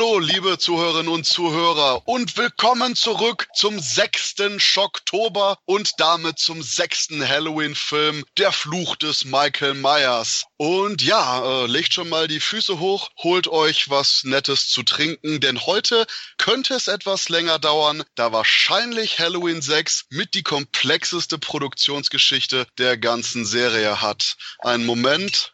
Hallo, 0.00 0.18
liebe 0.18 0.56
Zuhörerinnen 0.56 1.12
und 1.12 1.26
Zuhörer 1.26 2.08
und 2.08 2.38
willkommen 2.38 2.96
zurück 2.96 3.48
zum 3.54 3.78
sechsten 3.78 4.58
Schocktober 4.58 5.58
und 5.66 6.00
damit 6.00 6.38
zum 6.38 6.62
sechsten 6.62 7.28
Halloween-Film 7.28 8.24
Der 8.38 8.50
Fluch 8.50 8.96
des 8.96 9.26
Michael 9.26 9.74
Myers. 9.74 10.44
Und 10.56 11.02
ja, 11.02 11.64
äh, 11.64 11.66
legt 11.66 11.92
schon 11.92 12.08
mal 12.08 12.28
die 12.28 12.40
Füße 12.40 12.78
hoch, 12.78 13.10
holt 13.18 13.46
euch 13.48 13.90
was 13.90 14.22
Nettes 14.24 14.70
zu 14.70 14.84
trinken, 14.84 15.38
denn 15.40 15.66
heute 15.66 16.06
könnte 16.38 16.72
es 16.72 16.88
etwas 16.88 17.28
länger 17.28 17.58
dauern, 17.58 18.02
da 18.14 18.32
wahrscheinlich 18.32 19.18
Halloween 19.18 19.60
6 19.60 20.06
mit 20.08 20.32
die 20.32 20.42
komplexeste 20.42 21.36
Produktionsgeschichte 21.36 22.66
der 22.78 22.96
ganzen 22.96 23.44
Serie 23.44 24.00
hat. 24.00 24.38
Einen 24.60 24.86
Moment. 24.86 25.52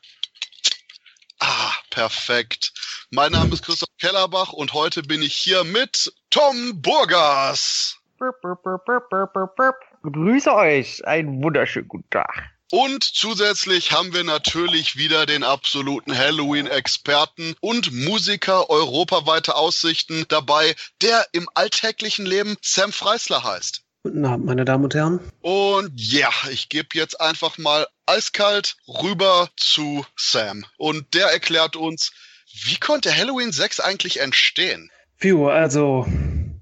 Ah, 1.41 1.75
perfekt. 1.91 2.73
Mein 3.13 3.31
Name 3.31 3.53
ist 3.53 3.65
Christoph 3.65 3.89
Kellerbach 4.01 4.53
und 4.53 4.73
heute 4.73 5.03
bin 5.03 5.23
ich 5.23 5.33
hier 5.33 5.63
mit 5.63 6.13
Tom 6.31 6.83
Burgas. 6.83 7.97
Burp, 8.19 8.41
burp, 8.43 8.65
burp, 8.65 8.85
burp, 8.85 9.09
burp, 9.09 9.33
burp, 9.33 9.57
burp. 9.57 9.77
Grüße 10.03 10.53
euch. 10.53 11.07
Einen 11.07 11.41
wunderschönen 11.41 11.87
guten 11.87 12.11
Tag. 12.11 12.51
Und 12.73 13.05
zusätzlich 13.05 13.93
haben 13.93 14.13
wir 14.13 14.25
natürlich 14.25 14.97
wieder 14.97 15.25
den 15.25 15.45
absoluten 15.45 16.19
Halloween-Experten 16.19 17.55
und 17.61 17.93
Musiker 17.93 18.69
europaweiter 18.71 19.57
Aussichten 19.57 20.25
dabei, 20.27 20.75
der 21.01 21.29
im 21.31 21.49
alltäglichen 21.55 22.27
Leben 22.27 22.57
Sam 22.61 22.91
Freisler 22.91 23.45
heißt. 23.45 23.83
Guten 24.03 24.25
Abend, 24.25 24.47
meine 24.47 24.65
Damen 24.65 24.83
und 24.83 24.95
Herren. 24.97 25.21
Und 25.43 25.93
ja, 25.95 26.31
ich 26.51 26.69
gebe 26.69 26.89
jetzt 26.95 27.21
einfach 27.21 27.57
mal 27.57 27.87
eiskalt 28.07 28.77
rüber 28.89 29.49
zu 29.57 30.05
Sam. 30.17 30.65
Und 30.77 31.15
der 31.15 31.29
erklärt 31.29 31.77
uns, 31.77 32.11
wie 32.65 32.77
konnte 32.79 33.15
Halloween 33.15 33.53
6 33.53 33.81
eigentlich 33.81 34.21
entstehen? 34.21 34.91
Phew, 35.19 35.49
also, 35.49 36.07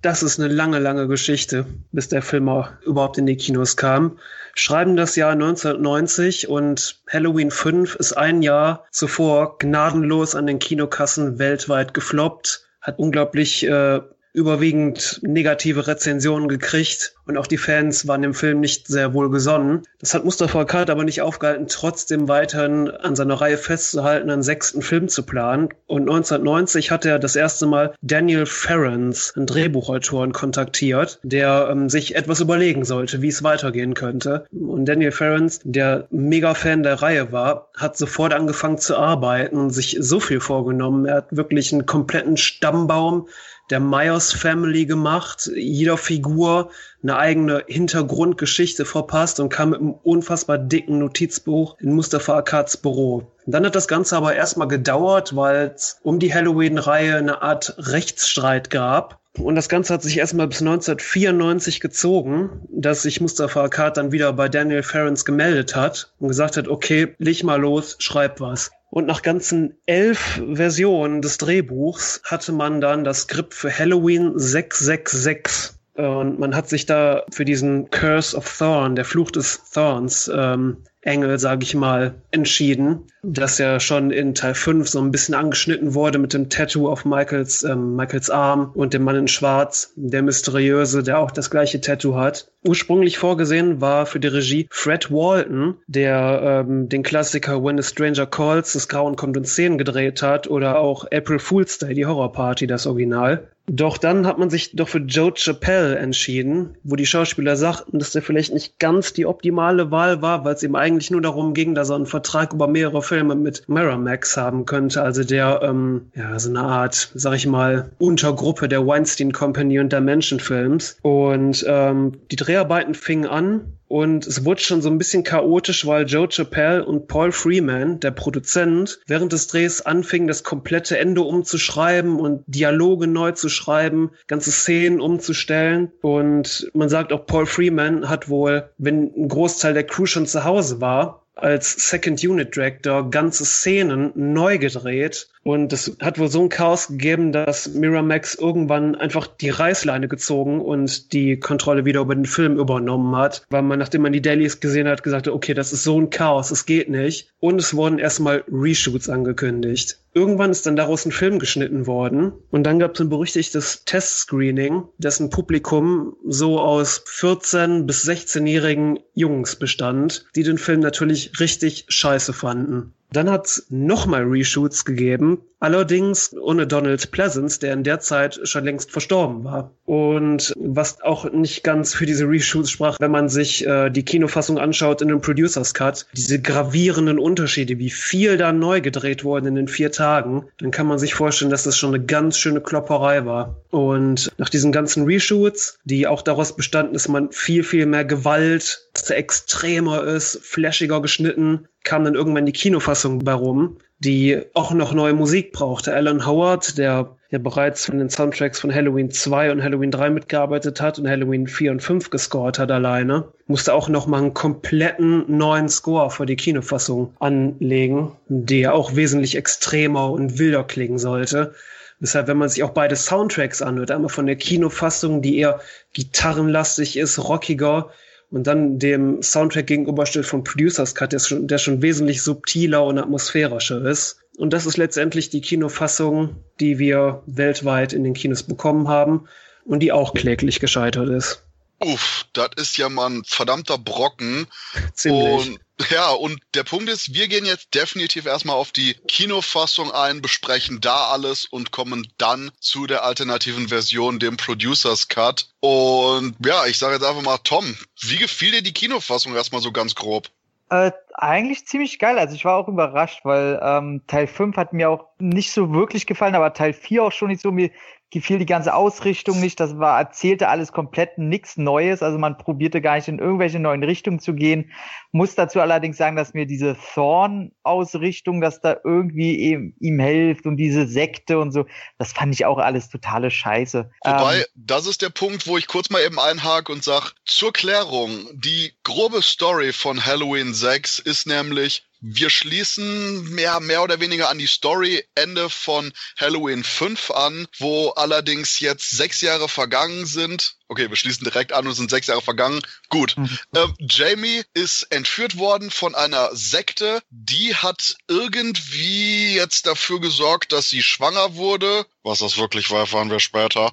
das 0.02 0.22
ist 0.22 0.38
eine 0.38 0.52
lange, 0.52 0.78
lange 0.78 1.08
Geschichte, 1.08 1.66
bis 1.92 2.08
der 2.08 2.22
Film 2.22 2.50
überhaupt 2.84 3.18
in 3.18 3.26
die 3.26 3.36
Kinos 3.36 3.76
kam. 3.76 4.18
Schreiben 4.54 4.96
das 4.96 5.16
Jahr 5.16 5.32
1990 5.32 6.48
und 6.48 7.00
Halloween 7.10 7.50
5 7.50 7.96
ist 7.96 8.12
ein 8.12 8.42
Jahr 8.42 8.84
zuvor 8.90 9.58
gnadenlos 9.58 10.34
an 10.34 10.46
den 10.46 10.58
Kinokassen 10.58 11.38
weltweit 11.38 11.94
gefloppt, 11.94 12.66
hat 12.80 12.98
unglaublich 12.98 13.66
äh, 13.66 14.00
überwiegend 14.34 15.20
negative 15.22 15.86
Rezensionen 15.86 16.48
gekriegt 16.48 17.14
und 17.26 17.38
auch 17.38 17.46
die 17.46 17.56
Fans 17.56 18.06
waren 18.06 18.20
dem 18.20 18.34
Film 18.34 18.60
nicht 18.60 18.88
sehr 18.88 19.14
wohl 19.14 19.30
gesonnen. 19.30 19.82
Das 20.00 20.12
hat 20.12 20.24
Mustafa 20.24 20.64
Kalt 20.64 20.90
aber 20.90 21.04
nicht 21.04 21.22
aufgehalten, 21.22 21.68
trotzdem 21.68 22.28
weiterhin 22.28 22.90
an 22.90 23.16
seiner 23.16 23.40
Reihe 23.40 23.56
festzuhalten, 23.56 24.30
einen 24.30 24.42
sechsten 24.42 24.82
Film 24.82 25.08
zu 25.08 25.22
planen. 25.22 25.68
Und 25.86 26.02
1990 26.02 26.90
hat 26.90 27.06
er 27.06 27.18
das 27.20 27.36
erste 27.36 27.66
Mal 27.66 27.94
Daniel 28.02 28.44
Ferrens, 28.44 29.32
einen 29.36 29.46
Drehbuchautoren, 29.46 30.32
kontaktiert, 30.32 31.20
der 31.22 31.68
ähm, 31.70 31.88
sich 31.88 32.16
etwas 32.16 32.40
überlegen 32.40 32.84
sollte, 32.84 33.22
wie 33.22 33.28
es 33.28 33.44
weitergehen 33.44 33.94
könnte. 33.94 34.46
Und 34.50 34.86
Daniel 34.86 35.12
Ferrens, 35.12 35.60
der 35.62 36.08
mega 36.10 36.54
Fan 36.54 36.82
der 36.82 37.00
Reihe 37.00 37.30
war, 37.30 37.70
hat 37.76 37.96
sofort 37.96 38.34
angefangen 38.34 38.78
zu 38.78 38.96
arbeiten 38.96 39.56
und 39.56 39.70
sich 39.70 39.96
so 40.00 40.18
viel 40.18 40.40
vorgenommen. 40.40 41.06
Er 41.06 41.16
hat 41.16 41.36
wirklich 41.36 41.72
einen 41.72 41.86
kompletten 41.86 42.36
Stammbaum 42.36 43.28
der 43.74 43.80
Myers 43.80 44.32
Family 44.32 44.86
gemacht, 44.86 45.50
jeder 45.56 45.96
Figur 45.96 46.70
eine 47.02 47.16
eigene 47.16 47.64
Hintergrundgeschichte 47.66 48.84
verpasst 48.84 49.40
und 49.40 49.48
kam 49.48 49.70
mit 49.70 49.80
einem 49.80 49.94
unfassbar 50.04 50.58
dicken 50.58 51.00
Notizbuch 51.00 51.76
in 51.80 51.92
Mustafa 51.92 52.36
Akads 52.36 52.76
Büro. 52.76 53.32
Dann 53.46 53.66
hat 53.66 53.74
das 53.74 53.88
Ganze 53.88 54.16
aber 54.16 54.36
erstmal 54.36 54.68
gedauert, 54.68 55.34
weil 55.34 55.72
es 55.74 55.98
um 56.04 56.20
die 56.20 56.32
Halloween-Reihe 56.32 57.16
eine 57.16 57.42
Art 57.42 57.74
Rechtsstreit 57.76 58.70
gab. 58.70 59.18
Und 59.36 59.56
das 59.56 59.68
Ganze 59.68 59.92
hat 59.92 60.02
sich 60.04 60.18
erstmal 60.18 60.46
bis 60.46 60.60
1994 60.60 61.80
gezogen, 61.80 62.50
dass 62.70 63.02
sich 63.02 63.20
Mustafa 63.20 63.64
Akkad 63.64 63.96
dann 63.96 64.12
wieder 64.12 64.32
bei 64.34 64.48
Daniel 64.48 64.84
Ferrens 64.84 65.24
gemeldet 65.24 65.74
hat 65.74 66.12
und 66.20 66.28
gesagt 66.28 66.56
hat, 66.56 66.68
okay, 66.68 67.16
leg 67.18 67.42
mal 67.42 67.60
los, 67.60 67.96
schreib 67.98 68.40
was. 68.40 68.70
Und 68.94 69.06
nach 69.06 69.22
ganzen 69.22 69.74
elf 69.86 70.40
Versionen 70.52 71.20
des 71.20 71.36
Drehbuchs 71.38 72.22
hatte 72.24 72.52
man 72.52 72.80
dann 72.80 73.02
das 73.02 73.22
Skript 73.22 73.52
für 73.52 73.76
Halloween 73.76 74.38
666. 74.38 75.72
Und 75.94 76.38
man 76.38 76.54
hat 76.54 76.68
sich 76.68 76.86
da 76.86 77.24
für 77.32 77.44
diesen 77.44 77.90
Curse 77.90 78.36
of 78.36 78.56
Thorn, 78.56 78.94
der 78.94 79.04
Fluch 79.04 79.32
des 79.32 79.68
Thorns, 79.72 80.30
ähm, 80.32 80.84
Engel, 81.04 81.38
sage 81.38 81.64
ich 81.64 81.74
mal, 81.74 82.14
entschieden, 82.30 83.04
das 83.22 83.58
ja 83.58 83.78
schon 83.78 84.10
in 84.10 84.34
Teil 84.34 84.54
5 84.54 84.88
so 84.88 85.00
ein 85.00 85.10
bisschen 85.10 85.34
angeschnitten 85.34 85.94
wurde 85.94 86.18
mit 86.18 86.32
dem 86.32 86.48
Tattoo 86.48 86.88
auf 86.88 87.04
Michaels, 87.04 87.62
ähm, 87.62 87.94
Michaels 87.94 88.30
Arm 88.30 88.72
und 88.74 88.94
dem 88.94 89.04
Mann 89.04 89.16
in 89.16 89.28
Schwarz, 89.28 89.92
der 89.96 90.22
mysteriöse, 90.22 91.02
der 91.02 91.18
auch 91.18 91.30
das 91.30 91.50
gleiche 91.50 91.80
Tattoo 91.80 92.16
hat. 92.16 92.50
Ursprünglich 92.66 93.18
vorgesehen 93.18 93.82
war 93.82 94.06
für 94.06 94.20
die 94.20 94.28
Regie 94.28 94.66
Fred 94.70 95.10
Walton, 95.10 95.76
der 95.86 96.64
ähm, 96.66 96.88
den 96.88 97.02
Klassiker 97.02 97.62
When 97.62 97.78
a 97.78 97.82
Stranger 97.82 98.26
Calls, 98.26 98.72
Das 98.72 98.88
Grauen 98.88 99.16
kommt 99.16 99.36
in 99.36 99.44
Szenen 99.44 99.76
gedreht 99.76 100.22
hat 100.22 100.48
oder 100.48 100.78
auch 100.78 101.04
April 101.12 101.38
Fool's 101.38 101.78
Day, 101.78 101.94
die 101.94 102.06
Horrorparty, 102.06 102.66
das 102.66 102.86
Original. 102.86 103.48
Doch 103.66 103.96
dann 103.96 104.26
hat 104.26 104.38
man 104.38 104.50
sich 104.50 104.76
doch 104.76 104.88
für 104.88 104.98
Joe 104.98 105.32
Chappelle 105.34 105.96
entschieden, 105.96 106.76
wo 106.82 106.96
die 106.96 107.06
Schauspieler 107.06 107.56
sagten, 107.56 107.98
dass 107.98 108.12
der 108.12 108.20
vielleicht 108.20 108.52
nicht 108.52 108.78
ganz 108.78 109.14
die 109.14 109.24
optimale 109.24 109.90
Wahl 109.90 110.20
war, 110.20 110.44
weil 110.44 110.54
es 110.54 110.62
ihm 110.62 110.74
eigentlich 110.74 111.10
nur 111.10 111.22
darum 111.22 111.54
ging, 111.54 111.74
dass 111.74 111.88
er 111.88 111.96
einen 111.96 112.06
Vertrag 112.06 112.52
über 112.52 112.68
mehrere 112.68 113.02
Filme 113.02 113.34
mit 113.34 113.66
Miramax 113.68 114.36
haben 114.36 114.66
könnte, 114.66 115.02
also 115.02 115.24
der, 115.24 115.60
ähm, 115.62 116.10
ja, 116.14 116.38
so 116.38 116.50
eine 116.50 116.60
Art, 116.60 117.10
sag 117.14 117.36
ich 117.36 117.46
mal, 117.46 117.90
Untergruppe 117.98 118.68
der 118.68 118.86
Weinstein 118.86 119.32
Company 119.32 119.78
und 119.78 119.92
der 119.92 120.02
Menschenfilms. 120.02 120.98
Und 121.00 121.64
ähm, 121.66 122.18
die 122.30 122.36
Dreharbeiten 122.36 122.94
fingen 122.94 123.26
an 123.26 123.72
und 123.88 124.26
es 124.26 124.44
wurde 124.44 124.60
schon 124.60 124.82
so 124.82 124.88
ein 124.88 124.98
bisschen 124.98 125.24
chaotisch, 125.24 125.86
weil 125.86 126.06
Joe 126.06 126.28
Chappelle 126.28 126.84
und 126.84 127.06
Paul 127.06 127.32
Freeman, 127.32 128.00
der 128.00 128.10
Produzent, 128.10 129.00
während 129.06 129.32
des 129.32 129.46
Drehs 129.46 129.82
anfingen, 129.82 130.28
das 130.28 130.42
komplette 130.42 130.98
Ende 130.98 131.20
umzuschreiben 131.20 132.18
und 132.18 132.42
Dialoge 132.46 133.06
neu 133.06 133.32
zu 133.32 133.48
schreiben, 133.48 134.10
ganze 134.26 134.50
Szenen 134.50 135.00
umzustellen. 135.00 135.92
Und 136.00 136.70
man 136.74 136.88
sagt 136.88 137.12
auch, 137.12 137.26
Paul 137.26 137.46
Freeman 137.46 138.08
hat 138.08 138.28
wohl, 138.28 138.70
wenn 138.78 139.12
ein 139.16 139.28
Großteil 139.28 139.74
der 139.74 139.84
Crew 139.84 140.06
schon 140.06 140.26
zu 140.26 140.44
Hause 140.44 140.80
war, 140.80 141.23
als 141.36 141.88
Second 141.88 142.22
Unit 142.22 142.54
Director 142.54 143.10
ganze 143.10 143.44
Szenen 143.44 144.12
neu 144.14 144.58
gedreht 144.58 145.28
und 145.42 145.72
es 145.72 145.96
hat 146.00 146.18
wohl 146.18 146.28
so 146.28 146.40
ein 146.42 146.48
Chaos 146.48 146.88
gegeben, 146.88 147.32
dass 147.32 147.68
Miramax 147.68 148.34
irgendwann 148.34 148.94
einfach 148.94 149.26
die 149.26 149.50
Reißleine 149.50 150.08
gezogen 150.08 150.60
und 150.60 151.12
die 151.12 151.38
Kontrolle 151.38 151.84
wieder 151.84 152.00
über 152.00 152.14
den 152.14 152.24
Film 152.24 152.58
übernommen 152.58 153.14
hat, 153.16 153.44
weil 153.50 153.62
man, 153.62 153.78
nachdem 153.78 154.02
man 154.02 154.12
die 154.12 154.22
Dailies 154.22 154.60
gesehen 154.60 154.88
hat, 154.88 155.02
gesagt 155.02 155.26
hat, 155.26 155.34
okay, 155.34 155.54
das 155.54 155.72
ist 155.72 155.84
so 155.84 156.00
ein 156.00 156.10
Chaos, 156.10 156.50
es 156.50 156.66
geht 156.66 156.88
nicht. 156.88 157.28
Und 157.40 157.60
es 157.60 157.74
wurden 157.74 157.98
erstmal 157.98 158.44
Reshoots 158.50 159.08
angekündigt. 159.08 159.98
Irgendwann 160.14 160.52
ist 160.52 160.64
dann 160.64 160.76
daraus 160.76 161.04
ein 161.04 161.12
Film 161.12 161.40
geschnitten 161.40 161.88
worden 161.88 162.32
und 162.50 162.62
dann 162.64 162.78
gab 162.78 162.94
es 162.94 163.00
ein 163.00 163.08
berüchtigtes 163.08 163.84
Testscreening, 163.84 164.84
dessen 164.96 165.28
Publikum 165.28 166.16
so 166.24 166.60
aus 166.60 167.02
14 167.06 167.84
bis 167.84 168.08
16-jährigen 168.08 169.00
Jungs 169.14 169.56
bestand, 169.56 170.26
die 170.36 170.44
den 170.44 170.58
Film 170.58 170.80
natürlich 170.80 171.40
richtig 171.40 171.86
scheiße 171.88 172.32
fanden. 172.32 172.94
Dann 173.14 173.30
hat 173.30 173.46
es 173.46 173.66
nochmal 173.70 174.24
Reshoots 174.24 174.84
gegeben, 174.84 175.38
allerdings 175.60 176.36
ohne 176.36 176.66
Donald 176.66 177.12
Pleasance, 177.12 177.60
der 177.60 177.72
in 177.72 177.84
der 177.84 178.00
Zeit 178.00 178.40
schon 178.42 178.64
längst 178.64 178.90
verstorben 178.90 179.44
war. 179.44 179.70
Und 179.84 180.52
was 180.58 181.00
auch 181.00 181.30
nicht 181.30 181.62
ganz 181.62 181.94
für 181.94 182.06
diese 182.06 182.28
Reshoots 182.28 182.72
sprach, 182.72 182.98
wenn 182.98 183.12
man 183.12 183.28
sich 183.28 183.64
äh, 183.66 183.88
die 183.88 184.04
Kinofassung 184.04 184.58
anschaut 184.58 185.00
in 185.00 185.08
dem 185.08 185.20
Producers 185.20 185.74
Cut, 185.74 186.06
diese 186.16 186.40
gravierenden 186.40 187.20
Unterschiede, 187.20 187.78
wie 187.78 187.90
viel 187.90 188.36
da 188.36 188.52
neu 188.52 188.80
gedreht 188.80 189.22
wurde 189.22 189.46
in 189.46 189.54
den 189.54 189.68
vier 189.68 189.92
Tagen, 189.92 190.46
dann 190.58 190.72
kann 190.72 190.88
man 190.88 190.98
sich 190.98 191.14
vorstellen, 191.14 191.52
dass 191.52 191.62
das 191.62 191.78
schon 191.78 191.94
eine 191.94 192.04
ganz 192.04 192.36
schöne 192.36 192.60
Klopperei 192.60 193.24
war. 193.24 193.56
Und 193.70 194.32
nach 194.38 194.48
diesen 194.48 194.72
ganzen 194.72 195.04
Reshoots, 195.04 195.78
die 195.84 196.08
auch 196.08 196.22
daraus 196.22 196.56
bestanden, 196.56 196.94
dass 196.94 197.06
man 197.06 197.30
viel, 197.30 197.62
viel 197.62 197.86
mehr 197.86 198.04
Gewalt, 198.04 198.83
extremer 199.08 200.04
ist, 200.04 200.40
flashiger 200.42 201.02
geschnitten, 201.02 201.68
kam 201.82 202.04
dann 202.04 202.14
irgendwann 202.14 202.46
die 202.46 202.52
Kinofassung 202.52 203.18
bei 203.24 203.32
rum, 203.32 203.78
die 203.98 204.40
auch 204.54 204.72
noch 204.72 204.94
neue 204.94 205.14
Musik 205.14 205.52
brauchte. 205.52 205.94
Alan 205.94 206.26
Howard, 206.26 206.78
der 206.78 207.16
ja 207.30 207.38
bereits 207.38 207.86
von 207.86 207.98
den 207.98 208.08
Soundtracks 208.08 208.60
von 208.60 208.72
Halloween 208.72 209.10
2 209.10 209.52
und 209.52 209.62
Halloween 209.62 209.90
3 209.90 210.10
mitgearbeitet 210.10 210.80
hat 210.80 210.98
und 210.98 211.08
Halloween 211.08 211.46
4 211.46 211.72
und 211.72 211.82
5 211.82 212.10
gescored 212.10 212.58
hat 212.58 212.70
alleine, 212.70 213.28
musste 213.46 213.74
auch 213.74 213.88
noch 213.88 214.06
mal 214.06 214.18
einen 214.18 214.34
kompletten 214.34 215.24
neuen 215.26 215.68
Score 215.68 216.10
für 216.10 216.26
die 216.26 216.36
Kinofassung 216.36 217.14
anlegen, 217.18 218.12
der 218.28 218.74
auch 218.74 218.94
wesentlich 218.94 219.36
extremer 219.36 220.10
und 220.10 220.38
wilder 220.38 220.64
klingen 220.64 220.98
sollte. 220.98 221.54
Deshalb, 222.00 222.28
wenn 222.28 222.36
man 222.36 222.48
sich 222.48 222.62
auch 222.62 222.70
beide 222.70 222.96
Soundtracks 222.96 223.62
anhört, 223.62 223.90
einmal 223.90 224.10
von 224.10 224.26
der 224.26 224.36
Kinofassung, 224.36 225.22
die 225.22 225.38
eher 225.38 225.60
gitarrenlastig 225.92 226.96
ist, 226.96 227.18
rockiger, 227.18 227.90
und 228.34 228.48
dann 228.48 228.80
dem 228.80 229.22
Soundtrack 229.22 229.68
gegenüberstellt 229.68 230.26
vom 230.26 230.42
Producers 230.42 230.96
Cut, 230.96 231.12
der 231.12 231.20
schon, 231.20 231.46
der 231.46 231.58
schon 231.58 231.82
wesentlich 231.82 232.20
subtiler 232.20 232.84
und 232.84 232.98
atmosphärischer 232.98 233.86
ist, 233.86 234.18
Und 234.36 234.52
das 234.52 234.66
ist 234.66 234.76
letztendlich 234.76 235.30
die 235.30 235.40
Kinofassung, 235.40 236.34
die 236.58 236.80
wir 236.80 237.22
weltweit 237.26 237.92
in 237.92 238.02
den 238.02 238.14
Kinos 238.14 238.42
bekommen 238.42 238.88
haben 238.88 239.28
und 239.64 239.78
die 239.78 239.92
auch 239.92 240.14
kläglich 240.14 240.58
gescheitert 240.58 241.08
ist. 241.10 241.44
Uff, 241.78 242.26
das 242.32 242.50
ist 242.56 242.76
ja 242.76 242.88
mal 242.88 243.10
ein 243.10 243.22
verdammter 243.24 243.78
Brocken. 243.78 244.48
Ziemlich. 244.94 245.50
Und 245.50 245.60
ja, 245.90 246.10
und 246.10 246.40
der 246.54 246.62
Punkt 246.62 246.88
ist, 246.88 247.14
wir 247.14 247.28
gehen 247.28 247.44
jetzt 247.44 247.74
definitiv 247.74 248.26
erstmal 248.26 248.56
auf 248.56 248.70
die 248.70 248.94
Kinofassung 249.08 249.90
ein, 249.90 250.22
besprechen 250.22 250.80
da 250.80 251.08
alles 251.08 251.46
und 251.46 251.72
kommen 251.72 252.06
dann 252.16 252.52
zu 252.60 252.86
der 252.86 253.04
alternativen 253.04 253.68
Version, 253.68 254.18
dem 254.18 254.36
Producers 254.36 255.08
Cut. 255.08 255.48
Und 255.60 256.36
ja, 256.44 256.66
ich 256.66 256.78
sage 256.78 256.94
jetzt 256.94 257.04
einfach 257.04 257.22
mal, 257.22 257.38
Tom, 257.38 257.76
wie 258.00 258.18
gefiel 258.18 258.52
dir 258.52 258.62
die 258.62 258.72
Kinofassung 258.72 259.34
erstmal 259.34 259.62
so 259.62 259.72
ganz 259.72 259.94
grob? 259.94 260.30
Äh, 260.70 260.92
eigentlich 261.14 261.66
ziemlich 261.66 261.98
geil. 261.98 262.18
Also 262.18 262.34
ich 262.34 262.44
war 262.44 262.56
auch 262.56 262.68
überrascht, 262.68 263.20
weil 263.24 263.60
ähm, 263.62 264.02
Teil 264.06 264.26
5 264.26 264.56
hat 264.56 264.72
mir 264.72 264.90
auch 264.90 265.08
nicht 265.18 265.52
so 265.52 265.72
wirklich 265.72 266.06
gefallen, 266.06 266.34
aber 266.34 266.54
Teil 266.54 266.72
4 266.72 267.04
auch 267.04 267.12
schon 267.12 267.28
nicht 267.28 267.42
so. 267.42 267.52
Mir 267.52 267.70
gefiel 268.14 268.38
die 268.38 268.46
ganze 268.46 268.74
Ausrichtung 268.74 269.40
nicht. 269.40 269.60
Das 269.60 269.78
war, 269.78 269.98
erzählte 269.98 270.48
alles 270.48 270.72
komplett 270.72 271.18
nichts 271.18 271.56
Neues. 271.56 272.02
Also 272.02 272.16
man 272.16 272.38
probierte 272.38 272.80
gar 272.80 272.94
nicht 272.94 273.08
in 273.08 273.18
irgendwelche 273.18 273.58
neuen 273.58 273.82
Richtungen 273.82 274.20
zu 274.20 274.34
gehen. 274.34 274.70
Muss 275.12 275.34
dazu 275.34 275.60
allerdings 275.60 275.96
sagen, 275.96 276.16
dass 276.16 276.32
mir 276.32 276.46
diese 276.46 276.76
Thorn-Ausrichtung, 276.94 278.40
dass 278.40 278.60
da 278.60 278.76
irgendwie 278.84 279.36
ihm, 279.36 279.74
ihm 279.80 279.98
hilft 279.98 280.46
und 280.46 280.56
diese 280.56 280.86
Sekte 280.86 281.38
und 281.38 281.52
so, 281.52 281.66
das 281.98 282.12
fand 282.12 282.32
ich 282.32 282.46
auch 282.46 282.58
alles 282.58 282.88
totale 282.88 283.30
Scheiße. 283.30 283.90
Wobei, 284.04 284.38
ähm, 284.38 284.44
das 284.54 284.86
ist 284.86 285.02
der 285.02 285.10
Punkt, 285.10 285.46
wo 285.46 285.58
ich 285.58 285.66
kurz 285.66 285.90
mal 285.90 286.00
eben 286.02 286.18
einhake 286.18 286.72
und 286.72 286.84
sag, 286.84 287.12
zur 287.24 287.52
Klärung, 287.52 288.10
die 288.32 288.72
grobe 288.84 289.22
Story 289.22 289.72
von 289.72 290.06
Halloween 290.06 290.54
6 290.54 291.00
ist 291.00 291.26
nämlich, 291.26 291.84
wir 292.06 292.28
schließen 292.28 293.30
mehr, 293.30 293.60
mehr 293.60 293.82
oder 293.82 293.98
weniger 293.98 294.28
an 294.28 294.38
die 294.38 294.46
Story-Ende 294.46 295.48
von 295.48 295.90
Halloween 296.18 296.62
5 296.62 297.10
an, 297.12 297.48
wo 297.58 297.90
allerdings 297.90 298.60
jetzt 298.60 298.90
sechs 298.90 299.22
Jahre 299.22 299.48
vergangen 299.48 300.04
sind 300.04 300.56
Okay, 300.68 300.88
wir 300.88 300.96
schließen 300.96 301.24
direkt 301.24 301.52
an 301.52 301.66
und 301.66 301.74
sind 301.74 301.90
sechs 301.90 302.06
Jahre 302.06 302.22
vergangen. 302.22 302.60
Gut. 302.88 303.16
Mhm. 303.16 303.38
Ähm, 303.54 303.74
Jamie 303.78 304.42
ist 304.54 304.84
entführt 304.84 305.36
worden 305.36 305.70
von 305.70 305.94
einer 305.94 306.34
Sekte. 306.34 307.02
Die 307.10 307.54
hat 307.54 307.96
irgendwie 308.08 309.34
jetzt 309.34 309.66
dafür 309.66 310.00
gesorgt, 310.00 310.52
dass 310.52 310.70
sie 310.70 310.82
schwanger 310.82 311.34
wurde. 311.34 311.86
Was 312.02 312.20
das 312.20 312.38
wirklich 312.38 312.70
war, 312.70 312.80
erfahren 312.80 313.10
wir 313.10 313.20
später. 313.20 313.72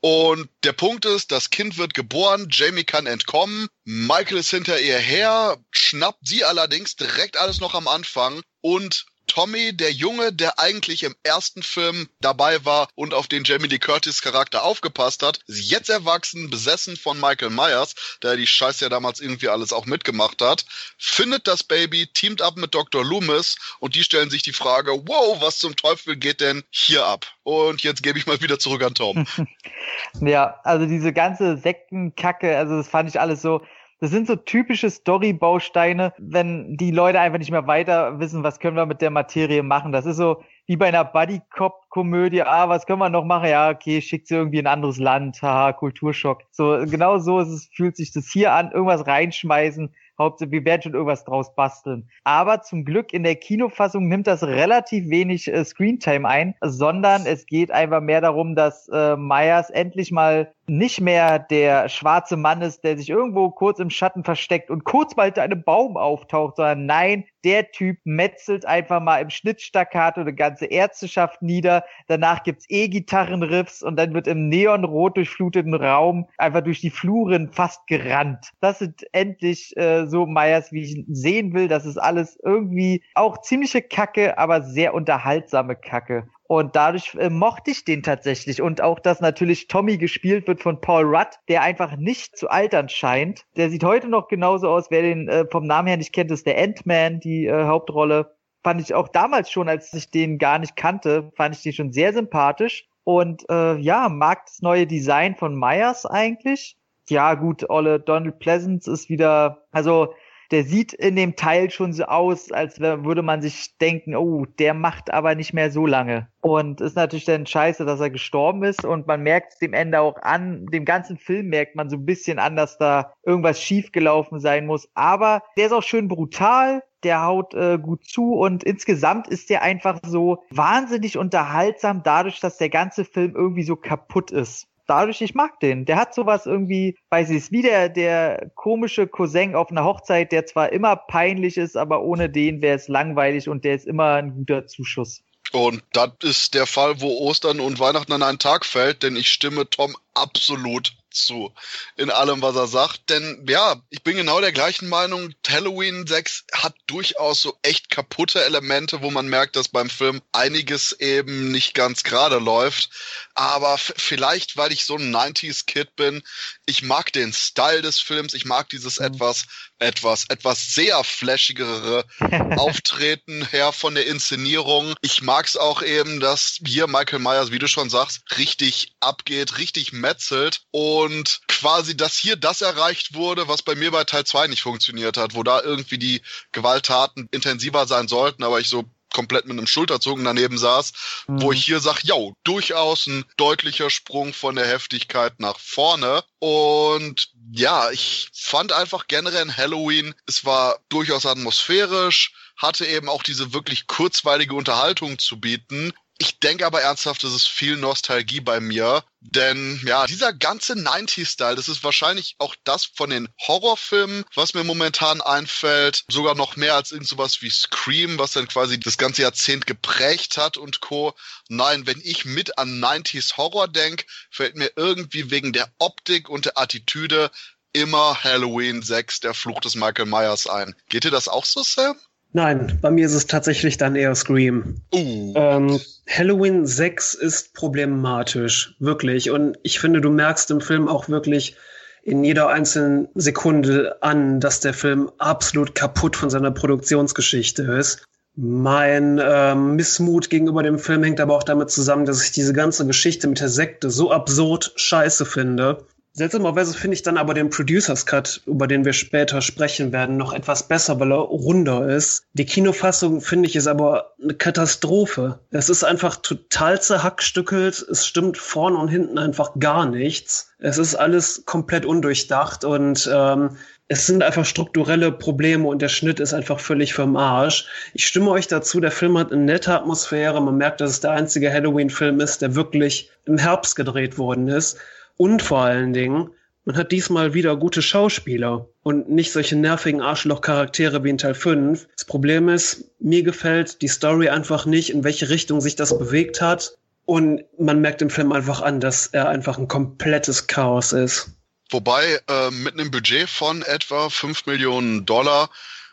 Und 0.00 0.48
der 0.64 0.72
Punkt 0.72 1.04
ist, 1.04 1.30
das 1.30 1.50
Kind 1.50 1.76
wird 1.76 1.92
geboren, 1.92 2.48
Jamie 2.50 2.84
kann 2.84 3.06
entkommen, 3.06 3.68
Michael 3.84 4.38
ist 4.38 4.50
hinter 4.50 4.80
ihr 4.80 4.98
her, 4.98 5.58
schnappt 5.72 6.26
sie 6.26 6.44
allerdings 6.44 6.96
direkt 6.96 7.36
alles 7.36 7.60
noch 7.60 7.74
am 7.74 7.86
Anfang 7.86 8.40
und 8.62 9.04
Tommy, 9.30 9.76
der 9.76 9.92
Junge, 9.92 10.32
der 10.32 10.58
eigentlich 10.58 11.04
im 11.04 11.14
ersten 11.22 11.62
Film 11.62 12.08
dabei 12.20 12.64
war 12.64 12.88
und 12.96 13.14
auf 13.14 13.28
den 13.28 13.44
Jamie 13.44 13.68
Lee 13.68 13.78
Curtis 13.78 14.22
Charakter 14.22 14.64
aufgepasst 14.64 15.22
hat, 15.22 15.38
ist 15.46 15.70
jetzt 15.70 15.88
erwachsen, 15.88 16.50
besessen 16.50 16.96
von 16.96 17.20
Michael 17.20 17.50
Myers, 17.50 17.94
der 18.24 18.34
die 18.34 18.48
Scheiße 18.48 18.84
ja 18.84 18.88
damals 18.88 19.20
irgendwie 19.20 19.48
alles 19.48 19.72
auch 19.72 19.86
mitgemacht 19.86 20.42
hat, 20.42 20.64
findet 20.98 21.46
das 21.46 21.62
Baby, 21.62 22.08
teamt 22.08 22.42
ab 22.42 22.56
mit 22.56 22.74
Dr. 22.74 23.04
Loomis 23.04 23.54
und 23.78 23.94
die 23.94 24.02
stellen 24.02 24.30
sich 24.30 24.42
die 24.42 24.52
Frage, 24.52 24.90
wow, 25.06 25.40
was 25.40 25.58
zum 25.58 25.76
Teufel 25.76 26.16
geht 26.16 26.40
denn 26.40 26.64
hier 26.70 27.06
ab? 27.06 27.24
Und 27.44 27.84
jetzt 27.84 28.02
gebe 28.02 28.18
ich 28.18 28.26
mal 28.26 28.40
wieder 28.40 28.58
zurück 28.58 28.82
an 28.82 28.94
Tom. 28.94 29.28
ja, 30.20 30.58
also 30.64 30.86
diese 30.86 31.12
ganze 31.12 31.56
Sektenkacke, 31.56 32.58
also 32.58 32.78
das 32.78 32.88
fand 32.88 33.08
ich 33.08 33.20
alles 33.20 33.42
so, 33.42 33.62
das 34.00 34.10
sind 34.10 34.26
so 34.26 34.34
typische 34.34 34.88
Story-Bausteine, 34.88 36.14
wenn 36.18 36.76
die 36.78 36.90
Leute 36.90 37.20
einfach 37.20 37.38
nicht 37.38 37.50
mehr 37.50 37.66
weiter 37.66 38.18
wissen, 38.18 38.42
was 38.42 38.58
können 38.58 38.76
wir 38.76 38.86
mit 38.86 39.02
der 39.02 39.10
Materie 39.10 39.62
machen. 39.62 39.92
Das 39.92 40.06
ist 40.06 40.16
so 40.16 40.42
wie 40.66 40.76
bei 40.76 40.88
einer 40.88 41.04
Buddy-Cop-Komödie. 41.04 42.42
Ah, 42.42 42.68
was 42.68 42.86
können 42.86 43.00
wir 43.00 43.10
noch 43.10 43.24
machen? 43.24 43.50
Ja, 43.50 43.70
okay, 43.70 44.00
schickt 44.00 44.28
sie 44.28 44.36
irgendwie 44.36 44.58
in 44.58 44.66
ein 44.66 44.72
anderes 44.72 44.98
Land. 44.98 45.42
Haha, 45.42 45.74
Kulturschock. 45.74 46.42
So, 46.50 46.84
genau 46.86 47.18
so 47.18 47.40
ist 47.40 47.48
es, 47.48 47.70
fühlt 47.74 47.96
sich 47.96 48.12
das 48.12 48.30
hier 48.30 48.54
an. 48.54 48.72
Irgendwas 48.72 49.06
reinschmeißen, 49.06 49.94
Hauptsache, 50.20 50.50
wir 50.50 50.64
werden 50.64 50.82
schon 50.82 50.94
irgendwas 50.94 51.24
draus 51.24 51.54
basteln. 51.54 52.08
Aber 52.24 52.62
zum 52.62 52.84
Glück 52.84 53.12
in 53.12 53.24
der 53.24 53.36
Kinofassung 53.36 54.08
nimmt 54.08 54.26
das 54.26 54.42
relativ 54.44 55.08
wenig 55.08 55.48
äh, 55.48 55.64
Screentime 55.64 56.28
ein, 56.28 56.54
sondern 56.60 57.26
es 57.26 57.46
geht 57.46 57.70
einfach 57.70 58.00
mehr 58.00 58.20
darum, 58.20 58.54
dass 58.54 58.88
äh, 58.88 59.16
Myers 59.16 59.70
endlich 59.70 60.12
mal 60.12 60.52
nicht 60.70 61.00
mehr 61.00 61.40
der 61.40 61.88
schwarze 61.88 62.36
Mann 62.36 62.62
ist, 62.62 62.84
der 62.84 62.96
sich 62.96 63.10
irgendwo 63.10 63.50
kurz 63.50 63.80
im 63.80 63.90
Schatten 63.90 64.22
versteckt 64.22 64.70
und 64.70 64.84
kurz 64.84 65.16
mal 65.16 65.24
hinter 65.24 65.42
einem 65.42 65.64
Baum 65.64 65.96
auftaucht, 65.96 66.56
sondern 66.56 66.86
nein, 66.86 67.24
der 67.44 67.72
Typ 67.72 67.98
metzelt 68.04 68.66
einfach 68.66 69.00
mal 69.00 69.18
im 69.18 69.30
Schnittstaccato 69.30 70.20
eine 70.20 70.34
ganze 70.34 70.66
Ärzteschaft 70.66 71.42
nieder. 71.42 71.84
Danach 72.06 72.44
gibt's 72.44 72.66
E-Gitarrenriffs 72.68 73.82
und 73.82 73.96
dann 73.96 74.14
wird 74.14 74.28
im 74.28 74.48
neonrot 74.48 75.16
durchfluteten 75.16 75.74
Raum 75.74 76.28
einfach 76.38 76.60
durch 76.60 76.80
die 76.80 76.90
Fluren 76.90 77.50
fast 77.52 77.86
gerannt. 77.86 78.50
Das 78.60 78.78
sind 78.78 79.04
endlich 79.12 79.76
äh, 79.76 80.06
so 80.10 80.26
Meyers, 80.26 80.72
wie 80.72 80.82
ich 80.82 81.04
sehen 81.08 81.54
will. 81.54 81.68
Das 81.68 81.86
ist 81.86 81.96
alles 81.96 82.38
irgendwie 82.44 83.02
auch 83.14 83.40
ziemliche 83.40 83.80
Kacke, 83.82 84.36
aber 84.38 84.62
sehr 84.62 84.92
unterhaltsame 84.94 85.76
Kacke. 85.76 86.28
Und 86.50 86.74
dadurch 86.74 87.14
äh, 87.14 87.30
mochte 87.30 87.70
ich 87.70 87.84
den 87.84 88.02
tatsächlich. 88.02 88.60
Und 88.60 88.80
auch, 88.80 88.98
dass 88.98 89.20
natürlich 89.20 89.68
Tommy 89.68 89.98
gespielt 89.98 90.48
wird 90.48 90.60
von 90.60 90.80
Paul 90.80 91.04
Rudd, 91.04 91.38
der 91.48 91.62
einfach 91.62 91.96
nicht 91.96 92.36
zu 92.36 92.50
altern 92.50 92.88
scheint. 92.88 93.44
Der 93.56 93.70
sieht 93.70 93.84
heute 93.84 94.08
noch 94.08 94.26
genauso 94.26 94.68
aus. 94.68 94.90
Wer 94.90 95.02
den 95.02 95.28
äh, 95.28 95.46
vom 95.48 95.64
Namen 95.66 95.86
her 95.86 95.96
nicht 95.96 96.12
kennt, 96.12 96.32
ist 96.32 96.46
der 96.46 96.58
Ant-Man, 96.58 97.20
die 97.20 97.46
äh, 97.46 97.66
Hauptrolle. 97.66 98.34
Fand 98.64 98.80
ich 98.80 98.94
auch 98.94 99.06
damals 99.06 99.48
schon, 99.48 99.68
als 99.68 99.94
ich 99.94 100.10
den 100.10 100.38
gar 100.38 100.58
nicht 100.58 100.74
kannte, 100.74 101.30
fand 101.36 101.54
ich 101.54 101.62
den 101.62 101.72
schon 101.72 101.92
sehr 101.92 102.12
sympathisch. 102.12 102.88
Und 103.04 103.48
äh, 103.48 103.76
ja, 103.76 104.08
mag 104.08 104.44
das 104.46 104.60
neue 104.60 104.88
Design 104.88 105.36
von 105.36 105.54
Myers 105.54 106.04
eigentlich. 106.04 106.76
Ja, 107.08 107.34
gut, 107.34 107.68
Olle 107.68 108.00
Donald 108.00 108.38
Pleasance 108.38 108.90
ist 108.90 109.08
wieder, 109.08 109.64
also 109.72 110.14
der 110.50 110.64
sieht 110.64 110.92
in 110.92 111.14
dem 111.14 111.36
Teil 111.36 111.70
schon 111.70 111.92
so 111.92 112.04
aus, 112.04 112.50
als 112.50 112.80
würde 112.80 113.22
man 113.22 113.40
sich 113.40 113.76
denken, 113.78 114.16
oh, 114.16 114.46
der 114.58 114.74
macht 114.74 115.12
aber 115.12 115.34
nicht 115.34 115.52
mehr 115.52 115.70
so 115.70 115.86
lange. 115.86 116.28
Und 116.40 116.80
ist 116.80 116.96
natürlich 116.96 117.24
dann 117.24 117.46
scheiße, 117.46 117.84
dass 117.84 118.00
er 118.00 118.10
gestorben 118.10 118.64
ist. 118.64 118.84
Und 118.84 119.06
man 119.06 119.22
merkt 119.22 119.60
dem 119.62 119.74
Ende 119.74 120.00
auch 120.00 120.16
an, 120.22 120.66
dem 120.66 120.84
ganzen 120.84 121.18
Film 121.18 121.48
merkt 121.48 121.76
man 121.76 121.88
so 121.88 121.96
ein 121.96 122.04
bisschen 122.04 122.40
an, 122.40 122.56
dass 122.56 122.78
da 122.78 123.12
irgendwas 123.22 123.60
schiefgelaufen 123.60 124.40
sein 124.40 124.66
muss. 124.66 124.88
Aber 124.94 125.42
der 125.56 125.66
ist 125.66 125.72
auch 125.72 125.84
schön 125.84 126.08
brutal, 126.08 126.82
der 127.04 127.24
haut 127.24 127.54
äh, 127.54 127.78
gut 127.78 128.04
zu 128.04 128.34
und 128.34 128.64
insgesamt 128.64 129.28
ist 129.28 129.50
der 129.50 129.62
einfach 129.62 130.00
so 130.04 130.44
wahnsinnig 130.50 131.16
unterhaltsam 131.16 132.02
dadurch, 132.02 132.40
dass 132.40 132.58
der 132.58 132.68
ganze 132.68 133.04
Film 133.04 133.34
irgendwie 133.34 133.62
so 133.62 133.76
kaputt 133.76 134.30
ist 134.32 134.69
dadurch, 134.90 135.20
ich 135.20 135.34
mag 135.34 135.60
den. 135.60 135.84
Der 135.84 135.96
hat 135.96 136.14
sowas 136.14 136.46
irgendwie, 136.46 136.98
weiß 137.10 137.30
ich, 137.30 137.36
ist 137.36 137.52
wie 137.52 137.62
der, 137.62 137.88
der 137.88 138.50
komische 138.56 139.06
Cousin 139.06 139.54
auf 139.54 139.70
einer 139.70 139.84
Hochzeit, 139.84 140.32
der 140.32 140.46
zwar 140.46 140.72
immer 140.72 140.96
peinlich 140.96 141.56
ist, 141.56 141.76
aber 141.76 142.02
ohne 142.02 142.28
den 142.28 142.60
wäre 142.60 142.76
es 142.76 142.88
langweilig 142.88 143.48
und 143.48 143.64
der 143.64 143.76
ist 143.76 143.86
immer 143.86 144.14
ein 144.14 144.34
guter 144.34 144.66
Zuschuss. 144.66 145.22
Und 145.52 145.82
das 145.92 146.10
ist 146.22 146.54
der 146.54 146.66
Fall, 146.66 147.00
wo 147.00 147.18
Ostern 147.18 147.60
und 147.60 147.80
Weihnachten 147.80 148.12
an 148.12 148.22
einen 148.22 148.38
Tag 148.38 148.64
fällt, 148.64 149.02
denn 149.02 149.16
ich 149.16 149.28
stimme 149.28 149.68
Tom 149.68 149.96
absolut 150.14 150.96
zu 151.14 151.52
in 151.96 152.10
allem, 152.10 152.42
was 152.42 152.56
er 152.56 152.66
sagt. 152.66 153.10
Denn 153.10 153.44
ja, 153.48 153.80
ich 153.90 154.02
bin 154.02 154.16
genau 154.16 154.40
der 154.40 154.52
gleichen 154.52 154.88
Meinung. 154.88 155.34
Halloween 155.48 156.06
6 156.06 156.44
hat 156.52 156.74
durchaus 156.86 157.42
so 157.42 157.58
echt 157.62 157.90
kaputte 157.90 158.44
Elemente, 158.44 159.02
wo 159.02 159.10
man 159.10 159.28
merkt, 159.28 159.56
dass 159.56 159.68
beim 159.68 159.90
Film 159.90 160.20
einiges 160.32 160.92
eben 160.92 161.50
nicht 161.50 161.74
ganz 161.74 162.02
gerade 162.02 162.38
läuft. 162.38 162.90
Aber 163.34 163.78
vielleicht, 163.78 164.56
weil 164.56 164.72
ich 164.72 164.84
so 164.84 164.96
ein 164.96 165.14
90s-Kid 165.14 165.96
bin, 165.96 166.22
ich 166.66 166.82
mag 166.82 167.12
den 167.12 167.32
Style 167.32 167.82
des 167.82 168.00
Films, 168.00 168.34
ich 168.34 168.44
mag 168.44 168.68
dieses 168.68 168.98
mhm. 168.98 169.06
etwas, 169.06 169.46
etwas, 169.78 170.26
etwas 170.28 170.74
sehr 170.74 171.02
flashigere 171.04 172.04
Auftreten 172.56 173.46
her 173.50 173.72
von 173.72 173.94
der 173.94 174.06
Inszenierung. 174.06 174.94
Ich 175.00 175.22
mag 175.22 175.46
es 175.46 175.56
auch 175.56 175.82
eben, 175.82 176.20
dass 176.20 176.58
hier 176.64 176.86
Michael 176.86 177.18
Myers, 177.20 177.50
wie 177.50 177.58
du 177.58 177.68
schon 177.68 177.90
sagst, 177.90 178.22
richtig 178.36 178.92
abgeht, 179.00 179.58
richtig 179.58 179.92
metzelt 179.92 180.62
und 180.70 180.99
quasi, 181.48 181.96
dass 181.96 182.16
hier 182.16 182.36
das 182.36 182.60
erreicht 182.60 183.14
wurde, 183.14 183.48
was 183.48 183.62
bei 183.62 183.74
mir 183.74 183.90
bei 183.90 184.04
Teil 184.04 184.24
2 184.24 184.48
nicht 184.48 184.62
funktioniert 184.62 185.16
hat, 185.16 185.34
wo 185.34 185.42
da 185.42 185.62
irgendwie 185.62 185.98
die 185.98 186.22
Gewalttaten 186.52 187.28
intensiver 187.30 187.86
sein 187.86 188.08
sollten, 188.08 188.42
aber 188.42 188.60
ich 188.60 188.68
so 188.68 188.84
komplett 189.12 189.46
mit 189.46 189.58
einem 189.58 189.66
Schulterzucken 189.66 190.24
daneben 190.24 190.56
saß, 190.56 190.92
mhm. 191.26 191.42
wo 191.42 191.52
ich 191.52 191.64
hier 191.64 191.80
sage, 191.80 192.00
ja, 192.04 192.14
durchaus 192.44 193.06
ein 193.06 193.24
deutlicher 193.36 193.90
Sprung 193.90 194.32
von 194.32 194.54
der 194.54 194.66
Heftigkeit 194.66 195.40
nach 195.40 195.58
vorne. 195.58 196.22
Und 196.38 197.30
ja, 197.52 197.90
ich 197.90 198.30
fand 198.32 198.72
einfach 198.72 199.08
generell 199.08 199.52
Halloween, 199.52 200.14
es 200.26 200.44
war 200.44 200.78
durchaus 200.88 201.26
atmosphärisch, 201.26 202.32
hatte 202.56 202.86
eben 202.86 203.08
auch 203.08 203.22
diese 203.22 203.52
wirklich 203.52 203.86
kurzweilige 203.86 204.54
Unterhaltung 204.54 205.18
zu 205.18 205.40
bieten 205.40 205.92
ich 206.20 206.38
denke 206.38 206.66
aber 206.66 206.82
ernsthaft, 206.82 207.24
es 207.24 207.34
ist 207.34 207.48
viel 207.48 207.78
Nostalgie 207.78 208.40
bei 208.40 208.60
mir. 208.60 209.02
Denn 209.22 209.78
ja, 209.84 210.06
dieser 210.06 210.32
ganze 210.32 210.72
90s-Style, 210.72 211.54
das 211.54 211.68
ist 211.68 211.84
wahrscheinlich 211.84 212.36
auch 212.38 212.56
das 212.64 212.86
von 212.86 213.10
den 213.10 213.28
Horrorfilmen, 213.46 214.24
was 214.34 214.54
mir 214.54 214.64
momentan 214.64 215.20
einfällt, 215.20 216.04
sogar 216.08 216.34
noch 216.34 216.56
mehr 216.56 216.74
als 216.74 216.90
irgend 216.90 217.06
sowas 217.06 217.42
wie 217.42 217.50
Scream, 217.50 218.18
was 218.18 218.32
dann 218.32 218.48
quasi 218.48 218.80
das 218.80 218.96
ganze 218.96 219.22
Jahrzehnt 219.22 219.66
geprägt 219.66 220.38
hat 220.38 220.56
und 220.56 220.80
Co. 220.80 221.14
Nein, 221.48 221.86
wenn 221.86 222.00
ich 222.02 222.24
mit 222.24 222.56
an 222.56 222.82
90s 222.82 223.36
Horror 223.36 223.68
denke, 223.68 224.06
fällt 224.30 224.56
mir 224.56 224.72
irgendwie 224.76 225.30
wegen 225.30 225.52
der 225.52 225.70
Optik 225.78 226.30
und 226.30 226.46
der 226.46 226.58
Attitüde 226.58 227.30
immer 227.72 228.24
Halloween 228.24 228.82
6, 228.82 229.20
der 229.20 229.34
Fluch 229.34 229.60
des 229.60 229.74
Michael 229.74 230.06
Myers 230.06 230.46
ein. 230.46 230.74
Geht 230.88 231.04
dir 231.04 231.10
das 231.10 231.28
auch 231.28 231.44
so, 231.44 231.62
Sam? 231.62 231.96
Nein, 232.32 232.78
bei 232.80 232.90
mir 232.90 233.06
ist 233.06 233.14
es 233.14 233.26
tatsächlich 233.26 233.76
dann 233.76 233.96
eher 233.96 234.14
Scream. 234.14 234.76
Uh. 234.94 235.32
Ähm, 235.34 235.80
Halloween 236.08 236.64
6 236.64 237.14
ist 237.14 237.54
problematisch, 237.54 238.76
wirklich. 238.78 239.30
Und 239.30 239.58
ich 239.62 239.80
finde, 239.80 240.00
du 240.00 240.10
merkst 240.10 240.50
im 240.50 240.60
Film 240.60 240.88
auch 240.88 241.08
wirklich 241.08 241.56
in 242.02 242.24
jeder 242.24 242.48
einzelnen 242.48 243.08
Sekunde 243.14 244.02
an, 244.02 244.40
dass 244.40 244.60
der 244.60 244.74
Film 244.74 245.10
absolut 245.18 245.74
kaputt 245.74 246.16
von 246.16 246.30
seiner 246.30 246.50
Produktionsgeschichte 246.50 247.62
ist. 247.62 248.04
Mein 248.36 249.20
ähm, 249.22 249.74
Missmut 249.74 250.30
gegenüber 250.30 250.62
dem 250.62 250.78
Film 250.78 251.02
hängt 251.02 251.20
aber 251.20 251.36
auch 251.36 251.42
damit 251.42 251.70
zusammen, 251.70 252.06
dass 252.06 252.24
ich 252.24 252.30
diese 252.30 252.52
ganze 252.52 252.86
Geschichte 252.86 253.26
mit 253.26 253.40
der 253.40 253.48
Sekte 253.48 253.90
so 253.90 254.12
absurd 254.12 254.72
scheiße 254.76 255.26
finde, 255.26 255.84
Seltsamerweise 256.12 256.76
finde 256.76 256.96
ich 256.96 257.02
dann 257.02 257.16
aber 257.16 257.34
den 257.34 257.50
Producers 257.50 258.04
Cut, 258.04 258.42
über 258.44 258.66
den 258.66 258.84
wir 258.84 258.92
später 258.92 259.40
sprechen 259.40 259.92
werden, 259.92 260.16
noch 260.16 260.32
etwas 260.32 260.66
besser, 260.66 260.98
weil 260.98 261.12
er 261.12 261.20
runder 261.20 261.88
ist. 261.88 262.24
Die 262.32 262.44
Kinofassung 262.44 263.20
finde 263.20 263.48
ich 263.48 263.54
ist 263.54 263.68
aber 263.68 264.14
eine 264.20 264.34
Katastrophe. 264.34 265.38
Es 265.50 265.68
ist 265.68 265.84
einfach 265.84 266.16
total 266.16 266.82
zerhackstückelt. 266.82 267.86
Es 267.88 268.06
stimmt 268.06 268.38
vorn 268.38 268.74
und 268.74 268.88
hinten 268.88 269.18
einfach 269.18 269.52
gar 269.60 269.86
nichts. 269.86 270.52
Es 270.58 270.78
ist 270.78 270.96
alles 270.96 271.44
komplett 271.46 271.86
undurchdacht 271.86 272.64
und 272.64 273.08
ähm, 273.12 273.56
es 273.86 274.06
sind 274.06 274.22
einfach 274.22 274.44
strukturelle 274.44 275.10
Probleme 275.10 275.66
und 275.66 275.82
der 275.82 275.88
Schnitt 275.88 276.20
ist 276.20 276.32
einfach 276.32 276.60
völlig 276.60 276.94
vom 276.94 277.16
Arsch. 277.16 277.66
Ich 277.92 278.06
stimme 278.06 278.30
euch 278.30 278.46
dazu, 278.46 278.80
der 278.80 278.92
Film 278.92 279.18
hat 279.18 279.32
eine 279.32 279.42
nette 279.42 279.74
Atmosphäre. 279.74 280.40
Man 280.40 280.58
merkt, 280.58 280.80
dass 280.80 280.90
es 280.90 281.00
der 281.00 281.10
einzige 281.10 281.52
Halloween-Film 281.52 282.20
ist, 282.20 282.40
der 282.40 282.54
wirklich 282.54 283.10
im 283.24 283.38
Herbst 283.38 283.74
gedreht 283.74 284.16
worden 284.16 284.48
ist. 284.48 284.78
Und 285.20 285.42
vor 285.42 285.60
allen 285.60 285.92
Dingen, 285.92 286.30
man 286.64 286.78
hat 286.78 286.92
diesmal 286.92 287.34
wieder 287.34 287.54
gute 287.54 287.82
Schauspieler 287.82 288.66
und 288.82 289.10
nicht 289.10 289.32
solche 289.32 289.54
nervigen 289.54 290.00
Arschloch-Charaktere 290.00 291.04
wie 291.04 291.10
in 291.10 291.18
Teil 291.18 291.34
5. 291.34 291.88
Das 291.94 292.06
Problem 292.06 292.48
ist, 292.48 292.86
mir 293.00 293.22
gefällt 293.22 293.82
die 293.82 293.88
Story 293.88 294.30
einfach 294.30 294.64
nicht, 294.64 294.88
in 294.88 295.04
welche 295.04 295.28
Richtung 295.28 295.60
sich 295.60 295.76
das 295.76 295.98
bewegt 295.98 296.40
hat. 296.40 296.78
Und 297.04 297.44
man 297.58 297.82
merkt 297.82 298.00
im 298.00 298.08
Film 298.08 298.32
einfach 298.32 298.62
an, 298.62 298.80
dass 298.80 299.08
er 299.08 299.28
einfach 299.28 299.58
ein 299.58 299.68
komplettes 299.68 300.46
Chaos 300.46 300.94
ist. 300.94 301.32
Wobei 301.68 302.18
äh, 302.26 302.50
mit 302.52 302.80
einem 302.80 302.90
Budget 302.90 303.28
von 303.28 303.60
etwa 303.60 304.08
5 304.08 304.46
Millionen 304.46 305.04
Dollar 305.04 305.50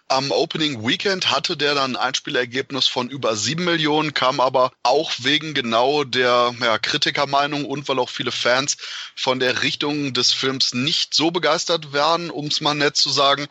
am 0.10 0.32
Opening 0.32 0.88
Weekend 0.88 1.32
hatte 1.32 1.58
der 1.58 1.76
dann 1.76 1.96
ein 1.96 2.02
Einspielergebnis 2.02 2.88
von 2.88 3.10
über 3.10 3.36
sieben 3.36 3.66
Millionen, 3.66 4.14
kam 4.14 4.40
aber 4.40 4.72
auch 4.84 5.12
wegen 5.20 5.54
genau 5.54 6.04
der 6.04 6.56
ja, 6.62 6.78
Kritikermeinung 6.80 7.66
und 7.66 7.88
weil 7.88 8.00
auch 8.00 8.10
viele 8.10 8.32
Fans 8.32 8.78
von 9.16 9.40
der 9.40 9.64
Richtung 9.64 10.14
des 10.14 10.32
Films 10.32 10.74
nicht 10.74 11.14
so 11.14 11.32
begeistert 11.32 11.94
werden, 11.94 12.30
um 12.30 12.48
es 12.48 12.62
mal 12.62 12.74
nett 12.74 12.96
zu 12.96 13.10
sagen, 13.10 13.48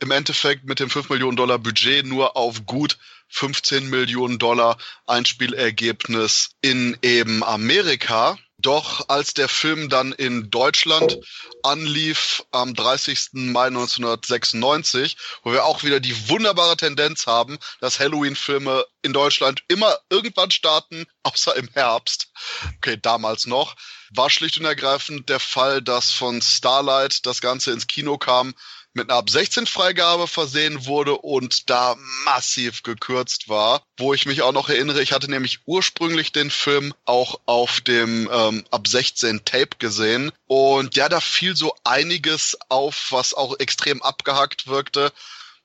im 0.00 0.10
Endeffekt 0.10 0.64
mit 0.64 0.80
dem 0.80 0.88
5 0.88 1.10
Millionen 1.10 1.36
Dollar 1.36 1.58
Budget 1.58 2.06
nur 2.06 2.36
auf 2.36 2.64
gut 2.64 2.96
15 3.28 3.90
Millionen 3.90 4.38
Dollar 4.38 4.78
Einspielergebnis 5.06 6.50
in 6.62 6.96
eben 7.02 7.44
Amerika. 7.44 8.38
Doch 8.62 9.08
als 9.08 9.34
der 9.34 9.48
Film 9.48 9.88
dann 9.88 10.12
in 10.12 10.50
Deutschland 10.50 11.18
anlief 11.62 12.42
am 12.50 12.74
30. 12.74 13.30
Mai 13.32 13.66
1996, 13.68 15.16
wo 15.42 15.52
wir 15.52 15.64
auch 15.64 15.82
wieder 15.82 16.00
die 16.00 16.28
wunderbare 16.28 16.76
Tendenz 16.76 17.26
haben, 17.26 17.58
dass 17.80 18.00
Halloween-Filme 18.00 18.84
in 19.02 19.12
Deutschland 19.12 19.62
immer 19.68 19.98
irgendwann 20.10 20.50
starten, 20.50 21.06
außer 21.22 21.56
im 21.56 21.68
Herbst. 21.72 22.32
Okay, 22.76 22.98
damals 23.00 23.46
noch. 23.46 23.76
War 24.10 24.28
schlicht 24.28 24.58
und 24.58 24.64
ergreifend 24.64 25.28
der 25.28 25.40
Fall, 25.40 25.80
dass 25.80 26.10
von 26.10 26.42
Starlight 26.42 27.24
das 27.26 27.40
Ganze 27.40 27.70
ins 27.70 27.86
Kino 27.86 28.18
kam 28.18 28.54
mit 28.94 29.08
einer 29.08 29.18
ab 29.18 29.30
16 29.30 29.66
Freigabe 29.66 30.26
versehen 30.26 30.86
wurde 30.86 31.16
und 31.16 31.70
da 31.70 31.96
massiv 32.24 32.82
gekürzt 32.82 33.48
war. 33.48 33.82
Wo 33.96 34.14
ich 34.14 34.26
mich 34.26 34.42
auch 34.42 34.52
noch 34.52 34.68
erinnere, 34.68 35.02
ich 35.02 35.12
hatte 35.12 35.30
nämlich 35.30 35.60
ursprünglich 35.66 36.32
den 36.32 36.50
Film 36.50 36.94
auch 37.04 37.40
auf 37.46 37.80
dem 37.80 38.28
ähm, 38.32 38.64
ab 38.70 38.88
16 38.88 39.44
Tape 39.44 39.76
gesehen 39.78 40.32
und 40.46 40.96
ja, 40.96 41.08
da 41.08 41.20
fiel 41.20 41.56
so 41.56 41.74
einiges 41.84 42.58
auf, 42.68 43.08
was 43.10 43.34
auch 43.34 43.58
extrem 43.58 44.02
abgehackt 44.02 44.66
wirkte. 44.66 45.12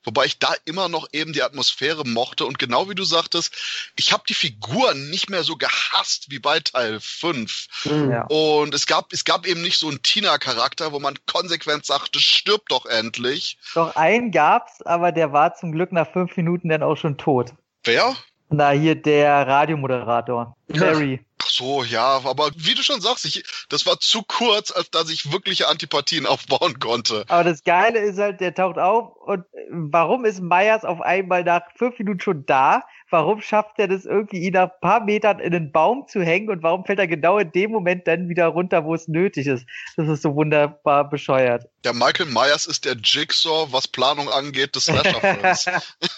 Wobei 0.05 0.25
ich 0.25 0.39
da 0.39 0.53
immer 0.65 0.87
noch 0.89 1.07
eben 1.11 1.33
die 1.33 1.43
Atmosphäre 1.43 2.05
mochte. 2.05 2.45
Und 2.45 2.59
genau 2.59 2.89
wie 2.89 2.95
du 2.95 3.03
sagtest, 3.03 3.53
ich 3.95 4.13
habe 4.13 4.23
die 4.27 4.33
Figuren 4.33 5.09
nicht 5.09 5.29
mehr 5.29 5.43
so 5.43 5.55
gehasst 5.55 6.27
wie 6.29 6.39
bei 6.39 6.59
Teil 6.59 6.99
5. 6.99 7.67
Mhm. 7.85 8.11
Ja. 8.11 8.25
Und 8.27 8.73
es 8.73 8.85
gab, 8.85 9.11
es 9.11 9.25
gab 9.25 9.45
eben 9.47 9.61
nicht 9.61 9.77
so 9.77 9.87
einen 9.89 10.01
Tina-Charakter, 10.01 10.91
wo 10.91 10.99
man 10.99 11.15
konsequent 11.25 11.85
sagte, 11.85 12.19
stirb 12.19 12.69
doch 12.69 12.85
endlich. 12.85 13.57
Doch 13.73 13.95
einen 13.95 14.31
gab's, 14.31 14.81
aber 14.83 15.11
der 15.11 15.33
war 15.33 15.55
zum 15.55 15.71
Glück 15.71 15.91
nach 15.91 16.11
fünf 16.11 16.37
Minuten 16.37 16.69
dann 16.69 16.83
auch 16.83 16.95
schon 16.95 17.17
tot. 17.17 17.53
Wer? 17.83 18.15
Na, 18.49 18.71
hier 18.71 18.95
der 18.95 19.47
Radiomoderator. 19.47 20.55
Larry. 20.67 21.24
So, 21.55 21.83
ja, 21.83 22.21
aber 22.25 22.51
wie 22.57 22.73
du 22.75 22.83
schon 22.83 22.99
sagst, 22.99 23.23
ich, 23.23 23.45
das 23.69 23.85
war 23.85 23.97
zu 24.01 24.23
kurz, 24.23 24.71
als 24.71 24.91
dass 24.91 25.09
ich 25.09 25.31
wirkliche 25.31 25.69
Antipathien 25.69 26.25
aufbauen 26.25 26.79
konnte. 26.79 27.23
Aber 27.29 27.45
das 27.45 27.63
Geile 27.63 27.99
ist 27.99 28.19
halt, 28.19 28.41
der 28.41 28.53
taucht 28.53 28.77
auf 28.77 29.15
und 29.15 29.45
warum 29.69 30.25
ist 30.25 30.41
Meyers 30.41 30.83
auf 30.83 30.99
einmal 30.99 31.45
nach 31.45 31.61
fünf 31.77 31.97
Minuten 31.97 32.19
schon 32.19 32.45
da? 32.45 32.83
Warum 33.11 33.39
schafft 33.41 33.77
er 33.77 33.87
das 33.87 34.05
irgendwie, 34.05 34.39
ihn 34.39 34.53
nach 34.53 34.63
ein 34.63 34.79
paar 34.81 35.03
Metern 35.03 35.39
in 35.39 35.51
den 35.51 35.71
Baum 35.71 36.07
zu 36.07 36.21
hängen 36.21 36.49
und 36.49 36.63
warum 36.63 36.85
fällt 36.85 36.97
er 36.97 37.07
genau 37.07 37.37
in 37.37 37.51
dem 37.51 37.71
Moment 37.71 38.07
dann 38.07 38.29
wieder 38.29 38.47
runter, 38.47 38.83
wo 38.83 38.95
es 38.95 39.07
nötig 39.07 39.45
ist? 39.45 39.65
Das 39.95 40.07
ist 40.09 40.23
so 40.23 40.35
wunderbar 40.35 41.07
bescheuert. 41.09 41.65
Der 41.83 41.93
Michael 41.93 42.25
Myers 42.25 42.65
ist 42.65 42.83
der 42.83 42.95
Jigsaw, 42.95 43.67
was 43.71 43.87
Planung 43.87 44.27
angeht, 44.29 44.75
des 44.75 44.85
Slasher-Films. 44.85 45.69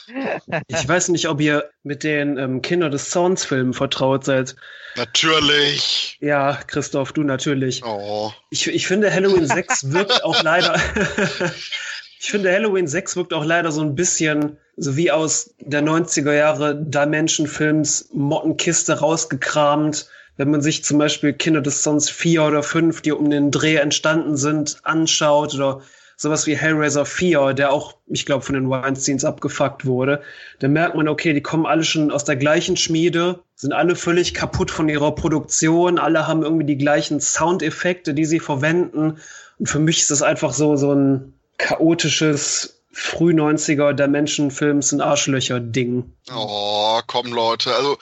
ich 0.67 0.87
weiß 0.87 1.09
nicht, 1.09 1.27
ob 1.27 1.41
ihr 1.41 1.69
mit 1.83 2.03
den 2.03 2.37
ähm, 2.37 2.61
Kinder 2.61 2.89
des 2.89 3.09
Zorns-Filmen 3.09 3.73
vertraut 3.73 4.23
seid. 4.23 4.55
Natürlich. 4.95 6.17
Ja, 6.21 6.57
Christoph, 6.67 7.11
du 7.11 7.23
natürlich. 7.23 7.83
Oh. 7.83 8.31
Ich, 8.49 8.67
ich 8.67 8.87
finde, 8.87 9.13
Halloween 9.13 9.45
6 9.45 9.91
wirkt 9.91 10.23
auch 10.23 10.41
leider. 10.41 10.79
ich 12.19 12.31
finde, 12.31 12.51
Halloween 12.51 12.87
6 12.87 13.17
wirkt 13.17 13.33
auch 13.33 13.45
leider 13.45 13.71
so 13.71 13.81
ein 13.81 13.95
bisschen 13.95 14.57
so 14.77 14.95
wie 14.95 15.11
aus 15.11 15.55
der 15.59 15.83
90er 15.83 16.33
Jahre 16.33 16.75
Dimension-Films 16.75 18.09
Mottenkiste 18.13 18.99
rausgekramt. 18.99 20.07
Wenn 20.37 20.51
man 20.51 20.61
sich 20.61 20.83
zum 20.83 20.99
Beispiel 20.99 21.33
Kinder 21.33 21.61
des 21.61 21.81
Sons 21.81 22.11
4 22.11 22.43
oder 22.43 22.61
5, 22.61 23.01
die 23.01 23.11
um 23.11 23.31
den 23.31 23.49
Dreh 23.49 23.77
entstanden 23.77 24.37
sind, 24.37 24.77
anschaut 24.83 25.55
oder 25.55 25.81
sowas 26.15 26.45
wie 26.45 26.55
Hellraiser 26.55 27.05
4, 27.05 27.53
der 27.53 27.71
auch, 27.71 27.95
ich 28.05 28.27
glaube, 28.27 28.43
von 28.43 28.53
den 28.53 28.69
Weinsteins 28.69 29.25
abgefuckt 29.25 29.85
wurde, 29.85 30.21
dann 30.59 30.73
merkt 30.73 30.95
man, 30.95 31.07
okay, 31.07 31.33
die 31.33 31.41
kommen 31.41 31.65
alle 31.65 31.83
schon 31.83 32.11
aus 32.11 32.23
der 32.23 32.35
gleichen 32.35 32.77
Schmiede, 32.77 33.39
sind 33.55 33.73
alle 33.73 33.95
völlig 33.95 34.35
kaputt 34.35 34.69
von 34.69 34.89
ihrer 34.89 35.13
Produktion, 35.15 35.97
alle 35.97 36.27
haben 36.27 36.43
irgendwie 36.43 36.65
die 36.65 36.77
gleichen 36.77 37.19
Soundeffekte, 37.19 38.13
die 38.13 38.25
sie 38.25 38.39
verwenden. 38.39 39.17
Und 39.57 39.69
für 39.69 39.79
mich 39.79 40.01
ist 40.01 40.11
das 40.11 40.21
einfach 40.21 40.53
so, 40.53 40.75
so 40.75 40.93
ein 40.93 41.33
chaotisches 41.57 42.76
früh 42.99 43.31
90er 43.31 43.93
Dimension-Films 43.93 44.91
und 44.91 45.01
Arschlöcher-Ding. 45.01 46.15
Oh, 46.33 46.99
komm 47.05 47.31
Leute, 47.31 47.75
also 47.75 47.99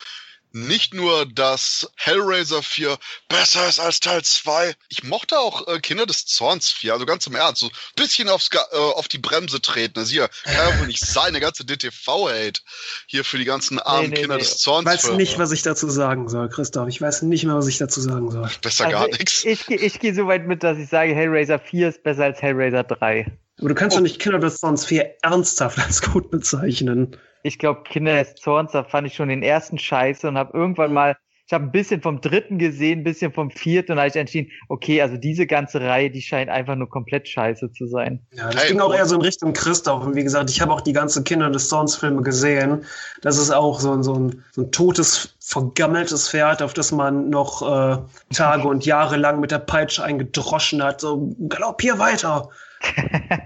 nicht 0.56 0.94
nur, 0.94 1.26
dass 1.26 1.92
Hellraiser 1.98 2.64
4 2.64 2.98
besser 3.28 3.68
ist 3.68 3.80
als 3.80 4.00
Teil 4.00 4.24
2. 4.24 4.74
Ich 4.88 5.04
mochte 5.04 5.38
auch 5.38 5.68
äh, 5.68 5.80
Kinder 5.80 6.06
des 6.06 6.26
Zorns 6.26 6.70
4, 6.72 6.94
also 6.94 7.06
ganz 7.06 7.28
im 7.28 7.36
Ernst, 7.36 7.60
so 7.60 7.68
ein 7.68 7.72
bisschen 7.98 8.30
aufs, 8.30 8.50
äh, 8.54 8.78
auf 8.78 9.10
die 9.10 9.18
Bremse 9.18 9.62
treten. 9.62 10.00
Also 10.00 10.12
hier 10.12 10.30
kann 10.46 10.54
ja 10.54 10.80
wohl 10.80 10.88
nicht 10.88 11.06
sein, 11.06 11.34
der 11.34 11.42
ganze 11.42 11.66
DTV-Hate 11.66 12.62
hier 13.06 13.26
für 13.26 13.38
die 13.38 13.44
ganzen 13.44 13.80
armen 13.80 14.10
nee, 14.10 14.16
nee, 14.16 14.22
Kinder 14.22 14.36
nee. 14.38 14.44
des 14.44 14.58
Zorns. 14.58 14.90
Ich 14.90 15.04
weiß 15.04 15.18
nicht, 15.18 15.38
was 15.38 15.52
ich 15.52 15.62
dazu 15.62 15.90
sagen 15.90 16.30
soll, 16.30 16.48
Christoph. 16.48 16.88
Ich 16.88 17.02
weiß 17.02 17.24
nicht 17.24 17.44
mehr, 17.44 17.56
was 17.56 17.68
ich 17.68 17.78
dazu 17.78 18.00
sagen 18.00 18.32
soll. 18.32 18.50
Besser 18.62 18.86
also 18.86 18.98
gar 18.98 19.08
nichts. 19.08 19.44
Ich, 19.44 19.70
ich, 19.70 19.82
ich 19.82 20.00
gehe 20.00 20.16
so 20.16 20.26
weit 20.28 20.48
mit, 20.48 20.64
dass 20.64 20.78
ich 20.78 20.88
sage, 20.88 21.14
Hellraiser 21.14 21.60
4 21.60 21.90
ist 21.90 22.04
besser 22.04 22.24
als 22.24 22.42
Hellraiser 22.42 22.86
3. 22.86 23.30
Aber 23.60 23.70
du 23.70 23.76
kannst 23.76 23.96
oh. 23.96 24.00
doch 24.00 24.04
nicht 24.04 24.20
Kinder 24.20 24.40
des 24.40 24.60
Zorns 24.60 24.86
4 24.86 25.18
ernsthaft 25.22 25.80
als 25.80 26.02
gut 26.02 26.32
bezeichnen 26.32 27.18
ich 27.46 27.60
glaube, 27.60 27.84
Kinder 27.84 28.16
des 28.16 28.36
Zorns, 28.36 28.72
da 28.72 28.84
fand 28.84 29.06
ich 29.06 29.14
schon 29.14 29.30
den 29.30 29.44
ersten 29.44 29.78
Scheiße 29.78 30.28
und 30.28 30.36
habe 30.36 30.58
irgendwann 30.58 30.92
mal, 30.92 31.16
ich 31.46 31.54
habe 31.54 31.66
ein 31.66 31.72
bisschen 31.72 32.02
vom 32.02 32.20
dritten 32.20 32.58
gesehen, 32.58 33.02
ein 33.02 33.04
bisschen 33.04 33.32
vom 33.32 33.52
vierten 33.52 33.92
und 33.92 34.00
habe 34.00 34.08
ich 34.08 34.16
entschieden, 34.16 34.50
okay, 34.68 35.00
also 35.04 35.16
diese 35.16 35.46
ganze 35.46 35.80
Reihe, 35.80 36.10
die 36.10 36.24
scheint 36.24 36.50
einfach 36.50 36.76
nur 36.76 36.90
komplett 36.90 37.28
scheiße 37.28 37.72
zu 37.72 37.86
sein. 37.86 38.26
Ja, 38.32 38.50
das 38.50 38.66
ging 38.66 38.80
auch 38.80 38.92
eher 38.92 39.06
so 39.06 39.14
in 39.14 39.22
Richtung 39.22 39.54
Christoph. 39.54 40.08
Und 40.08 40.16
wie 40.16 40.24
gesagt, 40.24 40.50
ich 40.50 40.60
habe 40.60 40.74
auch 40.74 40.82
die 40.82 40.94
ganze 40.94 41.22
Kinder 41.22 41.52
des 41.52 41.70
Zorns 41.70 41.96
Filme 41.96 42.24
gesehen. 42.24 42.84
Das 43.22 43.38
ist 43.38 43.52
auch 43.52 43.80
so, 43.80 44.02
so, 44.02 44.16
ein, 44.16 44.44
so 44.52 44.64
ein 44.64 44.72
totes 44.72 45.36
vergammeltes 45.40 46.28
Pferd, 46.28 46.64
auf 46.64 46.74
das 46.74 46.92
man 46.92 47.30
noch 47.30 47.62
äh, 47.62 47.98
Tage 48.34 48.68
und 48.68 48.88
Jahre 48.88 49.18
lang 49.18 49.40
mit 49.40 49.52
der 49.52 49.60
Peitsche 49.60 50.04
eingedroschen 50.04 50.82
hat. 50.82 51.02
So, 51.02 51.36
galoppier 51.48 52.00
weiter. 52.00 52.50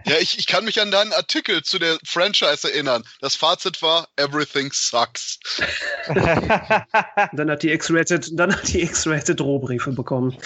Ja, 0.06 0.18
ich, 0.20 0.40
ich 0.40 0.48
kann 0.48 0.66
mich 0.66 0.82
an 0.82 0.92
deinen 0.92 1.14
Artikel 1.14 1.64
zu 1.64 1.80
der 1.80 1.98
Franchise 2.04 2.72
erinnern. 2.72 3.04
Das 3.22 3.36
Fazit 3.36 3.82
war, 3.82 4.08
everything 4.16 4.72
sucks. 4.74 5.40
dann 6.08 7.52
hat 7.52 7.64
die 7.64 7.72
X-Rated, 7.72 8.32
dann 8.34 8.56
hat 8.56 8.68
die 8.68 8.82
X-Rated 8.82 9.40
Drohbriefe 9.40 9.92
bekommen. 9.92 10.38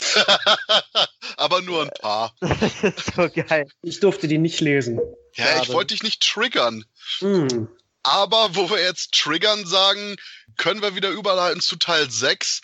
Aber 1.37 1.61
nur 1.61 1.83
ein 1.83 1.91
paar. 2.01 2.33
So 3.15 3.29
geil. 3.29 3.67
Ich 3.81 3.99
durfte 3.99 4.27
die 4.27 4.37
nicht 4.37 4.59
lesen. 4.59 4.99
Ja, 5.33 5.45
Schade. 5.45 5.59
ich 5.63 5.69
wollte 5.69 5.93
dich 5.93 6.03
nicht 6.03 6.21
triggern. 6.21 6.85
Mm. 7.21 7.67
Aber 8.03 8.55
wo 8.55 8.69
wir 8.69 8.81
jetzt 8.81 9.13
triggern 9.13 9.65
sagen, 9.65 10.15
können 10.57 10.81
wir 10.81 10.95
wieder 10.95 11.09
überleiten 11.09 11.61
zu 11.61 11.77
Teil 11.77 12.09
6. 12.09 12.61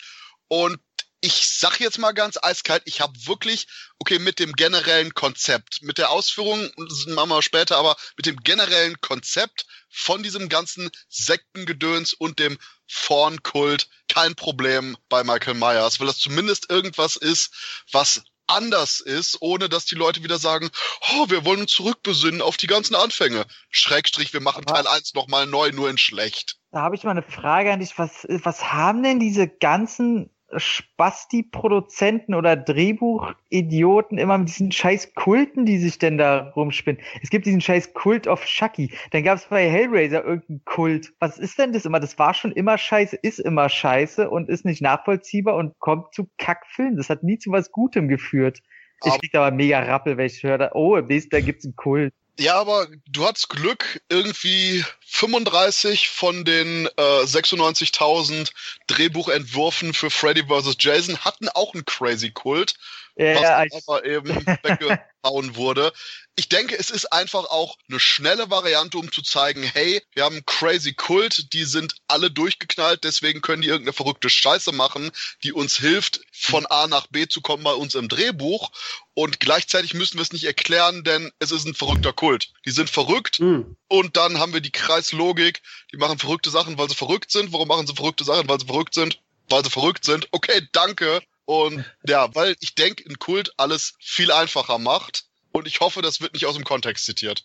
Und 0.48 0.78
ich 1.20 1.46
sag 1.46 1.80
jetzt 1.80 1.98
mal 1.98 2.12
ganz 2.12 2.38
eiskalt, 2.40 2.82
ich 2.86 3.00
habe 3.00 3.12
wirklich, 3.26 3.66
okay, 3.98 4.18
mit 4.18 4.38
dem 4.38 4.52
generellen 4.52 5.12
Konzept, 5.12 5.82
mit 5.82 5.98
der 5.98 6.10
Ausführung, 6.10 6.70
das 6.76 7.06
machen 7.06 7.28
wir 7.28 7.42
später, 7.42 7.76
aber 7.76 7.96
mit 8.16 8.26
dem 8.26 8.36
generellen 8.36 9.00
Konzept 9.00 9.66
von 9.90 10.22
diesem 10.22 10.48
ganzen 10.48 10.90
Sektengedöns 11.08 12.14
und 12.14 12.38
dem 12.38 12.58
Vornkult 12.86 13.88
kein 14.08 14.34
Problem 14.34 14.96
bei 15.08 15.22
Michael 15.22 15.54
Myers, 15.54 16.00
weil 16.00 16.06
das 16.06 16.18
zumindest 16.18 16.70
irgendwas 16.70 17.16
ist, 17.16 17.54
was 17.92 18.22
anders 18.46 19.00
ist, 19.00 19.40
ohne 19.40 19.68
dass 19.68 19.84
die 19.84 19.94
Leute 19.94 20.24
wieder 20.24 20.38
sagen, 20.38 20.70
oh, 21.12 21.26
wir 21.28 21.44
wollen 21.44 21.60
uns 21.60 21.72
zurückbesinnen 21.72 22.42
auf 22.42 22.56
die 22.56 22.66
ganzen 22.66 22.96
Anfänge. 22.96 23.46
Schrägstrich, 23.70 24.32
wir 24.32 24.40
machen 24.40 24.64
Teil 24.64 24.86
1 24.86 25.14
nochmal 25.14 25.46
neu, 25.46 25.70
nur 25.70 25.88
in 25.88 25.98
schlecht. 25.98 26.56
Da 26.72 26.80
habe 26.80 26.96
ich 26.96 27.04
mal 27.04 27.12
eine 27.12 27.22
Frage 27.22 27.72
an 27.72 27.80
dich. 27.80 27.96
Was, 27.98 28.26
was 28.28 28.72
haben 28.72 29.02
denn 29.02 29.20
diese 29.20 29.48
ganzen 29.48 30.30
Spasti-Produzenten 30.56 32.34
oder 32.34 32.56
Drehbuchidioten 32.56 34.18
immer 34.18 34.38
mit 34.38 34.48
diesen 34.48 34.72
scheiß 34.72 35.14
Kulten, 35.14 35.64
die 35.66 35.78
sich 35.78 35.98
denn 35.98 36.18
da 36.18 36.50
rumspinnen. 36.56 37.00
Es 37.22 37.30
gibt 37.30 37.46
diesen 37.46 37.60
scheiß 37.60 37.94
Kult 37.94 38.26
of 38.26 38.44
Chucky. 38.44 38.92
Dann 39.10 39.22
gab 39.22 39.38
es 39.38 39.46
bei 39.46 39.68
Hellraiser 39.68 40.24
irgendeinen 40.24 40.64
Kult. 40.64 41.12
Was 41.20 41.38
ist 41.38 41.58
denn 41.58 41.72
das 41.72 41.84
immer? 41.84 42.00
Das 42.00 42.18
war 42.18 42.34
schon 42.34 42.52
immer 42.52 42.78
scheiße, 42.78 43.16
ist 43.16 43.38
immer 43.38 43.68
scheiße 43.68 44.28
und 44.28 44.48
ist 44.48 44.64
nicht 44.64 44.82
nachvollziehbar 44.82 45.56
und 45.56 45.78
kommt 45.78 46.14
zu 46.14 46.28
Kackfilmen. 46.38 46.96
Das 46.96 47.10
hat 47.10 47.22
nie 47.22 47.38
zu 47.38 47.52
was 47.52 47.70
Gutem 47.72 48.08
geführt. 48.08 48.60
Ich 49.04 49.18
krieg 49.18 49.34
aber 49.34 49.50
mega 49.54 49.80
Rappel, 49.80 50.16
wenn 50.18 50.26
ich 50.26 50.42
höre, 50.42 50.70
oh, 50.74 50.96
im 50.96 51.06
nächsten, 51.06 51.30
da 51.30 51.40
gibt's 51.40 51.64
einen 51.64 51.76
Kult. 51.76 52.12
Ja, 52.38 52.58
aber 52.58 52.86
du 53.08 53.26
hattest 53.26 53.48
Glück, 53.50 54.00
irgendwie 54.08 54.84
35 55.06 56.08
von 56.08 56.44
den 56.44 56.86
äh, 56.96 57.22
96.000 57.22 58.50
Drehbuchentwürfen 58.86 59.92
für 59.92 60.10
Freddy 60.10 60.44
vs. 60.44 60.76
Jason 60.78 61.18
hatten 61.18 61.48
auch 61.50 61.74
einen 61.74 61.84
Crazy 61.84 62.30
Kult, 62.30 62.74
ja, 63.16 63.62
was 63.62 63.86
aber 63.86 64.04
eben 64.04 64.28
weggehauen 64.62 65.56
wurde 65.56 65.92
ich 66.40 66.48
denke, 66.48 66.74
es 66.74 66.88
ist 66.88 67.12
einfach 67.12 67.44
auch 67.50 67.76
eine 67.90 68.00
schnelle 68.00 68.48
Variante, 68.48 68.96
um 68.96 69.12
zu 69.12 69.20
zeigen, 69.20 69.62
hey, 69.62 70.02
wir 70.14 70.24
haben 70.24 70.42
Crazy 70.46 70.94
Kult, 70.94 71.52
die 71.52 71.64
sind 71.64 71.96
alle 72.08 72.30
durchgeknallt, 72.30 73.04
deswegen 73.04 73.42
können 73.42 73.60
die 73.60 73.68
irgendeine 73.68 73.92
verrückte 73.92 74.30
Scheiße 74.30 74.72
machen, 74.72 75.10
die 75.44 75.52
uns 75.52 75.76
hilft, 75.76 76.22
von 76.32 76.64
A 76.64 76.86
nach 76.86 77.08
B 77.08 77.28
zu 77.28 77.42
kommen 77.42 77.62
bei 77.62 77.74
uns 77.74 77.94
im 77.94 78.08
Drehbuch. 78.08 78.70
Und 79.12 79.38
gleichzeitig 79.38 79.92
müssen 79.92 80.16
wir 80.16 80.22
es 80.22 80.32
nicht 80.32 80.44
erklären, 80.44 81.04
denn 81.04 81.30
es 81.40 81.50
ist 81.50 81.66
ein 81.66 81.74
verrückter 81.74 82.14
Kult. 82.14 82.54
Die 82.64 82.70
sind 82.70 82.88
verrückt 82.88 83.40
mhm. 83.40 83.76
und 83.88 84.16
dann 84.16 84.38
haben 84.38 84.54
wir 84.54 84.62
die 84.62 84.72
Kreislogik, 84.72 85.60
die 85.92 85.98
machen 85.98 86.18
verrückte 86.18 86.48
Sachen, 86.48 86.78
weil 86.78 86.88
sie 86.88 86.94
verrückt 86.94 87.30
sind. 87.32 87.52
Warum 87.52 87.68
machen 87.68 87.86
sie 87.86 87.94
verrückte 87.94 88.24
Sachen? 88.24 88.48
Weil 88.48 88.60
sie 88.60 88.66
verrückt 88.66 88.94
sind. 88.94 89.20
Weil 89.50 89.62
sie 89.62 89.70
verrückt 89.70 90.06
sind. 90.06 90.26
Okay, 90.30 90.66
danke. 90.72 91.20
Und 91.44 91.84
ja, 92.06 92.34
weil 92.34 92.56
ich 92.60 92.74
denke, 92.74 93.04
ein 93.06 93.18
Kult 93.18 93.52
alles 93.58 93.92
viel 94.00 94.32
einfacher 94.32 94.78
macht. 94.78 95.24
Und 95.52 95.66
ich 95.66 95.80
hoffe, 95.80 96.02
das 96.02 96.20
wird 96.20 96.34
nicht 96.34 96.46
aus 96.46 96.54
dem 96.54 96.64
Kontext 96.64 97.04
zitiert. 97.04 97.44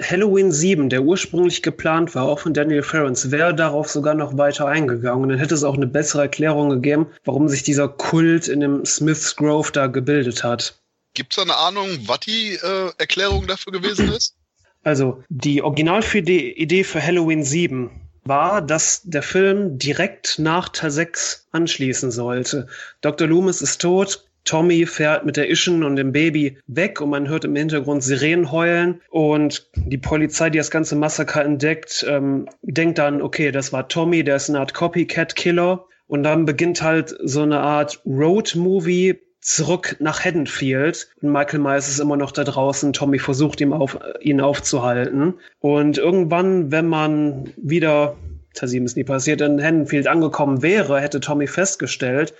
Halloween 0.00 0.50
7, 0.50 0.88
der 0.88 1.02
ursprünglich 1.02 1.62
geplant 1.62 2.14
war, 2.14 2.24
auch 2.24 2.40
von 2.40 2.52
Daniel 2.52 2.82
Ferrens, 2.82 3.30
wäre 3.30 3.54
darauf 3.54 3.88
sogar 3.88 4.14
noch 4.14 4.36
weiter 4.36 4.66
eingegangen. 4.66 5.22
Und 5.22 5.28
dann 5.28 5.38
hätte 5.38 5.54
es 5.54 5.62
auch 5.62 5.74
eine 5.74 5.86
bessere 5.86 6.22
Erklärung 6.22 6.70
gegeben, 6.70 7.06
warum 7.24 7.48
sich 7.48 7.62
dieser 7.62 7.88
Kult 7.88 8.48
in 8.48 8.60
dem 8.60 8.84
Smith's 8.84 9.36
Grove 9.36 9.70
da 9.72 9.86
gebildet 9.86 10.42
hat. 10.42 10.80
Gibt 11.14 11.32
es 11.32 11.38
eine 11.38 11.56
Ahnung, 11.56 11.88
was 12.06 12.20
die 12.20 12.54
äh, 12.54 12.90
Erklärung 12.98 13.46
dafür 13.46 13.72
gewesen 13.72 14.10
ist? 14.12 14.34
Also, 14.82 15.22
die 15.28 15.62
Originalidee 15.62 16.84
für 16.84 17.02
Halloween 17.02 17.44
7 17.44 17.90
war, 18.24 18.62
dass 18.62 19.02
der 19.04 19.22
Film 19.22 19.78
direkt 19.78 20.38
nach 20.38 20.70
Teil 20.70 20.90
6 20.90 21.46
anschließen 21.52 22.10
sollte. 22.10 22.66
Dr. 23.00 23.28
Loomis 23.28 23.62
ist 23.62 23.80
tot, 23.80 24.24
Tommy 24.44 24.86
fährt 24.86 25.24
mit 25.24 25.36
der 25.36 25.50
Ischen 25.50 25.82
und 25.82 25.96
dem 25.96 26.12
Baby 26.12 26.58
weg 26.66 27.00
und 27.00 27.10
man 27.10 27.28
hört 27.28 27.44
im 27.44 27.56
Hintergrund 27.56 28.02
Sirenen 28.02 28.52
heulen 28.52 29.00
und 29.10 29.70
die 29.74 29.98
Polizei, 29.98 30.50
die 30.50 30.58
das 30.58 30.70
ganze 30.70 30.96
Massaker 30.96 31.44
entdeckt, 31.44 32.04
ähm, 32.08 32.48
denkt 32.62 32.98
dann, 32.98 33.22
okay, 33.22 33.50
das 33.50 33.72
war 33.72 33.88
Tommy, 33.88 34.22
der 34.22 34.36
ist 34.36 34.50
eine 34.50 34.60
Art 34.60 34.74
Copycat-Killer. 34.74 35.86
Und 36.06 36.22
dann 36.22 36.44
beginnt 36.44 36.82
halt 36.82 37.16
so 37.22 37.42
eine 37.42 37.60
Art 37.60 38.00
Road-Movie 38.04 39.18
zurück 39.40 39.96
nach 40.00 40.24
Haddonfield. 40.24 41.08
Und 41.20 41.32
Michael 41.32 41.60
Myers 41.60 41.88
ist 41.88 42.00
immer 42.00 42.16
noch 42.16 42.32
da 42.32 42.44
draußen. 42.44 42.92
Tommy 42.92 43.18
versucht 43.18 43.60
ihm 43.60 43.72
auf, 43.72 43.98
ihn 44.20 44.40
aufzuhalten. 44.40 45.34
Und 45.60 45.98
irgendwann, 45.98 46.70
wenn 46.70 46.86
man 46.86 47.52
wieder, 47.56 48.16
Tassim 48.54 48.84
ist 48.84 48.96
nie 48.96 49.04
passiert, 49.04 49.40
in 49.40 49.62
Haddonfield 49.62 50.06
angekommen 50.06 50.62
wäre, 50.62 51.00
hätte 51.00 51.20
Tommy 51.20 51.46
festgestellt, 51.46 52.34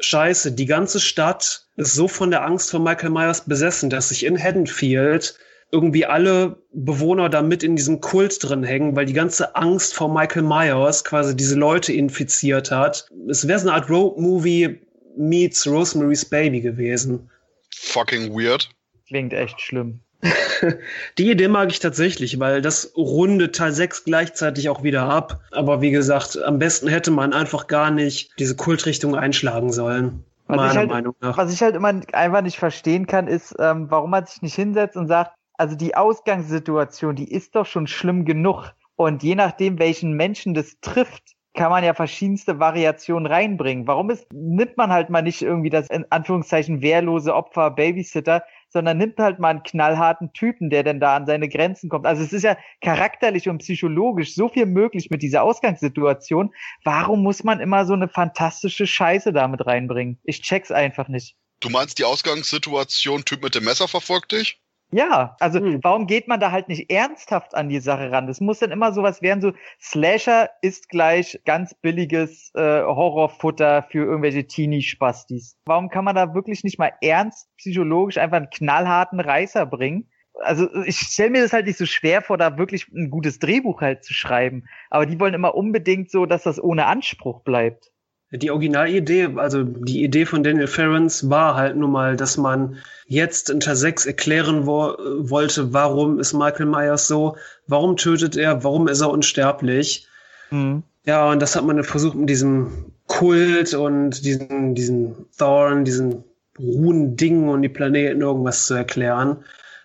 Scheiße, 0.00 0.52
die 0.52 0.66
ganze 0.66 1.00
Stadt 1.00 1.66
ist 1.76 1.94
so 1.94 2.08
von 2.08 2.30
der 2.30 2.44
Angst 2.44 2.70
vor 2.70 2.80
Michael 2.80 3.10
Myers 3.10 3.44
besessen, 3.44 3.90
dass 3.90 4.10
sich 4.10 4.24
in 4.24 4.42
Haddonfield 4.42 5.38
irgendwie 5.70 6.06
alle 6.06 6.62
Bewohner 6.72 7.28
da 7.28 7.42
mit 7.42 7.62
in 7.62 7.76
diesem 7.76 8.00
Kult 8.00 8.38
drin 8.40 8.64
hängen, 8.64 8.96
weil 8.96 9.06
die 9.06 9.12
ganze 9.12 9.54
Angst 9.54 9.94
vor 9.94 10.12
Michael 10.12 10.42
Myers 10.42 11.04
quasi 11.04 11.36
diese 11.36 11.56
Leute 11.56 11.92
infiziert 11.92 12.70
hat. 12.70 13.08
Es 13.28 13.46
wäre 13.46 13.58
so 13.58 13.68
eine 13.68 13.76
Art 13.76 13.90
Road-Movie 13.90 14.80
meets 15.16 15.66
Rosemary's 15.66 16.24
Baby 16.24 16.60
gewesen. 16.60 17.30
Fucking 17.74 18.32
weird. 18.32 18.70
Klingt 19.06 19.32
echt 19.32 19.60
schlimm. 19.60 20.00
Die 21.18 21.30
Idee 21.30 21.48
mag 21.48 21.70
ich 21.70 21.78
tatsächlich, 21.78 22.40
weil 22.40 22.60
das 22.60 22.92
rundet 22.96 23.54
Teil 23.54 23.72
6 23.72 24.04
gleichzeitig 24.04 24.68
auch 24.68 24.82
wieder 24.82 25.04
ab. 25.04 25.40
Aber 25.52 25.80
wie 25.80 25.90
gesagt, 25.90 26.42
am 26.42 26.58
besten 26.58 26.88
hätte 26.88 27.10
man 27.10 27.32
einfach 27.32 27.66
gar 27.66 27.90
nicht 27.90 28.32
diese 28.38 28.56
Kultrichtung 28.56 29.14
einschlagen 29.14 29.72
sollen. 29.72 30.24
Was 30.46 30.56
meiner 30.56 30.74
halt, 30.74 30.90
Meinung 30.90 31.14
nach. 31.20 31.36
Was 31.36 31.52
ich 31.52 31.62
halt 31.62 31.76
immer 31.76 32.00
einfach 32.12 32.42
nicht 32.42 32.58
verstehen 32.58 33.06
kann, 33.06 33.28
ist, 33.28 33.54
ähm, 33.58 33.90
warum 33.90 34.10
man 34.10 34.26
sich 34.26 34.42
nicht 34.42 34.54
hinsetzt 34.54 34.96
und 34.96 35.06
sagt, 35.06 35.32
also 35.58 35.76
die 35.76 35.94
Ausgangssituation, 35.94 37.16
die 37.16 37.30
ist 37.30 37.54
doch 37.54 37.66
schon 37.66 37.86
schlimm 37.86 38.24
genug. 38.24 38.72
Und 38.96 39.22
je 39.22 39.34
nachdem, 39.34 39.78
welchen 39.78 40.14
Menschen 40.14 40.54
das 40.54 40.76
trifft, 40.80 41.36
kann 41.54 41.70
man 41.70 41.84
ja 41.84 41.92
verschiedenste 41.92 42.60
Variationen 42.60 43.26
reinbringen. 43.26 43.86
Warum 43.86 44.10
ist, 44.10 44.32
nimmt 44.32 44.76
man 44.76 44.90
halt 44.90 45.10
mal 45.10 45.22
nicht 45.22 45.42
irgendwie 45.42 45.70
das 45.70 45.88
in 45.88 46.06
Anführungszeichen 46.10 46.82
wehrlose 46.82 47.34
Opfer 47.34 47.70
Babysitter, 47.70 48.44
sondern 48.68 48.98
nimmt 48.98 49.18
halt 49.18 49.38
mal 49.38 49.50
einen 49.50 49.62
knallharten 49.62 50.32
Typen, 50.32 50.70
der 50.70 50.82
denn 50.82 51.00
da 51.00 51.16
an 51.16 51.26
seine 51.26 51.48
Grenzen 51.48 51.88
kommt. 51.88 52.06
Also 52.06 52.22
es 52.22 52.32
ist 52.32 52.42
ja 52.42 52.56
charakterlich 52.80 53.48
und 53.48 53.58
psychologisch 53.58 54.34
so 54.34 54.48
viel 54.48 54.66
möglich 54.66 55.10
mit 55.10 55.22
dieser 55.22 55.42
Ausgangssituation. 55.42 56.52
Warum 56.84 57.22
muss 57.22 57.44
man 57.44 57.60
immer 57.60 57.86
so 57.86 57.94
eine 57.94 58.08
fantastische 58.08 58.86
Scheiße 58.86 59.32
damit 59.32 59.66
reinbringen? 59.66 60.18
Ich 60.24 60.42
check's 60.42 60.70
einfach 60.70 61.08
nicht. 61.08 61.36
Du 61.60 61.70
meinst 61.70 61.98
die 61.98 62.04
Ausgangssituation, 62.04 63.24
Typ 63.24 63.42
mit 63.42 63.54
dem 63.54 63.64
Messer 63.64 63.88
verfolgt 63.88 64.32
dich? 64.32 64.60
Ja, 64.90 65.36
also 65.38 65.60
hm. 65.60 65.80
warum 65.82 66.06
geht 66.06 66.28
man 66.28 66.40
da 66.40 66.50
halt 66.50 66.68
nicht 66.68 66.90
ernsthaft 66.90 67.54
an 67.54 67.68
die 67.68 67.80
Sache 67.80 68.10
ran? 68.10 68.26
Das 68.26 68.40
muss 68.40 68.60
dann 68.60 68.70
immer 68.70 68.92
sowas 68.92 69.20
werden, 69.20 69.42
so 69.42 69.52
Slasher 69.78 70.48
ist 70.62 70.88
gleich 70.88 71.38
ganz 71.44 71.74
billiges 71.74 72.50
äh, 72.54 72.82
Horrorfutter 72.82 73.82
für 73.82 74.06
irgendwelche 74.06 74.46
Teenie-Spastis. 74.46 75.58
Warum 75.66 75.90
kann 75.90 76.06
man 76.06 76.14
da 76.14 76.34
wirklich 76.34 76.64
nicht 76.64 76.78
mal 76.78 76.92
ernst 77.02 77.54
psychologisch 77.58 78.16
einfach 78.16 78.38
einen 78.38 78.50
knallharten 78.50 79.20
Reißer 79.20 79.66
bringen? 79.66 80.10
Also 80.40 80.68
ich 80.84 80.96
stelle 80.96 81.30
mir 81.30 81.42
das 81.42 81.52
halt 81.52 81.66
nicht 81.66 81.78
so 81.78 81.84
schwer 81.84 82.22
vor, 82.22 82.38
da 82.38 82.56
wirklich 82.56 82.88
ein 82.88 83.10
gutes 83.10 83.40
Drehbuch 83.40 83.82
halt 83.82 84.04
zu 84.04 84.14
schreiben. 84.14 84.64
Aber 84.88 85.04
die 85.04 85.20
wollen 85.20 85.34
immer 85.34 85.54
unbedingt 85.54 86.10
so, 86.10 86.24
dass 86.24 86.44
das 86.44 86.62
ohne 86.62 86.86
Anspruch 86.86 87.42
bleibt. 87.42 87.90
Die 88.30 88.50
Originalidee, 88.50 89.30
also 89.36 89.62
die 89.62 90.04
Idee 90.04 90.26
von 90.26 90.42
Daniel 90.42 90.66
Ferrens 90.66 91.30
war 91.30 91.54
halt 91.54 91.76
nun 91.76 91.90
mal, 91.90 92.14
dass 92.14 92.36
man 92.36 92.76
jetzt 93.06 93.48
in 93.48 93.60
Teil 93.60 93.76
6 93.76 94.04
erklären 94.04 94.66
wo, 94.66 94.94
wollte, 95.18 95.72
warum 95.72 96.18
ist 96.18 96.34
Michael 96.34 96.66
Myers 96.66 97.08
so, 97.08 97.36
warum 97.66 97.96
tötet 97.96 98.36
er, 98.36 98.64
warum 98.64 98.86
ist 98.86 99.00
er 99.00 99.10
unsterblich. 99.10 100.06
Mhm. 100.50 100.82
Ja, 101.04 101.30
und 101.30 101.40
das 101.40 101.56
hat 101.56 101.64
man 101.64 101.82
versucht 101.84 102.16
mit 102.16 102.28
diesem 102.28 102.92
Kult 103.06 103.72
und 103.72 104.22
diesen, 104.22 104.74
diesen 104.74 105.26
Thorn, 105.38 105.86
diesen 105.86 106.22
Runen-Dingen 106.58 107.48
und 107.48 107.62
die 107.62 107.70
Planeten 107.70 108.20
irgendwas 108.20 108.66
zu 108.66 108.74
erklären. 108.74 109.38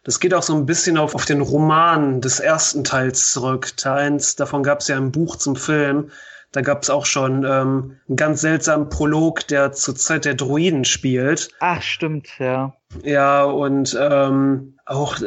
Das 0.03 0.19
geht 0.19 0.33
auch 0.33 0.43
so 0.43 0.53
ein 0.53 0.65
bisschen 0.65 0.97
auf, 0.97 1.15
auf 1.15 1.23
den 1.23 1.39
Roman 1.39 2.19
des 2.19 2.41
ersten 2.41 2.83
Teils 2.83 3.31
zurück. 3.31 3.77
Teil 3.77 4.11
1, 4.11 4.35
davon 4.35 4.63
gab 4.63 4.81
es 4.81 4.89
ja 4.89 4.97
ein 4.97 5.13
Buch 5.13 5.37
zum 5.37 5.55
Film 5.55 6.09
Da 6.53 6.61
gab 6.61 6.83
es 6.83 6.89
auch 6.89 7.05
schon 7.05 7.43
ähm, 7.43 7.97
einen 8.07 8.15
ganz 8.15 8.41
seltsamen 8.41 8.87
Prolog, 8.87 9.47
der 9.47 9.73
zur 9.73 9.95
Zeit 9.95 10.23
der 10.23 10.35
Druiden 10.35 10.85
spielt. 10.85 11.49
Ach, 11.59 11.81
stimmt, 11.81 12.29
ja. 12.39 12.75
Ja, 13.03 13.43
und 13.43 13.97
ähm, 13.99 14.75
auch 14.85 15.17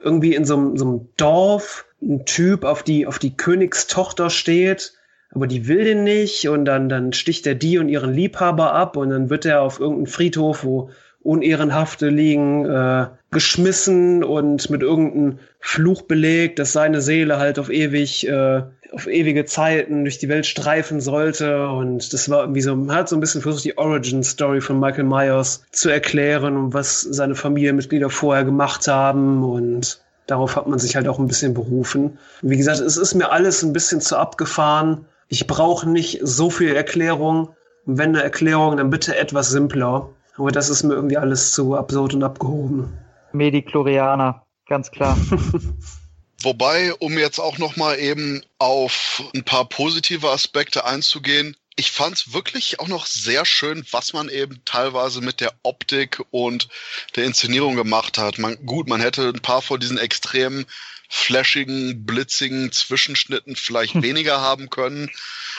irgendwie 0.00 0.34
in 0.34 0.44
so, 0.44 0.76
so 0.76 0.86
einem 0.86 1.08
Dorf 1.16 1.86
ein 2.00 2.24
Typ 2.24 2.64
auf 2.64 2.84
die, 2.84 3.06
auf 3.06 3.18
die 3.18 3.36
Königstochter 3.36 4.30
steht, 4.30 4.94
aber 5.32 5.48
die 5.48 5.66
will 5.66 5.84
den 5.84 6.04
nicht 6.04 6.48
und 6.48 6.64
dann, 6.64 6.88
dann 6.88 7.12
sticht 7.12 7.46
er 7.48 7.56
die 7.56 7.78
und 7.78 7.88
ihren 7.88 8.14
Liebhaber 8.14 8.72
ab 8.72 8.96
und 8.96 9.10
dann 9.10 9.28
wird 9.28 9.44
er 9.44 9.62
auf 9.62 9.80
irgendeinen 9.80 10.06
Friedhof, 10.06 10.62
wo 10.62 10.90
Unehrenhafte 11.20 12.08
liegen, 12.08 12.64
äh, 12.64 13.08
geschmissen 13.36 14.24
und 14.24 14.70
mit 14.70 14.80
irgendeinem 14.80 15.40
Fluch 15.60 16.00
belegt, 16.00 16.58
dass 16.58 16.72
seine 16.72 17.02
Seele 17.02 17.36
halt 17.36 17.58
auf 17.58 17.68
ewig, 17.68 18.26
äh, 18.26 18.62
auf 18.92 19.06
ewige 19.06 19.44
Zeiten 19.44 20.04
durch 20.04 20.16
die 20.16 20.30
Welt 20.30 20.46
streifen 20.46 21.02
sollte. 21.02 21.68
Und 21.68 22.14
das 22.14 22.30
war 22.30 22.40
irgendwie 22.40 22.62
so, 22.62 22.74
man 22.74 22.96
hat 22.96 23.10
so 23.10 23.14
ein 23.14 23.20
bisschen 23.20 23.42
versucht, 23.42 23.66
die 23.66 23.76
Origin-Story 23.76 24.62
von 24.62 24.80
Michael 24.80 25.04
Myers 25.04 25.64
zu 25.70 25.90
erklären 25.90 26.56
und 26.56 26.72
was 26.72 27.02
seine 27.02 27.34
Familienmitglieder 27.34 28.08
vorher 28.08 28.44
gemacht 28.44 28.88
haben. 28.88 29.44
Und 29.44 30.00
darauf 30.26 30.56
hat 30.56 30.66
man 30.66 30.78
sich 30.78 30.96
halt 30.96 31.06
auch 31.06 31.18
ein 31.18 31.28
bisschen 31.28 31.52
berufen. 31.52 32.16
Wie 32.40 32.56
gesagt, 32.56 32.80
es 32.80 32.96
ist 32.96 33.12
mir 33.12 33.32
alles 33.32 33.62
ein 33.62 33.74
bisschen 33.74 34.00
zu 34.00 34.16
abgefahren. 34.16 35.04
Ich 35.28 35.46
brauche 35.46 35.86
nicht 35.86 36.20
so 36.22 36.48
viel 36.48 36.74
Erklärung. 36.74 37.50
wenn 37.84 38.14
eine 38.14 38.22
Erklärung, 38.22 38.78
dann 38.78 38.88
bitte 38.88 39.14
etwas 39.14 39.50
simpler. 39.50 40.08
Aber 40.38 40.52
das 40.52 40.70
ist 40.70 40.84
mir 40.84 40.94
irgendwie 40.94 41.18
alles 41.18 41.52
zu 41.52 41.76
absurd 41.76 42.14
und 42.14 42.24
abgehoben. 42.24 42.88
Mediklorianer, 43.36 44.44
ganz 44.66 44.90
klar. 44.90 45.16
Wobei, 46.42 46.94
um 46.94 47.18
jetzt 47.18 47.38
auch 47.38 47.58
noch 47.58 47.76
mal 47.76 47.98
eben 47.98 48.42
auf 48.58 49.22
ein 49.34 49.44
paar 49.44 49.68
positive 49.68 50.30
Aspekte 50.30 50.84
einzugehen, 50.84 51.56
ich 51.76 51.90
fand 51.90 52.16
es 52.16 52.32
wirklich 52.32 52.80
auch 52.80 52.88
noch 52.88 53.04
sehr 53.06 53.44
schön, 53.44 53.84
was 53.90 54.14
man 54.14 54.30
eben 54.30 54.62
teilweise 54.64 55.20
mit 55.20 55.40
der 55.40 55.52
Optik 55.62 56.22
und 56.30 56.68
der 57.16 57.24
Inszenierung 57.24 57.76
gemacht 57.76 58.16
hat. 58.16 58.38
Man, 58.38 58.64
gut, 58.64 58.88
man 58.88 59.00
hätte 59.00 59.28
ein 59.28 59.42
paar 59.42 59.60
von 59.60 59.78
diesen 59.78 59.98
extremen 59.98 60.64
flashigen, 61.08 62.04
blitzigen 62.04 62.72
Zwischenschnitten 62.72 63.56
vielleicht 63.56 63.94
hm. 63.94 64.02
weniger 64.02 64.40
haben 64.40 64.70
können. 64.70 65.10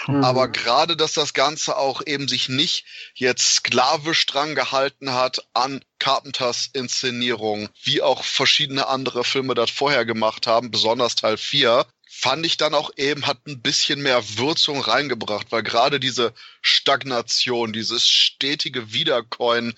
Mhm. 0.07 0.23
Aber 0.23 0.47
gerade, 0.47 0.95
dass 0.95 1.13
das 1.13 1.33
Ganze 1.33 1.77
auch 1.77 2.01
eben 2.05 2.27
sich 2.27 2.49
nicht 2.49 2.85
jetzt 3.15 3.55
sklavisch 3.55 4.25
dran 4.25 4.55
gehalten 4.55 5.13
hat 5.13 5.45
an 5.53 5.83
Carpenters 5.99 6.69
Inszenierung, 6.73 7.69
wie 7.83 8.01
auch 8.01 8.23
verschiedene 8.23 8.87
andere 8.87 9.23
Filme 9.23 9.55
das 9.55 9.71
vorher 9.71 10.05
gemacht 10.05 10.47
haben, 10.47 10.71
besonders 10.71 11.15
Teil 11.15 11.37
4, 11.37 11.85
fand 12.09 12.45
ich 12.45 12.57
dann 12.57 12.73
auch 12.73 12.91
eben, 12.95 13.27
hat 13.27 13.45
ein 13.47 13.61
bisschen 13.61 14.01
mehr 14.01 14.23
Würzung 14.37 14.81
reingebracht, 14.81 15.47
weil 15.51 15.63
gerade 15.63 15.99
diese 15.99 16.33
Stagnation, 16.61 17.73
dieses 17.73 18.07
stetige 18.07 18.91
Wiederkäuen 18.93 19.75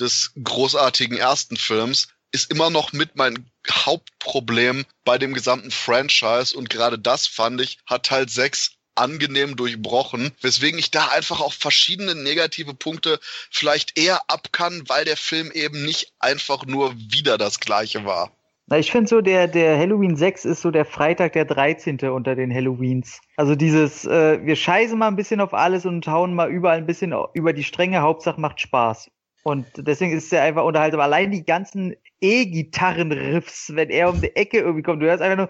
des 0.00 0.32
großartigen 0.42 1.16
ersten 1.16 1.56
Films 1.56 2.08
ist 2.32 2.50
immer 2.50 2.70
noch 2.70 2.92
mit 2.92 3.16
mein 3.16 3.46
Hauptproblem 3.70 4.84
bei 5.04 5.18
dem 5.18 5.34
gesamten 5.34 5.70
Franchise 5.70 6.56
und 6.56 6.70
gerade 6.70 6.98
das 6.98 7.26
fand 7.26 7.60
ich, 7.60 7.78
hat 7.86 8.06
Teil 8.06 8.28
6 8.28 8.72
angenehm 8.94 9.56
durchbrochen, 9.56 10.32
weswegen 10.40 10.78
ich 10.78 10.90
da 10.90 11.08
einfach 11.08 11.40
auch 11.40 11.52
verschiedene 11.52 12.14
negative 12.14 12.74
Punkte 12.74 13.20
vielleicht 13.50 13.98
eher 13.98 14.20
ab 14.28 14.52
kann, 14.52 14.82
weil 14.88 15.04
der 15.04 15.16
Film 15.16 15.50
eben 15.52 15.84
nicht 15.84 16.12
einfach 16.18 16.66
nur 16.66 16.94
wieder 16.96 17.38
das 17.38 17.60
gleiche 17.60 18.04
war. 18.04 18.32
Na, 18.68 18.78
ich 18.78 18.90
finde 18.90 19.08
so, 19.08 19.20
der, 19.20 19.48
der 19.48 19.76
Halloween 19.76 20.16
6 20.16 20.44
ist 20.44 20.62
so 20.62 20.70
der 20.70 20.84
Freitag 20.84 21.32
der 21.32 21.44
13. 21.44 21.98
unter 22.10 22.34
den 22.34 22.54
Halloweens. 22.54 23.20
Also 23.36 23.54
dieses, 23.54 24.06
äh, 24.06 24.44
wir 24.44 24.56
scheißen 24.56 24.98
mal 24.98 25.08
ein 25.08 25.16
bisschen 25.16 25.40
auf 25.40 25.52
alles 25.52 25.84
und 25.84 26.06
hauen 26.06 26.34
mal 26.34 26.50
überall 26.50 26.78
ein 26.78 26.86
bisschen 26.86 27.14
über 27.34 27.52
die 27.52 27.64
Stränge, 27.64 28.00
Hauptsache 28.00 28.40
macht 28.40 28.60
Spaß. 28.60 29.10
Und 29.42 29.66
deswegen 29.76 30.16
ist 30.16 30.32
er 30.32 30.42
einfach 30.42 30.64
unterhaltsam. 30.64 31.00
Allein 31.00 31.30
die 31.30 31.44
ganzen 31.44 31.96
E-Gitarren-Riffs, 32.20 33.74
wenn 33.74 33.90
er 33.90 34.10
um 34.10 34.20
die 34.20 34.34
Ecke 34.36 34.58
irgendwie 34.58 34.82
kommt, 34.82 35.02
du 35.02 35.06
hörst 35.06 35.22
einfach 35.22 35.36
nur, 35.36 35.48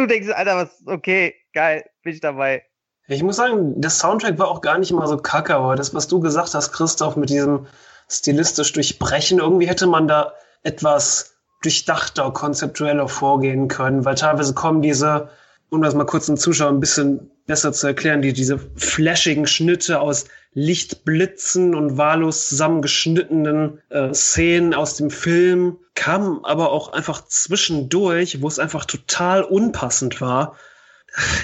du 0.00 0.06
denkst, 0.06 0.30
Alter, 0.30 0.56
was, 0.56 0.82
okay, 0.86 1.34
geil, 1.52 1.84
bin 2.02 2.14
ich 2.14 2.20
dabei. 2.20 2.64
Ich 3.06 3.22
muss 3.22 3.36
sagen, 3.36 3.80
der 3.80 3.90
Soundtrack 3.90 4.38
war 4.38 4.48
auch 4.48 4.60
gar 4.60 4.78
nicht 4.78 4.92
mal 4.92 5.06
so 5.06 5.16
kacke, 5.16 5.54
aber 5.54 5.76
das, 5.76 5.94
was 5.94 6.08
du 6.08 6.20
gesagt 6.20 6.54
hast, 6.54 6.72
Christoph, 6.72 7.16
mit 7.16 7.30
diesem 7.30 7.66
stilistisch 8.08 8.72
Durchbrechen, 8.72 9.38
irgendwie 9.38 9.68
hätte 9.68 9.86
man 9.86 10.08
da 10.08 10.32
etwas 10.62 11.36
durchdachter, 11.62 12.30
konzeptueller 12.32 13.08
vorgehen 13.08 13.68
können, 13.68 14.04
weil 14.04 14.14
teilweise 14.14 14.54
kommen 14.54 14.82
diese, 14.82 15.30
um 15.70 15.82
das 15.82 15.94
mal 15.94 16.04
kurz 16.04 16.26
dem 16.26 16.36
Zuschauer 16.36 16.70
ein 16.70 16.80
bisschen 16.80 17.30
besser 17.46 17.72
zu 17.72 17.86
erklären, 17.86 18.22
die, 18.22 18.32
diese 18.32 18.58
flashigen 18.76 19.46
Schnitte 19.46 20.00
aus 20.00 20.26
Lichtblitzen 20.54 21.74
und 21.74 21.96
wahllos 21.96 22.48
zusammengeschnittenen 22.48 23.80
äh, 23.90 24.12
Szenen 24.14 24.74
aus 24.74 24.96
dem 24.96 25.10
Film, 25.10 25.78
kamen 25.94 26.44
aber 26.44 26.72
auch 26.72 26.92
einfach 26.92 27.26
zwischendurch, 27.26 28.40
wo 28.40 28.48
es 28.48 28.58
einfach 28.58 28.84
total 28.84 29.42
unpassend 29.42 30.20
war. 30.20 30.56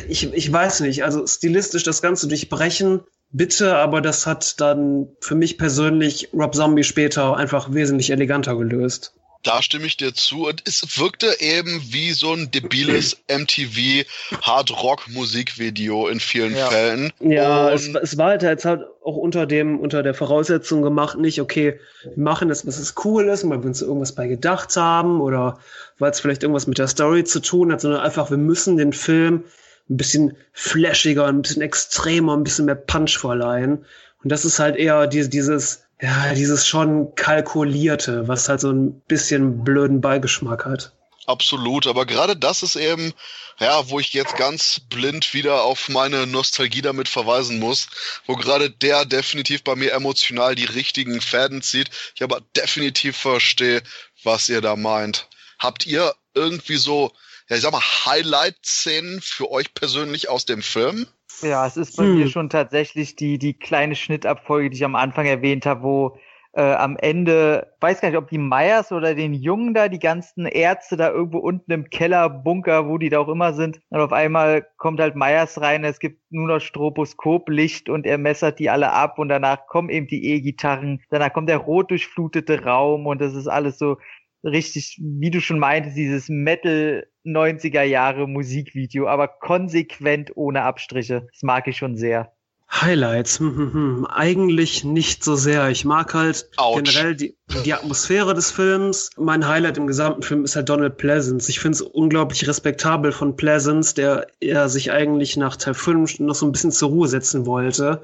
Ich, 0.09 0.33
ich 0.33 0.53
weiß 0.53 0.81
nicht, 0.81 1.05
also 1.05 1.27
stilistisch 1.27 1.83
das 1.83 2.03
Ganze 2.03 2.29
durchbrechen, 2.29 3.01
bitte, 3.31 3.77
aber 3.77 4.01
das 4.01 4.27
hat 4.27 4.61
dann 4.61 5.09
für 5.21 5.35
mich 5.35 5.59
persönlich 5.59 6.31
Rob 6.33 6.55
Zombie 6.55 6.85
später 6.85 7.37
einfach 7.37 7.73
wesentlich 7.73 8.11
eleganter 8.11 8.57
gelöst 8.57 9.15
da 9.47 9.63
stimme 9.63 9.87
ich 9.87 9.97
dir 9.97 10.15
zu. 10.15 10.47
Und 10.47 10.63
es 10.67 10.99
wirkte 10.99 11.37
eben 11.41 11.81
wie 11.91 12.13
so 12.13 12.33
ein 12.33 12.51
debiles 12.51 13.17
MTV 13.29 14.05
Hard 14.43 14.83
Rock 14.83 15.09
Musikvideo 15.09 16.09
in 16.09 16.21
vielen 16.21 16.57
ja. 16.57 16.69
Fällen. 16.69 17.13
Ja, 17.21 17.71
es, 17.71 17.89
es, 17.89 18.19
war 18.19 18.31
halt 18.31 18.43
jetzt 18.43 18.65
halt 18.65 18.83
auch 19.05 19.17
unter 19.17 19.47
dem, 19.47 19.79
unter 19.79 20.03
der 20.03 20.15
Voraussetzung 20.15 20.83
gemacht, 20.83 21.19
nicht, 21.19 21.41
okay, 21.41 21.79
wir 22.03 22.23
machen 22.23 22.49
das, 22.49 22.67
was 22.67 22.79
es 22.79 22.95
cool 23.05 23.29
ist, 23.29 23.49
weil 23.49 23.63
wir 23.63 23.67
uns 23.67 23.83
irgendwas 23.83 24.15
bei 24.15 24.27
gedacht 24.27 24.75
haben 24.77 25.21
oder 25.21 25.59
weil 25.99 26.11
es 26.11 26.21
vielleicht 26.21 26.43
irgendwas 26.43 26.67
mit 26.67 26.79
der 26.79 26.89
Story 26.89 27.25
zu 27.25 27.41
tun 27.41 27.73
hat, 27.73 27.81
sondern 27.81 28.01
einfach, 28.01 28.31
wir 28.31 28.39
müssen 28.39 28.77
den 28.77 28.93
Film 28.93 29.45
ein 29.91 29.97
bisschen 29.97 30.37
flashiger, 30.53 31.27
ein 31.27 31.43
bisschen 31.43 31.63
extremer, 31.63 32.37
ein 32.37 32.45
bisschen 32.45 32.65
mehr 32.65 32.75
Punch 32.75 33.19
verleihen. 33.19 33.85
Und 34.23 34.33
das 34.33 34.45
ist 34.45 34.59
halt 34.59 34.77
eher 34.77 35.07
dieses, 35.07 35.29
dieses 35.29 35.84
ja, 36.01 36.35
dieses 36.35 36.67
schon 36.67 37.15
kalkulierte, 37.15 38.29
was 38.29 38.49
halt 38.49 38.61
so 38.61 38.71
ein 38.71 39.01
bisschen 39.03 39.65
blöden 39.65 40.01
Beigeschmack 40.01 40.65
hat. 40.65 40.93
Absolut, 41.27 41.87
aber 41.87 42.05
gerade 42.05 42.37
das 42.37 42.63
ist 42.63 42.77
eben, 42.77 43.15
ja, 43.59 43.89
wo 43.89 43.99
ich 43.99 44.13
jetzt 44.13 44.37
ganz 44.37 44.81
blind 44.91 45.33
wieder 45.33 45.63
auf 45.63 45.89
meine 45.89 46.27
Nostalgie 46.27 46.83
damit 46.83 47.09
verweisen 47.09 47.59
muss, 47.59 47.89
wo 48.27 48.37
gerade 48.37 48.71
der 48.71 49.07
definitiv 49.07 49.65
bei 49.65 49.75
mir 49.75 49.93
emotional 49.93 50.55
die 50.55 50.67
richtigen 50.67 51.21
Fäden 51.23 51.63
zieht. 51.63 51.91
Ich 52.15 52.23
aber 52.23 52.43
definitiv 52.57 53.17
verstehe, 53.17 53.83
was 54.23 54.49
ihr 54.51 54.61
da 54.61 54.77
meint. 54.77 55.29
Habt 55.59 55.87
ihr 55.87 56.15
irgendwie 56.35 56.77
so, 56.77 57.13
ja, 57.49 57.57
ich 57.57 57.63
sag 57.63 57.73
mal, 57.73 57.81
Highlight-Szenen 57.81 59.23
für 59.23 59.51
euch 59.51 59.73
persönlich 59.73 60.29
aus 60.29 60.45
dem 60.45 60.63
Film? 60.63 61.07
Ja, 61.43 61.67
es 61.67 61.77
ist 61.77 61.97
bei 61.97 62.05
hm. 62.05 62.17
mir 62.17 62.29
schon 62.29 62.49
tatsächlich 62.49 63.17
die, 63.17 63.39
die 63.39 63.55
kleine 63.55 63.97
Schnittabfolge, 63.97 64.71
die 64.71 64.77
ich 64.77 64.85
am 64.85 64.95
Anfang 64.95 65.27
erwähnt 65.27 65.67
habe, 65.67 65.83
wo 65.83 66.19
äh, 66.57 66.63
am 66.63 66.97
Ende, 66.97 67.75
weiß 67.81 68.01
gar 68.01 68.09
nicht, 68.09 68.19
ob 68.19 68.29
die 68.29 68.39
Meyers 68.39 68.93
oder 68.93 69.15
den 69.15 69.35
Jungen 69.35 69.75
da, 69.75 69.89
die 69.89 69.99
ganzen 69.99 70.47
Ärzte 70.47 70.97
da 70.97 71.11
irgendwo 71.11 71.39
unten 71.39 71.71
im 71.73 71.91
Keller, 71.91 72.29
Bunker, 72.29 72.89
wo 72.89 72.97
die 72.97 73.09
da 73.09 73.19
auch 73.19 73.29
immer 73.29 73.53
sind. 73.55 73.81
Und 73.91 74.01
auf 74.01 74.13
einmal 74.13 74.67
kommt 74.77 75.01
halt 75.01 75.17
Meyers 75.17 75.61
rein, 75.61 75.85
es 75.85 75.99
gibt 75.99 76.21
nur 76.31 76.47
noch 76.47 76.61
Stroboskoplicht 76.61 77.89
und 77.89 78.07
er 78.07 78.19
messert 78.19 78.59
die 78.59 78.71
alle 78.71 78.93
ab 78.93 79.19
und 79.19 79.29
danach 79.29 79.67
kommen 79.67 79.91
eben 79.91 80.07
die 80.07 80.25
E-Gitarren, 80.25 81.03
danach 81.11 81.33
kommt 81.33 81.49
der 81.49 81.59
rot 81.59 81.91
durchflutete 81.91 82.63
Raum 82.63 83.07
und 83.07 83.21
das 83.21 83.35
ist 83.35 83.49
alles 83.49 83.79
so 83.79 83.97
richtig, 84.45 85.01
wie 85.03 85.31
du 85.31 85.41
schon 85.41 85.59
meintest, 85.59 85.97
dieses 85.97 86.29
Metal 86.29 87.07
90er 87.25 87.83
Jahre 87.83 88.29
Musikvideo, 88.29 89.09
aber 89.09 89.29
konsequent 89.29 90.37
ohne 90.37 90.63
Abstriche. 90.63 91.27
Das 91.33 91.43
mag 91.43 91.67
ich 91.67 91.77
schon 91.77 91.97
sehr. 91.97 92.33
Highlights, 92.71 93.39
hm, 93.39 93.57
hm, 93.57 93.73
hm. 93.73 94.07
eigentlich 94.07 94.85
nicht 94.85 95.23
so 95.23 95.37
sehr. 95.37 95.69
Ich 95.69 95.85
mag 95.85 96.13
halt 96.13 96.49
Ouch. 96.57 96.77
generell 96.83 97.15
die, 97.15 97.37
die 97.65 97.73
Atmosphäre 97.73 98.35
des 98.35 98.51
Films. 98.51 99.11
Mein 99.17 99.47
Highlight 99.47 99.79
im 99.79 99.87
gesamten 99.87 100.23
Film 100.23 100.45
ist 100.45 100.57
halt 100.57 100.69
Donald 100.69 100.97
Pleasance. 100.97 101.51
Ich 101.51 101.61
finde 101.61 101.77
es 101.77 101.83
unglaublich 101.83 102.49
respektabel 102.49 103.13
von 103.13 103.37
Pleasance, 103.37 103.95
der 103.95 104.27
er 104.41 104.69
sich 104.69 104.91
eigentlich 104.91 105.37
nach 105.37 105.57
Teil 105.57 105.75
5 105.75 106.19
noch 106.21 106.35
so 106.35 106.47
ein 106.47 106.53
bisschen 106.53 106.73
zur 106.73 106.89
Ruhe 106.89 107.07
setzen 107.07 107.47
wollte. 107.47 108.03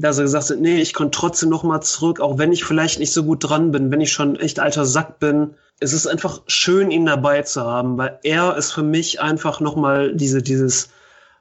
Dass 0.00 0.18
er 0.18 0.24
gesagt 0.24 0.50
hat, 0.50 0.58
nee, 0.60 0.80
ich 0.80 0.94
komme 0.94 1.10
trotzdem 1.10 1.48
noch 1.48 1.62
mal 1.62 1.80
zurück, 1.80 2.20
auch 2.20 2.38
wenn 2.38 2.52
ich 2.52 2.64
vielleicht 2.64 2.98
nicht 2.98 3.12
so 3.12 3.24
gut 3.24 3.48
dran 3.48 3.70
bin, 3.70 3.90
wenn 3.90 4.00
ich 4.00 4.12
schon 4.12 4.36
echt 4.36 4.60
alter 4.60 4.86
Sack 4.86 5.18
bin 5.18 5.54
es 5.80 5.94
ist 5.94 6.06
einfach 6.06 6.42
schön, 6.46 6.90
ihn 6.90 7.06
dabei 7.06 7.42
zu 7.42 7.62
haben, 7.62 7.96
weil 7.98 8.18
er 8.22 8.56
ist 8.56 8.72
für 8.72 8.82
mich 8.82 9.20
einfach 9.20 9.60
nochmal 9.60 10.14
diese, 10.14 10.42
dieses 10.42 10.90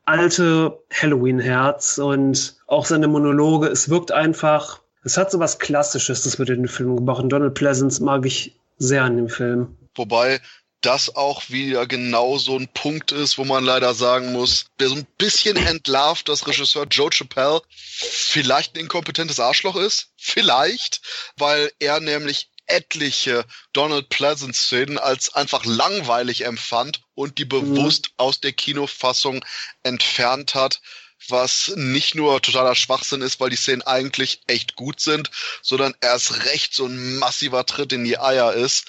alte 0.05 0.79
Halloween-Herz 0.91 1.97
und 1.97 2.57
auch 2.65 2.85
seine 2.85 3.09
Monologe. 3.09 3.67
Es 3.67 3.89
wirkt 3.89 4.11
einfach, 4.11 4.79
es 5.03 5.17
hat 5.17 5.29
so 5.29 5.39
was 5.39 5.59
Klassisches, 5.59 6.23
das 6.23 6.39
wird 6.39 6.49
in 6.49 6.63
den 6.63 6.67
Film 6.67 6.95
gebracht. 6.95 7.21
Und 7.21 7.29
Donald 7.29 7.53
Pleasance 7.53 8.01
mag 8.03 8.25
ich 8.25 8.57
sehr 8.77 9.03
an 9.03 9.17
dem 9.17 9.29
Film. 9.29 9.77
Wobei 9.95 10.39
das 10.81 11.15
auch 11.15 11.49
wieder 11.49 11.85
genau 11.87 12.37
so 12.37 12.57
ein 12.57 12.67
Punkt 12.69 13.11
ist, 13.11 13.37
wo 13.37 13.43
man 13.43 13.63
leider 13.63 13.93
sagen 13.93 14.31
muss, 14.31 14.65
der 14.79 14.89
so 14.89 14.95
ein 14.95 15.07
bisschen 15.17 15.57
entlarvt, 15.57 16.29
dass 16.29 16.47
Regisseur 16.47 16.85
Joe 16.89 17.11
Chappelle 17.11 17.61
vielleicht 17.71 18.75
ein 18.75 18.81
inkompetentes 18.81 19.39
Arschloch 19.39 19.75
ist. 19.75 20.11
Vielleicht, 20.17 21.01
weil 21.37 21.71
er 21.79 21.99
nämlich 21.99 22.49
etliche 22.65 23.45
Donald 23.73 24.09
Pleasant 24.09 24.55
Szenen 24.55 24.97
als 24.97 25.33
einfach 25.33 25.65
langweilig 25.65 26.45
empfand 26.45 27.01
und 27.15 27.37
die 27.39 27.45
mhm. 27.45 27.49
bewusst 27.49 28.11
aus 28.17 28.39
der 28.39 28.53
Kinofassung 28.53 29.43
entfernt 29.83 30.55
hat 30.55 30.81
was 31.27 31.73
nicht 31.75 32.15
nur 32.15 32.41
totaler 32.41 32.75
Schwachsinn 32.75 33.21
ist, 33.21 33.39
weil 33.39 33.49
die 33.49 33.55
Szenen 33.55 33.81
eigentlich 33.81 34.41
echt 34.47 34.75
gut 34.75 34.99
sind, 34.99 35.29
sondern 35.61 35.93
erst 36.01 36.45
recht 36.45 36.73
so 36.73 36.85
ein 36.85 37.17
massiver 37.17 37.65
Tritt 37.65 37.93
in 37.93 38.05
die 38.05 38.17
Eier 38.17 38.53
ist, 38.53 38.87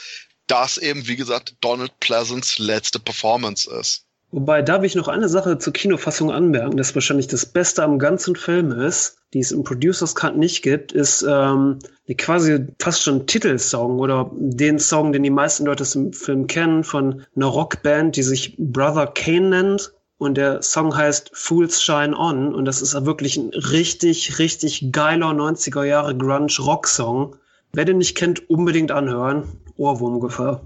das 0.50 0.78
eben, 0.78 1.06
wie 1.06 1.16
gesagt, 1.16 1.54
Donald 1.60 1.92
Pleasants 2.00 2.58
letzte 2.58 2.98
Performance 2.98 3.70
ist. 3.70 4.04
Wobei, 4.32 4.62
darf 4.62 4.84
ich 4.84 4.94
noch 4.94 5.08
eine 5.08 5.28
Sache 5.28 5.58
zur 5.58 5.72
Kinofassung 5.72 6.30
anmerken, 6.30 6.76
das 6.76 6.94
wahrscheinlich 6.94 7.26
das 7.26 7.46
Beste 7.46 7.82
am 7.82 7.98
ganzen 7.98 8.36
Film 8.36 8.70
ist, 8.70 9.16
die 9.32 9.40
es 9.40 9.50
im 9.50 9.64
Producers 9.64 10.14
Cut 10.14 10.36
nicht 10.36 10.62
gibt, 10.62 10.92
ist 10.92 11.24
ähm, 11.28 11.80
quasi 12.16 12.66
fast 12.80 13.02
schon 13.02 13.26
Titelsong 13.26 13.98
oder 13.98 14.30
den 14.34 14.78
Song, 14.78 15.12
den 15.12 15.24
die 15.24 15.30
meisten 15.30 15.66
Leute 15.66 15.84
im 15.94 16.12
Film 16.12 16.46
kennen, 16.46 16.84
von 16.84 17.24
einer 17.34 17.46
Rockband, 17.46 18.14
die 18.16 18.22
sich 18.22 18.54
Brother 18.58 19.08
Kane 19.08 19.48
nennt. 19.48 19.92
Und 20.18 20.36
der 20.36 20.62
Song 20.62 20.94
heißt 20.94 21.30
Fools 21.32 21.82
Shine 21.82 22.16
On. 22.16 22.54
Und 22.54 22.66
das 22.66 22.82
ist 22.82 22.92
wirklich 23.06 23.38
ein 23.38 23.50
richtig, 23.54 24.38
richtig 24.38 24.92
geiler 24.92 25.30
90er 25.30 25.84
Jahre 25.84 26.14
Grunge-Rock-Song. 26.14 27.36
Wer 27.72 27.84
den 27.86 27.98
nicht 27.98 28.16
kennt, 28.16 28.50
unbedingt 28.50 28.90
anhören. 28.90 29.44
Ohrwurmgefahr. 29.80 30.60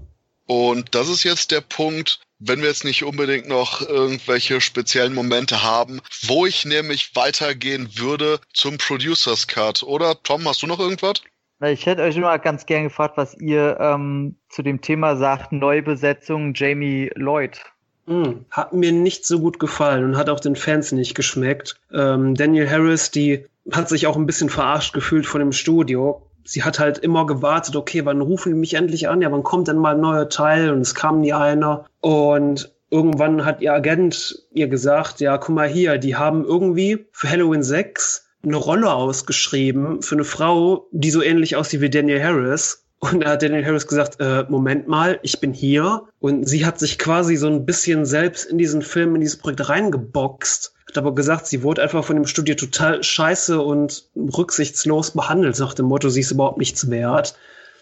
Und 0.45 0.93
das 0.93 1.09
ist 1.09 1.23
jetzt 1.23 1.51
der 1.51 1.61
Punkt, 1.61 2.19
wenn 2.37 2.59
wir 2.59 2.67
jetzt 2.67 2.83
nicht 2.83 3.03
unbedingt 3.03 3.47
noch 3.47 3.81
irgendwelche 3.81 4.61
speziellen 4.61 5.15
Momente 5.15 5.63
haben, 5.63 6.01
wo 6.23 6.45
ich 6.45 6.65
nämlich 6.65 7.15
weitergehen 7.15 7.89
würde 7.97 8.39
zum 8.53 8.77
Producers 8.77 9.47
Cut. 9.47 9.81
Oder 9.83 10.21
Tom, 10.21 10.47
hast 10.47 10.61
du 10.61 10.67
noch 10.67 10.79
irgendwas? 10.79 11.23
Ich 11.63 11.85
hätte 11.85 12.03
euch 12.03 12.17
immer 12.17 12.37
ganz 12.37 12.65
gern 12.65 12.83
gefragt, 12.83 13.15
was 13.15 13.33
ihr 13.35 13.77
ähm, 13.79 14.35
zu 14.49 14.61
dem 14.61 14.81
Thema 14.81 15.15
sagt, 15.15 15.53
Neubesetzung 15.53 16.53
Jamie 16.53 17.09
Lloyd. 17.15 17.61
Mm, 18.05 18.41
hat 18.51 18.73
mir 18.73 18.91
nicht 18.91 19.25
so 19.25 19.39
gut 19.39 19.57
gefallen 19.57 20.03
und 20.03 20.17
hat 20.17 20.29
auch 20.29 20.41
den 20.41 20.57
Fans 20.57 20.91
nicht 20.91 21.15
geschmeckt. 21.15 21.79
Ähm, 21.91 22.35
Daniel 22.35 22.69
Harris, 22.69 23.09
die 23.09 23.45
hat 23.71 23.89
sich 23.89 24.05
auch 24.05 24.17
ein 24.17 24.27
bisschen 24.27 24.49
verarscht 24.49 24.93
gefühlt 24.93 25.25
von 25.25 25.39
dem 25.39 25.53
Studio 25.53 26.21
sie 26.45 26.63
hat 26.63 26.79
halt 26.79 26.99
immer 26.99 27.25
gewartet, 27.25 27.75
okay, 27.75 28.05
wann 28.05 28.21
rufen 28.21 28.53
die 28.53 28.59
mich 28.59 28.75
endlich 28.75 29.09
an? 29.09 29.21
Ja, 29.21 29.31
wann 29.31 29.43
kommt 29.43 29.67
denn 29.67 29.77
mal 29.77 29.95
ein 29.95 30.01
neuer 30.01 30.29
Teil? 30.29 30.69
Und 30.71 30.81
es 30.81 30.95
kam 30.95 31.19
nie 31.19 31.33
einer. 31.33 31.85
Und 31.99 32.73
irgendwann 32.89 33.43
hat 33.43 33.61
ihr 33.61 33.73
Agent 33.73 34.43
ihr 34.53 34.67
gesagt, 34.67 35.19
ja, 35.19 35.37
guck 35.37 35.55
mal 35.55 35.67
hier, 35.67 35.97
die 35.97 36.15
haben 36.15 36.45
irgendwie 36.45 37.07
für 37.11 37.29
Halloween 37.29 37.63
6 37.63 38.27
eine 38.43 38.57
Rolle 38.57 38.93
ausgeschrieben 38.93 40.03
für 40.03 40.15
eine 40.15 40.23
Frau, 40.23 40.87
die 40.91 41.09
so 41.09 41.21
ähnlich 41.21 41.55
aussieht 41.55 41.81
wie 41.81 41.89
Daniel 41.89 42.23
Harris. 42.23 42.85
Und 42.99 43.23
da 43.23 43.31
hat 43.31 43.41
Daniel 43.41 43.65
Harris 43.65 43.87
gesagt, 43.87 44.19
äh, 44.19 44.45
Moment 44.47 44.87
mal, 44.87 45.19
ich 45.23 45.39
bin 45.39 45.51
hier. 45.51 46.03
Und 46.19 46.47
sie 46.47 46.65
hat 46.65 46.79
sich 46.79 46.99
quasi 46.99 47.35
so 47.35 47.47
ein 47.47 47.65
bisschen 47.65 48.05
selbst 48.05 48.45
in 48.45 48.57
diesen 48.57 48.83
Film, 48.83 49.15
in 49.15 49.21
dieses 49.21 49.37
Projekt 49.37 49.67
reingeboxt 49.67 50.74
hat 50.95 51.03
aber 51.03 51.13
gesagt, 51.13 51.47
sie 51.47 51.63
wurde 51.63 51.81
einfach 51.81 52.03
von 52.03 52.15
dem 52.15 52.25
Studio 52.25 52.55
total 52.55 53.03
scheiße 53.03 53.59
und 53.59 54.05
rücksichtslos 54.15 55.11
behandelt, 55.11 55.59
nach 55.59 55.73
dem 55.73 55.87
Motto, 55.87 56.09
sie 56.09 56.21
ist 56.21 56.31
überhaupt 56.31 56.57
nichts 56.57 56.89
wert. 56.89 57.35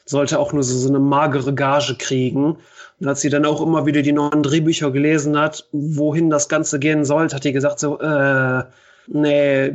Sollte 0.06 0.40
auch 0.40 0.52
nur 0.52 0.64
so, 0.64 0.78
so 0.78 0.90
eine 0.90 1.00
magere 1.00 1.54
Gage 1.54 1.96
kriegen. 1.96 2.58
Und 3.00 3.08
als 3.08 3.22
sie 3.22 3.30
dann 3.30 3.46
auch 3.46 3.62
immer 3.62 3.86
wieder 3.86 4.02
die 4.02 4.12
neuen 4.12 4.44
Drehbücher 4.44 4.92
gelesen 4.92 5.38
hat, 5.38 5.68
wohin 5.72 6.30
das 6.30 6.50
Ganze 6.50 6.80
gehen 6.80 7.06
sollte, 7.06 7.36
hat 7.36 7.44
die 7.44 7.54
gesagt 7.54 7.80
so, 7.80 8.00
äh, 8.00 8.64
nee, 9.08 9.74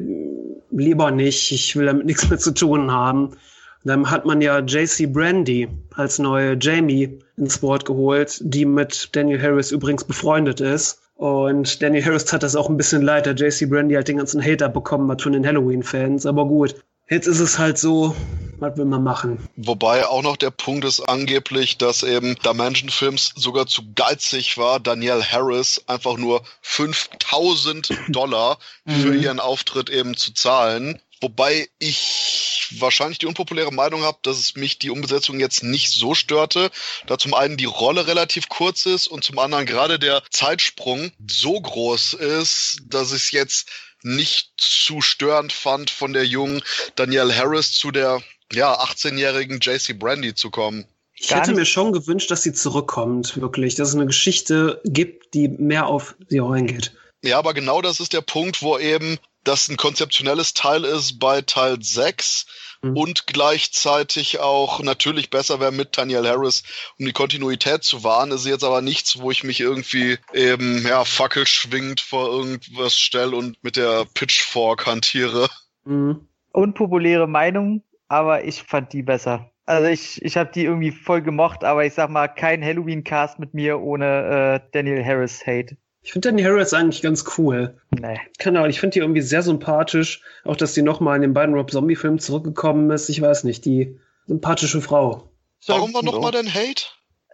lieber 0.71 1.11
nicht, 1.11 1.53
ich 1.53 1.77
will 1.77 1.87
damit 1.87 2.07
nichts 2.07 2.29
mehr 2.29 2.39
zu 2.39 2.53
tun 2.53 2.93
haben. 2.93 3.37
Dann 3.85 4.11
hat 4.11 4.27
man 4.27 4.41
ja 4.41 4.59
JC 4.59 5.07
Brandy 5.07 5.69
als 5.95 6.19
neue 6.19 6.59
Jamie 6.61 7.21
ins 7.37 7.59
Board 7.59 7.85
geholt, 7.85 8.39
die 8.43 8.65
mit 8.65 9.11
Daniel 9.13 9.41
Harris 9.41 9.71
übrigens 9.71 10.05
befreundet 10.05 10.61
ist. 10.61 11.01
Und 11.19 11.83
Danny 11.83 12.01
Harris 12.01 12.33
hat 12.33 12.45
das 12.45 12.55
auch 12.55 12.69
ein 12.69 12.77
bisschen 12.77 13.03
leid, 13.03 13.27
da 13.27 13.33
JC 13.33 13.69
Brandy 13.69 13.97
halt 13.97 14.07
den 14.07 14.19
ganzen 14.19 14.41
Hater 14.41 14.69
bekommen 14.69 15.11
hat 15.11 15.21
von 15.21 15.33
den 15.33 15.45
Halloween-Fans. 15.45 16.27
Aber 16.27 16.47
gut, 16.47 16.77
jetzt 17.11 17.27
ist 17.27 17.41
es 17.41 17.59
halt 17.59 17.77
so, 17.77 18.15
was 18.61 18.77
will 18.77 18.85
man 18.85 19.03
machen? 19.03 19.49
Wobei 19.57 20.07
auch 20.07 20.23
noch 20.23 20.37
der 20.37 20.53
Punkt 20.53 20.85
ist 20.85 21.01
angeblich, 21.01 21.77
dass 21.77 22.05
eben 22.05 22.37
Dimension 22.47 22.89
Films 22.89 23.33
sogar 23.35 23.67
zu 23.67 23.83
geizig 23.97 24.59
war, 24.59 24.79
Danielle 24.79 25.25
Harris 25.25 25.83
einfach 25.89 26.17
nur 26.19 26.43
5000 26.63 27.99
Dollar 28.11 28.59
für 28.87 29.09
mhm. 29.09 29.21
ihren 29.21 29.41
Auftritt 29.41 29.91
eben 29.91 30.17
zu 30.17 30.33
zahlen. 30.35 31.01
Wobei 31.21 31.69
ich 31.79 32.69
wahrscheinlich 32.79 33.19
die 33.19 33.27
unpopuläre 33.27 33.73
Meinung 33.73 34.03
habe, 34.03 34.19
dass 34.23 34.39
es 34.39 34.57
mich 34.57 34.79
die 34.79 34.91
Umbesetzung 34.91 35.41
jetzt 35.41 35.63
nicht 35.63 35.91
so 35.91 36.15
störte, 36.15 36.71
da 37.07 37.19
zum 37.19 37.35
einen 37.35 37.57
die 37.57 37.65
Rolle 37.65 38.07
relativ 38.07 38.49
kurz 38.49 38.87
ist 38.87 39.07
und 39.07 39.25
zum 39.25 39.39
anderen 39.39 39.67
gerade 39.67 39.99
der 39.99 40.23
Zeitsprung 40.31 41.11
so 41.27 41.61
groß 41.61 42.15
ist, 42.15 42.79
dass 42.87 43.13
ich 43.13 43.25
es 43.25 43.31
jetzt 43.31 43.69
nicht 44.03 44.53
zu 44.57 45.01
störend 45.01 45.53
fand, 45.53 45.91
von 45.91 46.13
der 46.13 46.25
jungen 46.25 46.63
Danielle 46.95 47.37
Harris 47.37 47.73
zu 47.73 47.91
der 47.91 48.23
ja 48.53 48.81
18-jährigen 48.81 49.61
JC 49.61 49.99
Brandy 49.99 50.35
zu 50.35 50.51
kommen. 50.51 50.87
Ich 51.21 51.35
hätte 51.35 51.53
mir 51.53 51.67
schon 51.67 51.93
gewünscht, 51.93 52.31
dass 52.31 52.45
sie 52.45 52.53
zurückkommt, 52.53 53.41
wirklich, 53.41 53.75
dass 53.75 53.89
es 53.89 53.95
eine 53.97 54.07
Geschichte 54.07 54.81
gibt, 54.85 55.35
die 55.35 55.49
mehr 55.49 55.87
auf 55.87 56.15
sie 56.29 56.41
eingeht. 56.41 56.93
Ja, 57.25 57.39
aber 57.39 57.55
genau 57.55 57.83
das 57.83 57.99
ist 57.99 58.13
der 58.13 58.21
Punkt, 58.21 58.63
wo 58.63 58.79
eben 58.79 59.19
das 59.49 59.69
ein 59.69 59.79
konzeptionelles 59.79 60.53
Teil 60.53 60.85
ist 60.85 61.19
bei 61.19 61.41
Teil 61.41 61.79
6 61.81 62.47
mhm. 62.83 62.97
und 62.97 63.27
gleichzeitig 63.27 64.41
auch 64.41 64.81
natürlich 64.83 65.31
besser 65.31 65.59
wäre 65.59 65.73
mit 65.73 65.97
Daniel 65.97 66.29
Harris, 66.29 66.65
um 66.99 67.07
die 67.07 67.13
Kontinuität 67.13 67.83
zu 67.83 68.05
wahren. 68.05 68.31
Ist 68.31 68.47
jetzt 68.47 68.63
aber 68.63 68.83
nichts, 68.83 69.21
wo 69.21 69.31
ich 69.31 69.45
mich 69.45 69.61
irgendwie 69.61 70.19
eben, 70.35 70.87
ja, 70.87 71.05
Fackel 71.05 71.47
schwingend 71.47 72.01
vor 72.03 72.29
irgendwas 72.29 72.95
stelle 72.95 73.35
und 73.35 73.63
mit 73.65 73.77
der 73.77 74.05
Pitchfork 74.13 74.87
hantiere. 74.87 75.49
Mhm. 75.85 76.29
Unpopuläre 76.53 77.27
Meinung, 77.27 77.83
aber 78.09 78.45
ich 78.45 78.63
fand 78.63 78.93
die 78.93 79.03
besser. 79.03 79.51
Also 79.65 79.89
ich, 79.89 80.23
ich 80.23 80.37
habe 80.37 80.51
die 80.53 80.65
irgendwie 80.65 80.93
voll 80.93 81.23
gemocht, 81.23 81.65
aber 81.65 81.85
ich 81.87 81.95
sag 81.95 82.11
mal, 82.11 82.29
kein 82.29 82.63
Halloween-Cast 82.63 83.39
mit 83.39 83.55
mir 83.55 83.81
ohne 83.81 84.61
äh, 84.63 84.71
Daniel 84.73 85.05
Harris 85.05 85.47
Hate. 85.47 85.77
Ich 86.03 86.13
finde 86.13 86.29
Danny 86.29 86.43
Harris 86.43 86.73
eigentlich 86.73 87.03
ganz 87.03 87.25
cool. 87.37 87.77
Nee. 87.91 88.19
Keine 88.39 88.59
Ahnung, 88.59 88.71
ich 88.71 88.81
finde 88.81 88.95
die 88.95 89.01
irgendwie 89.01 89.21
sehr 89.21 89.43
sympathisch. 89.43 90.23
Auch, 90.45 90.57
dass 90.57 90.75
sie 90.75 90.83
nochmal 90.83 91.17
in 91.17 91.23
den 91.23 91.35
beiden 91.35 91.55
Rob 91.55 91.71
Zombie-Filmen 91.71 92.19
zurückgekommen 92.19 92.91
ist. 92.91 93.09
Ich 93.09 93.21
weiß 93.21 93.45
nicht, 93.45 93.65
die 93.65 93.99
sympathische 94.27 94.81
Frau. 94.81 95.29
Warum 95.67 95.93
war 95.93 96.03
nochmal 96.03 96.33
dein 96.33 96.53
Hate? 96.53 96.85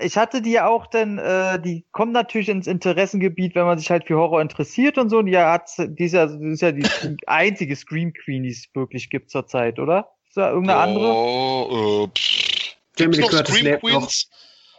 Ich 0.01 0.17
hatte 0.17 0.43
die 0.43 0.51
ja 0.51 0.67
auch 0.67 0.89
denn, 0.89 1.19
äh, 1.19 1.61
die 1.61 1.85
kommen 1.93 2.11
natürlich 2.11 2.49
ins 2.49 2.67
Interessengebiet, 2.67 3.55
wenn 3.55 3.65
man 3.65 3.79
sich 3.79 3.91
halt 3.91 4.07
für 4.07 4.17
Horror 4.17 4.43
interessiert 4.43 4.99
und 4.99 5.09
so. 5.09 5.19
Und 5.19 5.27
die 5.27 5.39
hat, 5.39 5.71
die 5.79 6.05
ist 6.05 6.13
ja, 6.15 6.27
die 6.27 6.53
ist 6.53 6.63
ja 6.63 6.73
die 6.73 6.85
einzige 7.27 7.77
Scream 7.77 8.13
Queen, 8.13 8.43
die 8.43 8.51
es 8.51 8.69
wirklich 8.75 9.09
gibt 9.09 9.31
zurzeit, 9.31 9.79
oder? 9.79 10.11
Ist 10.27 10.37
da 10.37 10.51
irgendeine 10.51 10.79
oh, 10.79 10.83
andere? 10.83 12.05
Äh, 12.05 12.19
pff. 12.19 12.77
Gibt's 12.97 13.19
noch 13.19 13.31
Scream 13.31 13.79
Queens? 13.79 14.31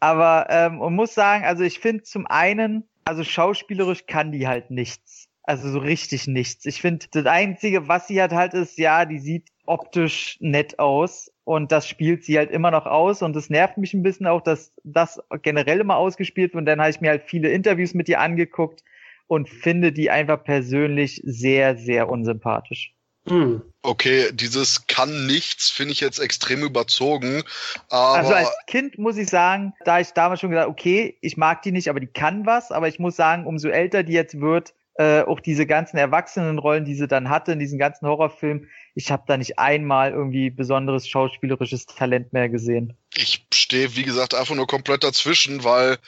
Aber 0.00 0.46
ähm, 0.50 0.78
man 0.78 0.94
muss 0.94 1.14
sagen, 1.14 1.44
also 1.44 1.64
ich 1.64 1.78
finde 1.78 2.04
zum 2.04 2.26
einen, 2.26 2.84
also 3.04 3.24
schauspielerisch 3.24 4.06
kann 4.06 4.32
die 4.32 4.46
halt 4.46 4.70
nichts. 4.70 5.28
Also 5.42 5.70
so 5.70 5.78
richtig 5.78 6.26
nichts. 6.26 6.66
Ich 6.66 6.82
finde, 6.82 7.06
das 7.10 7.24
Einzige, 7.24 7.88
was 7.88 8.06
sie 8.06 8.20
hat 8.20 8.32
halt 8.32 8.52
ist, 8.52 8.76
ja, 8.76 9.06
die 9.06 9.18
sieht 9.18 9.48
optisch 9.64 10.36
nett 10.40 10.78
aus 10.78 11.32
und 11.44 11.72
das 11.72 11.88
spielt 11.88 12.24
sie 12.24 12.36
halt 12.36 12.50
immer 12.50 12.70
noch 12.70 12.86
aus 12.86 13.22
und 13.22 13.34
es 13.36 13.48
nervt 13.48 13.78
mich 13.78 13.94
ein 13.94 14.02
bisschen 14.02 14.26
auch, 14.26 14.42
dass 14.42 14.74
das 14.84 15.22
generell 15.42 15.80
immer 15.80 15.96
ausgespielt 15.96 16.52
wird 16.52 16.60
und 16.60 16.66
dann 16.66 16.80
habe 16.80 16.90
ich 16.90 17.00
mir 17.00 17.10
halt 17.10 17.24
viele 17.24 17.48
Interviews 17.48 17.94
mit 17.94 18.08
ihr 18.08 18.20
angeguckt 18.20 18.82
und 19.26 19.48
finde 19.48 19.92
die 19.92 20.10
einfach 20.10 20.44
persönlich 20.44 21.22
sehr, 21.24 21.76
sehr 21.76 22.10
unsympathisch. 22.10 22.94
Hm. 23.28 23.62
Okay, 23.82 24.30
dieses 24.32 24.86
kann 24.86 25.26
nichts 25.26 25.70
finde 25.70 25.92
ich 25.92 26.00
jetzt 26.00 26.18
extrem 26.18 26.62
überzogen. 26.62 27.42
also 27.88 28.34
als 28.34 28.50
Kind 28.66 28.98
muss 28.98 29.16
ich 29.16 29.28
sagen, 29.28 29.72
da 29.84 30.00
ich 30.00 30.10
damals 30.12 30.40
schon 30.40 30.50
gesagt, 30.50 30.68
okay, 30.68 31.16
ich 31.20 31.36
mag 31.36 31.62
die 31.62 31.72
nicht, 31.72 31.88
aber 31.88 32.00
die 32.00 32.06
kann 32.06 32.44
was. 32.44 32.72
Aber 32.72 32.88
ich 32.88 32.98
muss 32.98 33.16
sagen, 33.16 33.46
umso 33.46 33.68
älter 33.68 34.02
die 34.02 34.12
jetzt 34.12 34.40
wird, 34.40 34.74
äh, 34.98 35.22
auch 35.22 35.40
diese 35.40 35.64
ganzen 35.64 35.96
Erwachsenenrollen, 35.96 36.84
die 36.84 36.94
sie 36.94 37.06
dann 37.06 37.30
hatte 37.30 37.52
in 37.52 37.60
diesen 37.60 37.78
ganzen 37.78 38.08
Horrorfilmen, 38.08 38.68
ich 38.94 39.12
habe 39.12 39.22
da 39.28 39.36
nicht 39.36 39.58
einmal 39.58 40.10
irgendwie 40.10 40.50
besonderes 40.50 41.08
schauspielerisches 41.08 41.86
Talent 41.86 42.32
mehr 42.32 42.48
gesehen. 42.48 42.94
Ich 43.14 43.46
stehe, 43.54 43.94
wie 43.94 44.02
gesagt, 44.02 44.34
einfach 44.34 44.56
nur 44.56 44.66
komplett 44.66 45.04
dazwischen, 45.04 45.62
weil 45.62 45.98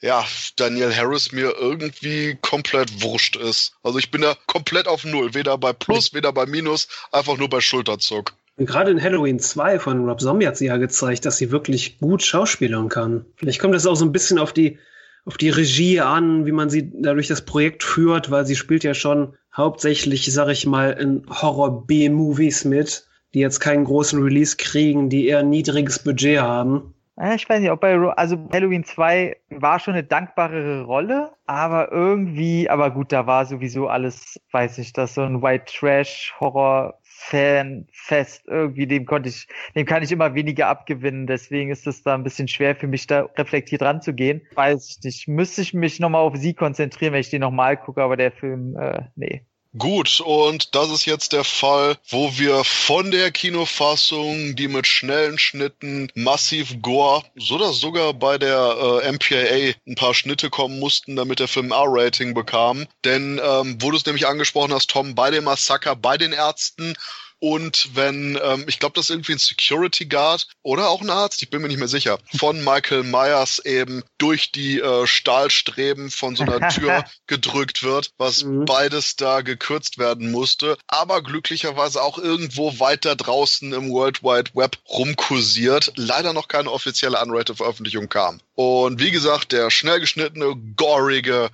ja, 0.00 0.24
Daniel 0.56 0.94
Harris 0.94 1.32
mir 1.32 1.54
irgendwie 1.58 2.38
komplett 2.40 3.02
wurscht 3.02 3.36
ist. 3.36 3.72
Also 3.82 3.98
ich 3.98 4.10
bin 4.10 4.20
da 4.20 4.36
komplett 4.46 4.86
auf 4.86 5.04
Null. 5.04 5.34
Weder 5.34 5.58
bei 5.58 5.72
Plus, 5.72 6.14
weder 6.14 6.32
bei 6.32 6.46
Minus, 6.46 6.88
einfach 7.10 7.36
nur 7.36 7.48
bei 7.48 7.60
Schulterzuck. 7.60 8.32
Gerade 8.58 8.90
in 8.90 9.02
Halloween 9.02 9.38
2 9.38 9.78
von 9.78 10.08
Rob 10.08 10.20
Zombie 10.20 10.46
hat 10.46 10.56
sie 10.56 10.66
ja 10.66 10.76
gezeigt, 10.76 11.24
dass 11.24 11.36
sie 11.36 11.52
wirklich 11.52 11.98
gut 11.98 12.22
schauspielern 12.22 12.88
kann. 12.88 13.24
Vielleicht 13.36 13.60
kommt 13.60 13.74
das 13.74 13.86
auch 13.86 13.94
so 13.94 14.04
ein 14.04 14.12
bisschen 14.12 14.38
auf 14.38 14.52
die, 14.52 14.78
auf 15.24 15.36
die 15.36 15.50
Regie 15.50 16.00
an, 16.00 16.44
wie 16.44 16.52
man 16.52 16.68
sie 16.68 16.90
dadurch 16.92 17.28
das 17.28 17.44
Projekt 17.44 17.84
führt, 17.84 18.32
weil 18.32 18.46
sie 18.46 18.56
spielt 18.56 18.82
ja 18.82 18.94
schon 18.94 19.36
hauptsächlich, 19.56 20.32
sag 20.32 20.48
ich 20.48 20.66
mal, 20.66 20.90
in 20.90 21.24
Horror-B-Movies 21.28 22.64
mit, 22.64 23.06
die 23.34 23.40
jetzt 23.40 23.60
keinen 23.60 23.84
großen 23.84 24.20
Release 24.20 24.56
kriegen, 24.56 25.08
die 25.08 25.26
eher 25.26 25.44
niedriges 25.44 26.00
Budget 26.00 26.40
haben. 26.40 26.94
Ich 27.34 27.48
weiß 27.48 27.60
nicht, 27.60 27.70
ob 27.72 27.80
bei, 27.80 27.96
also 27.96 28.48
Halloween 28.52 28.84
2 28.84 29.36
war 29.50 29.80
schon 29.80 29.94
eine 29.94 30.04
dankbarere 30.04 30.84
Rolle, 30.84 31.32
aber 31.46 31.90
irgendwie, 31.90 32.70
aber 32.70 32.92
gut, 32.92 33.10
da 33.10 33.26
war 33.26 33.44
sowieso 33.44 33.88
alles, 33.88 34.40
weiß 34.52 34.78
ich, 34.78 34.92
das 34.92 35.14
so 35.14 35.22
ein 35.22 35.42
White 35.42 35.64
Trash 35.66 36.34
Horror 36.38 37.00
Fanfest 37.02 38.46
irgendwie, 38.46 38.86
dem 38.86 39.04
konnte 39.04 39.28
ich, 39.30 39.48
dem 39.74 39.84
kann 39.84 40.04
ich 40.04 40.12
immer 40.12 40.34
weniger 40.34 40.68
abgewinnen. 40.68 41.26
Deswegen 41.26 41.70
ist 41.70 41.88
es 41.88 42.04
da 42.04 42.14
ein 42.14 42.22
bisschen 42.22 42.46
schwer 42.46 42.76
für 42.76 42.86
mich, 42.86 43.08
da 43.08 43.22
reflektiert 43.36 43.82
ranzugehen. 43.82 44.42
Weiß 44.54 44.88
ich 44.88 45.04
nicht. 45.04 45.26
Müsste 45.26 45.62
ich 45.62 45.74
mich 45.74 45.98
nochmal 45.98 46.22
auf 46.22 46.36
sie 46.36 46.54
konzentrieren, 46.54 47.12
wenn 47.12 47.20
ich 47.20 47.30
den 47.30 47.40
nochmal 47.40 47.76
gucke, 47.76 48.02
aber 48.02 48.16
der 48.16 48.30
Film, 48.30 48.76
äh, 48.76 49.02
nee. 49.16 49.44
Gut, 49.78 50.20
und 50.20 50.74
das 50.74 50.90
ist 50.90 51.04
jetzt 51.04 51.32
der 51.32 51.44
Fall, 51.44 51.96
wo 52.08 52.36
wir 52.36 52.64
von 52.64 53.12
der 53.12 53.30
Kinofassung, 53.30 54.56
die 54.56 54.66
mit 54.66 54.88
schnellen 54.88 55.38
Schnitten, 55.38 56.10
massiv 56.14 56.82
Gore, 56.82 57.22
so 57.36 57.58
dass 57.58 57.78
sogar 57.78 58.12
bei 58.12 58.38
der 58.38 59.02
äh, 59.04 59.12
MPAA 59.12 59.74
ein 59.86 59.94
paar 59.94 60.14
Schnitte 60.14 60.50
kommen 60.50 60.80
mussten, 60.80 61.14
damit 61.14 61.38
der 61.38 61.46
Film 61.46 61.70
R-Rating 61.70 62.34
bekam. 62.34 62.86
Denn, 63.04 63.40
ähm, 63.44 63.76
wo 63.80 63.92
du 63.92 63.96
es 63.96 64.04
nämlich 64.04 64.26
angesprochen 64.26 64.74
hast, 64.74 64.90
Tom, 64.90 65.14
bei 65.14 65.30
dem 65.30 65.44
Massaker, 65.44 65.94
bei 65.94 66.18
den 66.18 66.32
Ärzten 66.32 66.96
und 67.40 67.90
wenn, 67.94 68.38
ähm, 68.42 68.64
ich 68.66 68.78
glaube, 68.78 68.94
das 68.94 69.06
ist 69.06 69.10
irgendwie 69.10 69.32
ein 69.32 69.38
Security 69.38 70.06
Guard 70.06 70.48
oder 70.62 70.88
auch 70.88 71.00
ein 71.00 71.10
Arzt, 71.10 71.42
ich 71.42 71.50
bin 71.50 71.62
mir 71.62 71.68
nicht 71.68 71.78
mehr 71.78 71.88
sicher, 71.88 72.18
von 72.36 72.64
Michael 72.64 73.04
Myers 73.04 73.60
eben 73.64 74.02
durch 74.18 74.50
die 74.50 74.80
äh, 74.80 75.06
Stahlstreben 75.06 76.10
von 76.10 76.34
so 76.34 76.42
einer 76.42 76.68
Tür 76.68 77.04
gedrückt 77.26 77.82
wird, 77.82 78.10
was 78.18 78.44
mhm. 78.44 78.64
beides 78.64 79.16
da 79.16 79.42
gekürzt 79.42 79.98
werden 79.98 80.30
musste, 80.32 80.76
aber 80.88 81.22
glücklicherweise 81.22 82.02
auch 82.02 82.18
irgendwo 82.18 82.80
weiter 82.80 83.14
draußen 83.14 83.72
im 83.72 83.90
World 83.90 84.22
Wide 84.22 84.50
Web 84.54 84.78
rumkursiert. 84.88 85.92
Leider 85.96 86.32
noch 86.32 86.48
keine 86.48 86.72
offizielle 86.72 87.20
Unrated-Veröffentlichung 87.20 88.08
kam. 88.08 88.40
Und 88.54 89.00
wie 89.00 89.12
gesagt, 89.12 89.52
der 89.52 89.70
schnell 89.70 90.00
geschnittene, 90.00 90.56
gorige 90.76 91.50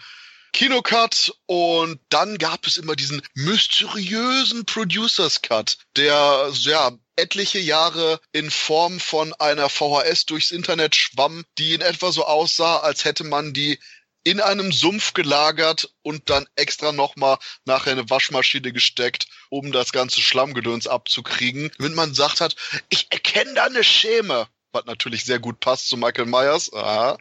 Kinocut 0.55 1.35
und 1.47 1.99
dann 2.11 2.39
gab 2.39 2.65
es 2.69 2.77
immer 2.77 2.95
diesen 2.95 3.21
mysteriösen 3.35 4.65
Producers 4.65 5.43
Cut, 5.43 5.79
der 5.97 6.49
ja 6.53 6.93
etliche 7.17 7.59
Jahre 7.59 8.21
in 8.31 8.53
Form 8.53 9.01
von 9.01 9.35
einer 9.35 9.69
VHS 9.69 10.27
durchs 10.27 10.53
Internet 10.53 10.95
schwamm, 10.95 11.45
die 11.59 11.75
in 11.75 11.81
etwa 11.81 12.13
so 12.13 12.25
aussah, 12.25 12.79
als 12.79 13.05
hätte 13.05 13.25
man 13.25 13.53
die 13.53 13.81
in 14.23 14.41
einem 14.41 14.71
Sumpf 14.71 15.13
gelagert 15.13 15.91
und 16.03 16.31
dann 16.31 16.47
extra 16.55 16.93
nochmal 16.93 17.39
nachher 17.65 17.91
eine 17.91 18.09
Waschmaschine 18.09 18.73
gesteckt, 18.73 19.27
um 19.51 19.73
das 19.73 19.91
ganze 19.91 20.23
Schlammgedöns 20.23 20.87
abzukriegen. 20.87 21.73
Wenn 21.79 21.95
man 21.95 22.15
sagt 22.15 22.41
hat, 22.41 22.55
ich 22.91 23.09
erkenne 23.11 23.55
da 23.55 23.65
eine 23.65 23.83
Schäme 23.83 24.47
was 24.75 24.85
natürlich 24.87 25.25
sehr 25.25 25.39
gut 25.39 25.61
passt 25.61 25.89
zu 25.89 25.97
Michael 25.97 26.27
Myers. 26.27 26.73
Aha. 26.73 27.17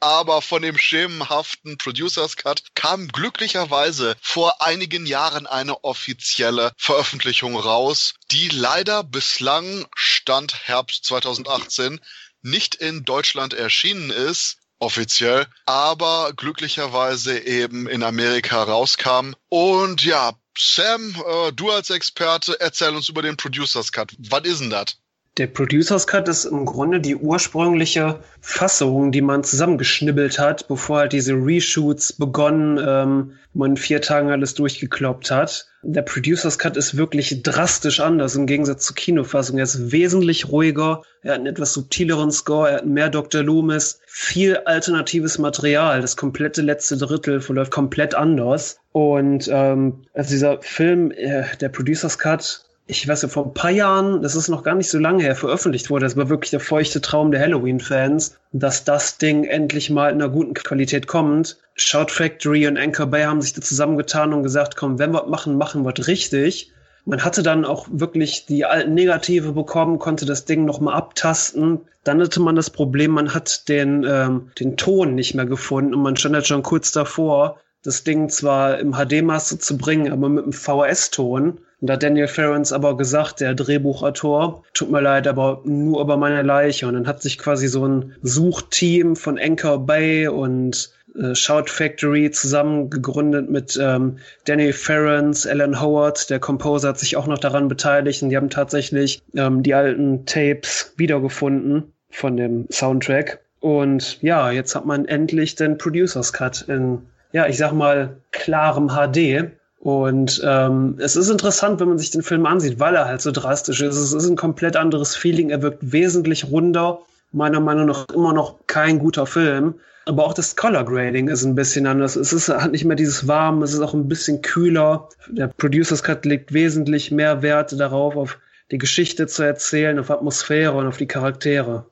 Aber 0.00 0.42
von 0.42 0.62
dem 0.62 0.76
schemenhaften 0.76 1.78
Producers 1.78 2.36
Cut 2.36 2.62
kam 2.74 3.08
glücklicherweise 3.08 4.16
vor 4.20 4.60
einigen 4.60 5.06
Jahren 5.06 5.46
eine 5.46 5.84
offizielle 5.84 6.72
Veröffentlichung 6.76 7.56
raus, 7.56 8.14
die 8.30 8.48
leider 8.48 9.04
bislang 9.04 9.86
Stand 9.94 10.66
Herbst 10.66 11.04
2018 11.06 12.00
nicht 12.42 12.74
in 12.74 13.04
Deutschland 13.04 13.54
erschienen 13.54 14.10
ist, 14.10 14.58
offiziell, 14.78 15.46
aber 15.64 16.32
glücklicherweise 16.36 17.38
eben 17.38 17.88
in 17.88 18.02
Amerika 18.02 18.62
rauskam. 18.62 19.32
Und 19.48 20.04
ja, 20.04 20.32
Sam, 20.58 21.14
äh, 21.26 21.52
du 21.52 21.70
als 21.70 21.90
Experte, 21.90 22.58
erzähl 22.60 22.94
uns 22.94 23.08
über 23.08 23.22
den 23.22 23.36
Producers 23.36 23.92
Cut. 23.92 24.14
Was 24.18 24.44
ist 24.44 24.60
denn 24.60 24.70
das? 24.70 24.96
Der 25.38 25.48
Producers 25.48 26.06
Cut 26.06 26.28
ist 26.28 26.46
im 26.46 26.64
Grunde 26.64 26.98
die 26.98 27.14
ursprüngliche 27.14 28.20
Fassung, 28.40 29.12
die 29.12 29.20
man 29.20 29.44
zusammengeschnibbelt 29.44 30.38
hat, 30.38 30.66
bevor 30.66 31.00
halt 31.00 31.12
diese 31.12 31.34
Reshoots 31.34 32.14
begonnen, 32.14 32.78
ähm, 32.82 33.32
man 33.52 33.72
in 33.72 33.76
vier 33.76 34.00
Tagen 34.00 34.30
alles 34.30 34.54
durchgekloppt 34.54 35.30
hat. 35.30 35.66
Der 35.82 36.00
Producers 36.00 36.58
Cut 36.58 36.78
ist 36.78 36.96
wirklich 36.96 37.42
drastisch 37.42 38.00
anders 38.00 38.34
im 38.34 38.46
Gegensatz 38.46 38.86
zur 38.86 38.96
Kinofassung. 38.96 39.58
Er 39.58 39.64
ist 39.64 39.92
wesentlich 39.92 40.48
ruhiger, 40.48 41.02
er 41.20 41.32
hat 41.32 41.38
einen 41.40 41.48
etwas 41.48 41.74
subtileren 41.74 42.30
Score, 42.30 42.70
er 42.70 42.76
hat 42.78 42.86
mehr 42.86 43.10
Dr. 43.10 43.42
Loomis, 43.42 44.00
viel 44.06 44.56
alternatives 44.64 45.36
Material. 45.36 46.00
Das 46.00 46.16
komplette 46.16 46.62
letzte 46.62 46.96
Drittel 46.96 47.42
verläuft 47.42 47.72
komplett 47.72 48.14
anders. 48.14 48.78
Und 48.92 49.50
ähm, 49.52 50.06
also 50.14 50.30
dieser 50.30 50.62
Film, 50.62 51.10
äh, 51.10 51.44
der 51.60 51.68
Producers 51.68 52.18
Cut, 52.18 52.65
ich 52.88 53.06
weiß 53.06 53.22
ja, 53.22 53.28
vor 53.28 53.46
ein 53.46 53.54
paar 53.54 53.70
Jahren, 53.70 54.22
das 54.22 54.36
ist 54.36 54.48
noch 54.48 54.62
gar 54.62 54.76
nicht 54.76 54.88
so 54.88 54.98
lange 54.98 55.22
her, 55.22 55.34
veröffentlicht 55.34 55.90
wurde. 55.90 56.06
Das 56.06 56.16
war 56.16 56.28
wirklich 56.28 56.50
der 56.50 56.60
feuchte 56.60 57.00
Traum 57.00 57.32
der 57.32 57.40
Halloween-Fans, 57.40 58.38
dass 58.52 58.84
das 58.84 59.18
Ding 59.18 59.44
endlich 59.44 59.90
mal 59.90 60.10
in 60.10 60.22
einer 60.22 60.30
guten 60.30 60.54
Qualität 60.54 61.08
kommt. 61.08 61.58
Shout 61.74 62.10
Factory 62.10 62.66
und 62.68 62.78
Anchor 62.78 63.06
Bay 63.06 63.24
haben 63.24 63.42
sich 63.42 63.54
da 63.54 63.60
zusammengetan 63.60 64.32
und 64.32 64.44
gesagt, 64.44 64.76
komm, 64.76 65.00
wenn 65.00 65.12
wir 65.12 65.26
machen, 65.26 65.58
machen 65.58 65.84
wir 65.84 66.06
richtig. 66.06 66.72
Man 67.04 67.24
hatte 67.24 67.42
dann 67.42 67.64
auch 67.64 67.86
wirklich 67.90 68.46
die 68.46 68.64
alten 68.64 68.94
Negative 68.94 69.52
bekommen, 69.52 69.98
konnte 69.98 70.24
das 70.24 70.44
Ding 70.44 70.64
nochmal 70.64 70.94
abtasten. 70.94 71.80
Dann 72.04 72.20
hatte 72.20 72.40
man 72.40 72.56
das 72.56 72.70
Problem, 72.70 73.12
man 73.12 73.34
hat 73.34 73.68
den, 73.68 74.04
ähm, 74.08 74.50
den 74.60 74.76
Ton 74.76 75.14
nicht 75.14 75.34
mehr 75.34 75.46
gefunden 75.46 75.94
und 75.94 76.02
man 76.02 76.16
stand 76.16 76.36
halt 76.36 76.46
schon 76.46 76.62
kurz 76.62 76.92
davor, 76.92 77.58
das 77.82 78.04
Ding 78.04 78.28
zwar 78.28 78.78
im 78.78 78.92
HD-Master 78.92 79.60
zu 79.60 79.76
bringen, 79.76 80.12
aber 80.12 80.28
mit 80.28 80.44
einem 80.44 80.52
VHS-Ton. 80.52 81.58
Und 81.80 81.88
da 81.88 81.94
hat 81.94 82.02
Daniel 82.02 82.28
Ferrens 82.28 82.72
aber 82.72 82.96
gesagt, 82.96 83.40
der 83.40 83.54
Drehbuchautor, 83.54 84.64
tut 84.72 84.90
mir 84.90 85.02
leid, 85.02 85.28
aber 85.28 85.60
nur 85.64 86.00
über 86.00 86.16
meine 86.16 86.42
Leiche. 86.42 86.86
Und 86.86 86.94
dann 86.94 87.06
hat 87.06 87.22
sich 87.22 87.38
quasi 87.38 87.68
so 87.68 87.86
ein 87.86 88.14
Suchteam 88.22 89.14
von 89.14 89.38
Anchor 89.38 89.84
Bay 89.84 90.28
und 90.28 90.90
äh, 91.18 91.34
Shout 91.34 91.66
Factory 91.66 92.30
zusammen 92.30 92.90
gegründet 92.90 93.50
mit 93.50 93.78
ähm, 93.80 94.18
Danny 94.44 94.72
Ferrens, 94.72 95.46
Alan 95.46 95.80
Howard, 95.80 96.30
der 96.30 96.38
Composer 96.38 96.88
hat 96.88 96.98
sich 96.98 97.16
auch 97.16 97.26
noch 97.26 97.38
daran 97.38 97.68
beteiligt 97.68 98.22
und 98.22 98.30
die 98.30 98.36
haben 98.36 98.50
tatsächlich 98.50 99.22
ähm, 99.34 99.62
die 99.62 99.74
alten 99.74 100.26
Tapes 100.26 100.94
wiedergefunden 100.96 101.92
von 102.10 102.36
dem 102.36 102.66
Soundtrack. 102.70 103.40
Und 103.60 104.22
ja, 104.22 104.50
jetzt 104.50 104.74
hat 104.74 104.86
man 104.86 105.06
endlich 105.06 105.54
den 105.54 105.78
Producers 105.78 106.32
Cut 106.32 106.62
in, 106.68 107.02
ja, 107.32 107.46
ich 107.46 107.56
sag 107.56 107.72
mal, 107.72 108.16
klarem 108.30 108.88
HD. 108.88 109.50
Und 109.78 110.40
ähm, 110.44 110.96
es 110.98 111.16
ist 111.16 111.28
interessant, 111.28 111.80
wenn 111.80 111.88
man 111.88 111.98
sich 111.98 112.10
den 112.10 112.22
Film 112.22 112.46
ansieht, 112.46 112.80
weil 112.80 112.94
er 112.94 113.06
halt 113.06 113.20
so 113.20 113.30
drastisch 113.30 113.80
ist. 113.82 113.96
Es 113.96 114.12
ist 114.12 114.28
ein 114.28 114.36
komplett 114.36 114.76
anderes 114.76 115.14
Feeling. 115.14 115.50
Er 115.50 115.62
wirkt 115.62 115.92
wesentlich 115.92 116.50
runder. 116.50 117.00
Meiner 117.32 117.60
Meinung 117.60 117.86
nach 117.86 118.06
immer 118.14 118.32
noch 118.32 118.56
kein 118.66 118.98
guter 118.98 119.26
Film. 119.26 119.74
Aber 120.06 120.24
auch 120.24 120.34
das 120.34 120.54
Color 120.54 120.84
Grading 120.84 121.28
ist 121.28 121.44
ein 121.44 121.56
bisschen 121.56 121.86
anders. 121.86 122.14
Es 122.14 122.32
ist, 122.32 122.48
hat 122.48 122.70
nicht 122.70 122.84
mehr 122.84 122.96
dieses 122.96 123.26
warm, 123.26 123.62
es 123.62 123.74
ist 123.74 123.80
auch 123.80 123.92
ein 123.92 124.08
bisschen 124.08 124.40
kühler. 124.40 125.08
Der 125.28 125.48
Producers 125.48 126.04
Cut 126.04 126.24
legt 126.24 126.52
wesentlich 126.52 127.10
mehr 127.10 127.42
Wert 127.42 127.78
darauf, 127.78 128.16
auf 128.16 128.38
die 128.70 128.78
Geschichte 128.78 129.26
zu 129.26 129.42
erzählen, 129.42 129.98
auf 129.98 130.10
Atmosphäre 130.10 130.74
und 130.74 130.86
auf 130.86 130.96
die 130.96 131.08
Charaktere. 131.08 131.86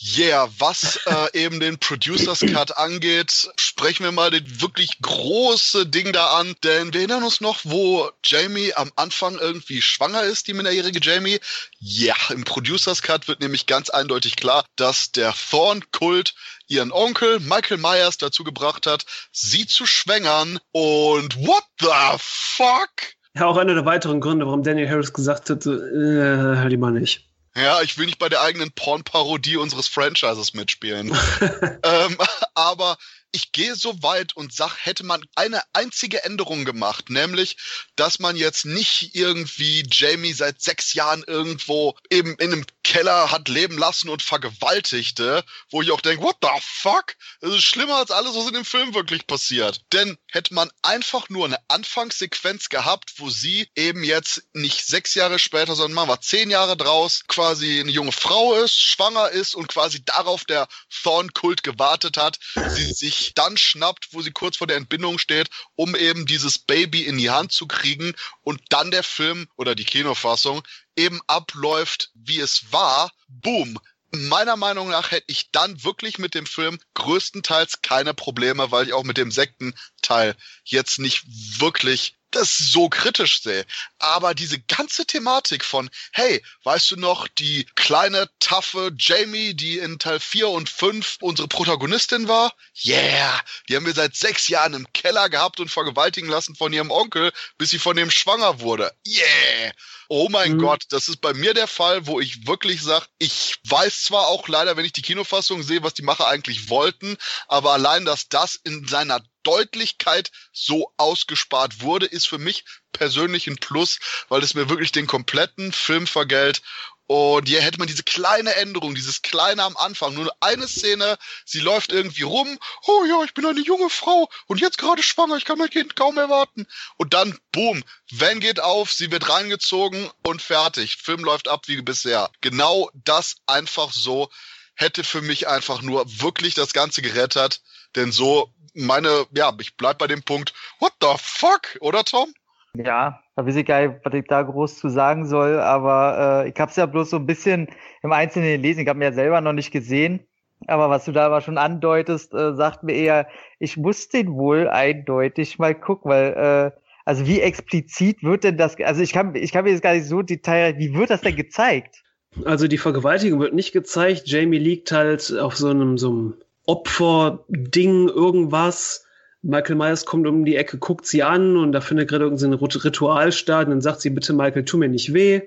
Yeah, 0.00 0.48
was 0.58 1.00
äh, 1.06 1.44
eben 1.44 1.58
den 1.58 1.76
Producers 1.78 2.40
Cut 2.40 2.76
angeht, 2.76 3.50
sprechen 3.56 4.04
wir 4.04 4.12
mal 4.12 4.30
den 4.30 4.60
wirklich 4.60 5.00
große 5.02 5.86
Ding 5.86 6.12
da 6.12 6.38
an, 6.38 6.54
denn 6.62 6.92
wir 6.92 7.00
erinnern 7.00 7.24
uns 7.24 7.40
noch, 7.40 7.58
wo 7.64 8.08
Jamie 8.24 8.72
am 8.74 8.92
Anfang 8.94 9.36
irgendwie 9.38 9.82
schwanger 9.82 10.22
ist, 10.22 10.46
die 10.46 10.54
minderjährige 10.54 11.00
Jamie. 11.02 11.40
Ja, 11.80 12.14
yeah, 12.14 12.32
im 12.32 12.44
Producers 12.44 13.02
Cut 13.02 13.26
wird 13.26 13.40
nämlich 13.40 13.66
ganz 13.66 13.90
eindeutig 13.90 14.36
klar, 14.36 14.64
dass 14.76 15.10
der 15.10 15.34
Thorn-Kult 15.34 16.32
ihren 16.68 16.92
Onkel 16.92 17.40
Michael 17.40 17.78
Myers 17.78 18.18
dazu 18.18 18.44
gebracht 18.44 18.86
hat, 18.86 19.04
sie 19.32 19.66
zu 19.66 19.84
schwängern 19.84 20.60
und 20.70 21.36
what 21.44 21.64
the 21.80 22.18
fuck? 22.18 22.90
Ja, 23.34 23.46
auch 23.46 23.56
einer 23.56 23.74
der 23.74 23.84
weiteren 23.84 24.20
Gründe, 24.20 24.46
warum 24.46 24.62
Daniel 24.62 24.88
Harris 24.88 25.12
gesagt 25.12 25.50
hat, 25.50 25.66
äh, 25.66 25.70
hör 25.70 26.68
die 26.68 26.76
mal 26.76 26.92
nicht. 26.92 27.27
Ja, 27.58 27.82
ich 27.82 27.98
will 27.98 28.06
nicht 28.06 28.18
bei 28.18 28.28
der 28.28 28.40
eigenen 28.42 28.70
Porn-Parodie 28.70 29.56
unseres 29.56 29.88
Franchises 29.88 30.54
mitspielen. 30.54 31.08
ähm, 31.82 32.16
aber 32.54 32.96
ich 33.32 33.52
gehe 33.52 33.74
so 33.76 34.02
weit 34.02 34.34
und 34.36 34.54
sag, 34.54 34.76
hätte 34.84 35.04
man 35.04 35.24
eine 35.34 35.62
einzige 35.72 36.24
Änderung 36.24 36.64
gemacht, 36.64 37.10
nämlich, 37.10 37.56
dass 37.96 38.18
man 38.18 38.36
jetzt 38.36 38.64
nicht 38.64 39.14
irgendwie 39.14 39.86
Jamie 39.90 40.32
seit 40.32 40.62
sechs 40.62 40.94
Jahren 40.94 41.24
irgendwo 41.26 41.96
eben 42.10 42.36
in 42.36 42.52
einem 42.52 42.66
Keller 42.82 43.30
hat 43.30 43.48
leben 43.48 43.76
lassen 43.76 44.08
und 44.08 44.22
vergewaltigte, 44.22 45.44
wo 45.70 45.82
ich 45.82 45.90
auch 45.90 46.00
denke, 46.00 46.22
what 46.22 46.36
the 46.40 46.48
fuck? 46.60 47.16
Das 47.40 47.52
ist 47.52 47.64
schlimmer 47.64 47.96
als 47.96 48.10
alles, 48.10 48.34
was 48.34 48.46
in 48.46 48.54
dem 48.54 48.64
Film 48.64 48.94
wirklich 48.94 49.26
passiert. 49.26 49.82
Denn 49.92 50.16
hätte 50.30 50.54
man 50.54 50.70
einfach 50.80 51.28
nur 51.28 51.44
eine 51.44 51.58
Anfangssequenz 51.68 52.70
gehabt, 52.70 53.12
wo 53.18 53.28
sie 53.28 53.68
eben 53.76 54.04
jetzt 54.04 54.42
nicht 54.54 54.86
sechs 54.86 55.14
Jahre 55.14 55.38
später, 55.38 55.76
sondern 55.76 55.96
man 55.96 56.08
war 56.08 56.22
zehn 56.22 56.48
Jahre 56.48 56.78
draus, 56.78 57.24
quasi 57.28 57.80
eine 57.80 57.90
junge 57.90 58.12
Frau 58.12 58.54
ist, 58.54 58.80
schwanger 58.80 59.28
ist 59.28 59.54
und 59.54 59.68
quasi 59.68 60.02
darauf 60.02 60.46
der 60.46 60.66
Thorn-Kult 61.02 61.62
gewartet 61.62 62.16
hat, 62.16 62.38
sie 62.64 62.90
sich 62.90 63.17
dann 63.34 63.56
schnappt, 63.56 64.08
wo 64.12 64.22
sie 64.22 64.30
kurz 64.30 64.56
vor 64.56 64.66
der 64.66 64.76
Entbindung 64.76 65.18
steht, 65.18 65.48
um 65.76 65.94
eben 65.94 66.26
dieses 66.26 66.58
Baby 66.58 67.04
in 67.04 67.18
die 67.18 67.30
Hand 67.30 67.52
zu 67.52 67.66
kriegen 67.66 68.14
und 68.42 68.60
dann 68.70 68.90
der 68.90 69.02
Film 69.02 69.48
oder 69.56 69.74
die 69.74 69.84
Kinofassung 69.84 70.62
eben 70.96 71.20
abläuft, 71.26 72.10
wie 72.14 72.40
es 72.40 72.72
war, 72.72 73.12
boom. 73.28 73.78
Meiner 74.10 74.56
Meinung 74.56 74.88
nach 74.88 75.10
hätte 75.10 75.26
ich 75.28 75.50
dann 75.50 75.84
wirklich 75.84 76.18
mit 76.18 76.34
dem 76.34 76.46
Film 76.46 76.78
größtenteils 76.94 77.82
keine 77.82 78.14
Probleme, 78.14 78.70
weil 78.70 78.86
ich 78.86 78.94
auch 78.94 79.04
mit 79.04 79.18
dem 79.18 79.30
Sektenteil 79.30 80.34
jetzt 80.64 80.98
nicht 80.98 81.24
wirklich 81.60 82.17
das 82.30 82.58
so 82.58 82.88
kritisch 82.88 83.42
sehe. 83.42 83.64
Aber 83.98 84.34
diese 84.34 84.58
ganze 84.60 85.06
Thematik 85.06 85.64
von, 85.64 85.90
hey, 86.12 86.42
weißt 86.64 86.92
du 86.92 86.96
noch, 86.96 87.28
die 87.28 87.66
kleine, 87.74 88.28
taffe 88.40 88.92
Jamie, 88.96 89.54
die 89.54 89.78
in 89.78 89.98
Teil 89.98 90.20
4 90.20 90.48
und 90.48 90.68
5 90.68 91.18
unsere 91.20 91.48
Protagonistin 91.48 92.28
war? 92.28 92.52
Yeah, 92.84 93.40
die 93.68 93.76
haben 93.76 93.86
wir 93.86 93.94
seit 93.94 94.14
sechs 94.14 94.48
Jahren 94.48 94.74
im 94.74 94.92
Keller 94.92 95.28
gehabt 95.28 95.60
und 95.60 95.70
vergewaltigen 95.70 96.28
lassen 96.28 96.54
von 96.54 96.72
ihrem 96.72 96.90
Onkel, 96.90 97.32
bis 97.56 97.70
sie 97.70 97.78
von 97.78 97.96
dem 97.96 98.10
schwanger 98.10 98.60
wurde. 98.60 98.92
Yeah. 99.06 99.72
Oh 100.10 100.28
mein 100.30 100.54
mhm. 100.54 100.60
Gott, 100.60 100.84
das 100.88 101.08
ist 101.08 101.20
bei 101.20 101.34
mir 101.34 101.52
der 101.52 101.66
Fall, 101.66 102.06
wo 102.06 102.18
ich 102.18 102.46
wirklich 102.46 102.82
sage, 102.82 103.04
ich 103.18 103.56
weiß 103.64 104.04
zwar 104.04 104.28
auch 104.28 104.48
leider, 104.48 104.76
wenn 104.76 104.86
ich 104.86 104.94
die 104.94 105.02
Kinofassung 105.02 105.62
sehe, 105.62 105.82
was 105.82 105.92
die 105.92 106.02
Macher 106.02 106.26
eigentlich 106.26 106.70
wollten, 106.70 107.18
aber 107.46 107.74
allein, 107.74 108.06
dass 108.06 108.28
das 108.28 108.54
in 108.54 108.88
seiner 108.88 109.20
Deutlichkeit 109.48 110.30
so 110.52 110.92
ausgespart 110.98 111.80
wurde, 111.80 112.04
ist 112.04 112.28
für 112.28 112.36
mich 112.36 112.66
persönlich 112.92 113.46
ein 113.46 113.56
Plus, 113.56 113.98
weil 114.28 114.42
es 114.42 114.52
mir 114.52 114.68
wirklich 114.68 114.92
den 114.92 115.06
kompletten 115.06 115.72
Film 115.72 116.06
vergällt 116.06 116.60
und 117.08 117.48
hier 117.48 117.62
hätte 117.62 117.78
man 117.78 117.88
diese 117.88 118.02
kleine 118.02 118.54
Änderung, 118.56 118.94
dieses 118.94 119.22
kleine 119.22 119.62
am 119.62 119.78
Anfang, 119.78 120.12
nur 120.12 120.30
eine 120.40 120.68
Szene, 120.68 121.16
sie 121.46 121.60
läuft 121.60 121.90
irgendwie 121.90 122.24
rum, 122.24 122.58
oh 122.86 123.04
ja, 123.06 123.24
ich 123.24 123.32
bin 123.32 123.46
eine 123.46 123.62
junge 123.62 123.88
Frau 123.88 124.28
und 124.46 124.60
jetzt 124.60 124.76
gerade 124.76 125.02
schwanger, 125.02 125.38
ich 125.38 125.46
kann 125.46 125.56
mein 125.56 125.70
Kind 125.70 125.96
kaum 125.96 126.18
erwarten. 126.18 126.66
Und 126.98 127.14
dann, 127.14 127.38
boom, 127.50 127.82
Van 128.10 128.40
geht 128.40 128.60
auf, 128.60 128.92
sie 128.92 129.10
wird 129.10 129.30
reingezogen 129.30 130.10
und 130.22 130.42
fertig. 130.42 130.96
Film 130.96 131.24
läuft 131.24 131.48
ab 131.48 131.66
wie 131.66 131.80
bisher. 131.80 132.30
Genau 132.42 132.90
das 132.92 133.36
einfach 133.46 133.90
so 133.90 134.28
hätte 134.74 135.02
für 135.02 135.22
mich 135.22 135.48
einfach 135.48 135.80
nur 135.80 136.04
wirklich 136.20 136.52
das 136.52 136.74
Ganze 136.74 137.00
gerettet. 137.00 137.62
Denn 137.96 138.12
so, 138.12 138.52
meine, 138.78 139.26
ja, 139.32 139.52
ich 139.60 139.76
bleib 139.76 139.98
bei 139.98 140.06
dem 140.06 140.22
Punkt, 140.22 140.52
what 140.80 140.92
the 141.00 141.08
fuck, 141.16 141.78
oder 141.80 142.04
Tom? 142.04 142.32
Ja, 142.74 143.20
da 143.34 143.46
weiß 143.46 143.56
ich 143.56 143.66
gar 143.66 143.86
nicht, 143.86 144.00
was 144.04 144.14
ich 144.14 144.26
da 144.28 144.42
groß 144.42 144.78
zu 144.78 144.88
sagen 144.88 145.26
soll, 145.26 145.58
aber 145.58 146.44
äh, 146.44 146.50
ich 146.50 146.60
habe 146.60 146.70
es 146.70 146.76
ja 146.76 146.86
bloß 146.86 147.10
so 147.10 147.16
ein 147.16 147.26
bisschen 147.26 147.68
im 148.02 148.12
Einzelnen 148.12 148.60
gelesen. 148.60 148.80
Ich 148.80 148.88
habe 148.88 148.98
mir 148.98 149.06
ja 149.06 149.12
selber 149.12 149.40
noch 149.40 149.52
nicht 149.52 149.70
gesehen. 149.70 150.20
Aber 150.66 150.90
was 150.90 151.04
du 151.04 151.12
da 151.12 151.26
aber 151.26 151.40
schon 151.40 151.56
andeutest, 151.56 152.34
äh, 152.34 152.54
sagt 152.54 152.82
mir 152.82 152.94
eher, 152.94 153.28
ich 153.58 153.76
muss 153.76 154.08
den 154.08 154.32
wohl 154.34 154.68
eindeutig 154.68 155.58
mal 155.58 155.74
gucken, 155.74 156.10
weil, 156.10 156.72
äh, 156.74 156.80
also 157.04 157.26
wie 157.26 157.40
explizit 157.40 158.22
wird 158.22 158.44
denn 158.44 158.58
das, 158.58 158.76
also 158.80 159.00
ich 159.00 159.12
kann, 159.12 159.34
ich 159.34 159.52
kann 159.52 159.64
mir 159.64 159.70
jetzt 159.70 159.82
gar 159.82 159.94
nicht 159.94 160.06
so 160.06 160.22
detailreich, 160.22 160.76
wie 160.78 160.94
wird 160.94 161.10
das 161.10 161.20
denn 161.20 161.36
gezeigt? 161.36 162.02
Also 162.44 162.68
die 162.68 162.78
Vergewaltigung 162.78 163.40
wird 163.40 163.54
nicht 163.54 163.72
gezeigt. 163.72 164.22
Jamie 164.26 164.58
liegt 164.58 164.92
halt 164.92 165.32
auf 165.38 165.56
so 165.56 165.68
einem, 165.68 165.96
so 165.96 166.10
einem 166.10 166.34
Opferding, 166.68 168.08
irgendwas 168.08 169.06
Michael 169.42 169.76
Myers 169.76 170.04
kommt 170.04 170.26
um 170.26 170.44
die 170.44 170.56
Ecke, 170.56 170.78
guckt 170.78 171.06
sie 171.06 171.22
an 171.22 171.56
und 171.56 171.72
da 171.72 171.80
findet 171.80 172.08
gerade 172.08 172.24
irgendein 172.24 172.52
Ritual 172.54 173.32
statt 173.32 173.66
und 173.66 173.70
dann 173.70 173.80
sagt 173.80 174.00
sie, 174.00 174.10
bitte 174.10 174.32
Michael, 174.32 174.64
tu 174.64 174.76
mir 174.76 174.88
nicht 174.88 175.14
weh. 175.14 175.42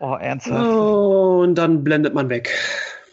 Oh, 0.00 0.16
ernsthaft? 0.18 0.66
und 0.66 1.54
dann 1.56 1.84
blendet 1.84 2.14
man 2.14 2.28
weg. 2.28 2.50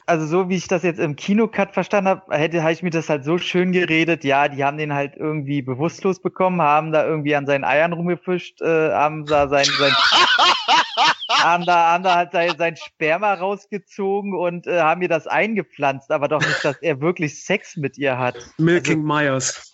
Also 0.08 0.26
so 0.26 0.48
wie 0.48 0.56
ich 0.56 0.70
das 0.70 0.84
jetzt 0.84 1.02
im 1.02 1.18
Kinocut 1.18 1.74
verstanden 1.74 2.08
habe, 2.08 2.38
hätte 2.38 2.64
habe 2.64 2.72
ich 2.72 2.82
mir 2.82 2.92
das 2.92 3.10
halt 3.10 3.26
so 3.26 3.38
schön 3.38 3.74
geredet. 3.74 4.24
Ja, 4.24 4.48
die 4.48 4.64
haben 4.64 4.78
den 4.78 4.94
halt 4.94 5.18
irgendwie 5.18 5.62
bewusstlos 5.62 6.22
bekommen, 6.22 6.62
haben 6.62 6.94
da 6.94 7.06
irgendwie 7.06 7.36
an 7.36 7.46
seinen 7.46 7.66
Eiern 7.66 7.92
rumgefischt, 7.92 8.62
äh, 8.62 8.92
haben 8.94 9.26
da 9.26 9.50
sein, 9.50 9.66
sein 9.66 9.92
haben 11.30 11.66
da, 11.66 11.92
haben 11.92 12.06
da 12.06 12.16
halt 12.16 12.32
sein, 12.32 12.54
sein 12.58 12.78
Sperma 12.78 13.34
rausgezogen 13.34 14.34
und 14.34 14.66
äh, 14.66 14.80
haben 14.80 15.02
ihr 15.02 15.10
das 15.10 15.28
eingepflanzt, 15.28 16.10
aber 16.10 16.30
doch 16.30 16.40
nicht, 16.40 16.64
dass 16.64 16.78
er 16.82 17.02
wirklich 17.02 17.44
Sex 17.44 17.76
mit 17.76 17.98
ihr 17.98 18.18
hat. 18.18 18.38
Milking 18.58 19.10
also, 19.10 19.24
Myers. 19.24 19.74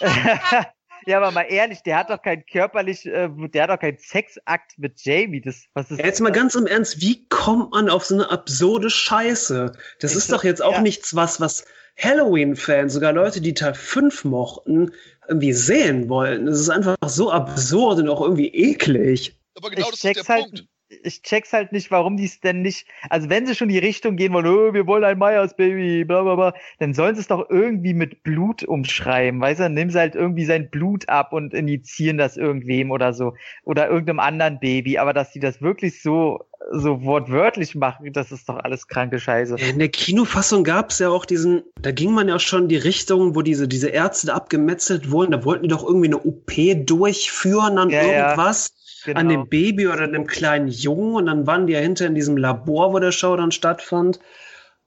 ja, 1.08 1.16
aber 1.16 1.30
mal 1.30 1.46
ehrlich, 1.48 1.82
der 1.82 1.98
hat 1.98 2.10
doch 2.10 2.20
kein 2.20 2.44
körperlich, 2.44 3.06
äh, 3.06 3.30
der 3.30 3.62
hat 3.62 3.70
doch 3.70 3.80
keinen 3.80 3.98
Sexakt 3.98 4.78
mit 4.78 5.02
Jamie. 5.02 5.40
Das, 5.40 5.64
was 5.72 5.90
ist 5.90 5.98
jetzt 5.98 6.20
mal 6.20 6.32
ganz 6.32 6.54
im 6.54 6.66
Ernst, 6.66 7.00
wie 7.00 7.26
kommt 7.28 7.72
man 7.72 7.88
auf 7.88 8.04
so 8.04 8.14
eine 8.14 8.30
absurde 8.30 8.90
Scheiße? 8.90 9.72
Das 10.00 10.12
ich 10.12 10.18
ist 10.18 10.32
doch 10.32 10.44
jetzt 10.44 10.62
auch 10.62 10.74
ja. 10.74 10.80
nichts, 10.82 11.16
was, 11.16 11.40
was 11.40 11.64
Halloween-Fans, 11.98 12.92
sogar 12.92 13.12
Leute, 13.12 13.40
die 13.40 13.54
Teil 13.54 13.74
5 13.74 14.24
mochten, 14.24 14.92
irgendwie 15.26 15.54
sehen 15.54 16.08
wollten. 16.08 16.46
Es 16.46 16.60
ist 16.60 16.70
einfach 16.70 16.96
so 17.06 17.30
absurd 17.32 18.00
und 18.00 18.08
auch 18.08 18.20
irgendwie 18.20 18.48
eklig. 18.48 19.34
Aber 19.56 19.70
genau 19.70 19.86
ich 19.86 20.00
das 20.00 20.04
ist 20.04 20.28
der 20.28 20.34
halt, 20.34 20.44
Punkt 20.44 20.68
ich 20.88 21.22
check's 21.22 21.52
halt 21.52 21.72
nicht, 21.72 21.90
warum 21.90 22.16
die 22.16 22.24
es 22.24 22.40
denn 22.40 22.62
nicht, 22.62 22.86
also 23.10 23.28
wenn 23.28 23.46
sie 23.46 23.54
schon 23.54 23.68
die 23.68 23.78
Richtung 23.78 24.16
gehen 24.16 24.32
wollen, 24.32 24.46
oh, 24.46 24.72
wir 24.72 24.86
wollen 24.86 25.04
ein 25.04 25.18
Meyers 25.18 25.54
Baby, 25.54 26.04
bla 26.04 26.22
bla 26.22 26.34
bla, 26.34 26.54
dann 26.78 26.94
sollen 26.94 27.14
sie 27.14 27.20
es 27.20 27.28
doch 27.28 27.48
irgendwie 27.50 27.94
mit 27.94 28.22
Blut 28.22 28.62
umschreiben, 28.62 29.40
weißt 29.40 29.60
du, 29.60 29.64
dann 29.64 29.74
nehmen 29.74 29.90
sie 29.90 29.98
halt 29.98 30.14
irgendwie 30.14 30.44
sein 30.44 30.70
Blut 30.70 31.08
ab 31.08 31.32
und 31.32 31.52
injizieren 31.54 32.18
das 32.18 32.36
irgendwem 32.36 32.90
oder 32.90 33.12
so, 33.12 33.34
oder 33.64 33.88
irgendeinem 33.88 34.20
anderen 34.20 34.60
Baby, 34.60 34.98
aber 34.98 35.12
dass 35.12 35.32
die 35.32 35.40
das 35.40 35.60
wirklich 35.60 36.02
so, 36.02 36.40
so 36.72 37.02
wortwörtlich 37.02 37.74
machen, 37.74 38.12
das 38.12 38.32
ist 38.32 38.48
doch 38.48 38.56
alles 38.56 38.88
kranke 38.88 39.18
Scheiße. 39.18 39.56
In 39.56 39.78
der 39.78 39.88
Kinofassung 39.88 40.64
gab's 40.64 40.98
ja 40.98 41.10
auch 41.10 41.24
diesen, 41.24 41.62
da 41.80 41.92
ging 41.92 42.12
man 42.12 42.28
ja 42.28 42.38
schon 42.38 42.68
die 42.68 42.76
Richtung, 42.76 43.34
wo 43.34 43.42
diese, 43.42 43.68
diese 43.68 43.88
Ärzte 43.88 44.32
abgemetzelt 44.34 45.10
wurden, 45.10 45.32
da 45.32 45.44
wollten 45.44 45.64
die 45.64 45.68
doch 45.68 45.84
irgendwie 45.84 46.08
eine 46.08 46.18
OP 46.18 46.52
durchführen 46.86 47.78
an 47.78 47.90
ja, 47.90 48.02
irgendwas. 48.02 48.68
Ja 48.68 48.77
genau. 49.04 49.20
an 49.20 49.28
dem. 49.28 49.48
Baby 49.48 49.88
oder 49.88 50.06
dem 50.06 50.26
kleinen 50.26 50.68
Jungen 50.68 51.14
und 51.14 51.26
dann 51.26 51.46
waren 51.46 51.66
die 51.66 51.72
ja 51.72 51.80
hinter 51.80 52.06
in 52.06 52.14
diesem 52.14 52.36
Labor, 52.36 52.92
wo 52.92 52.98
der 52.98 53.12
Show 53.12 53.36
dann 53.36 53.52
stattfand. 53.52 54.20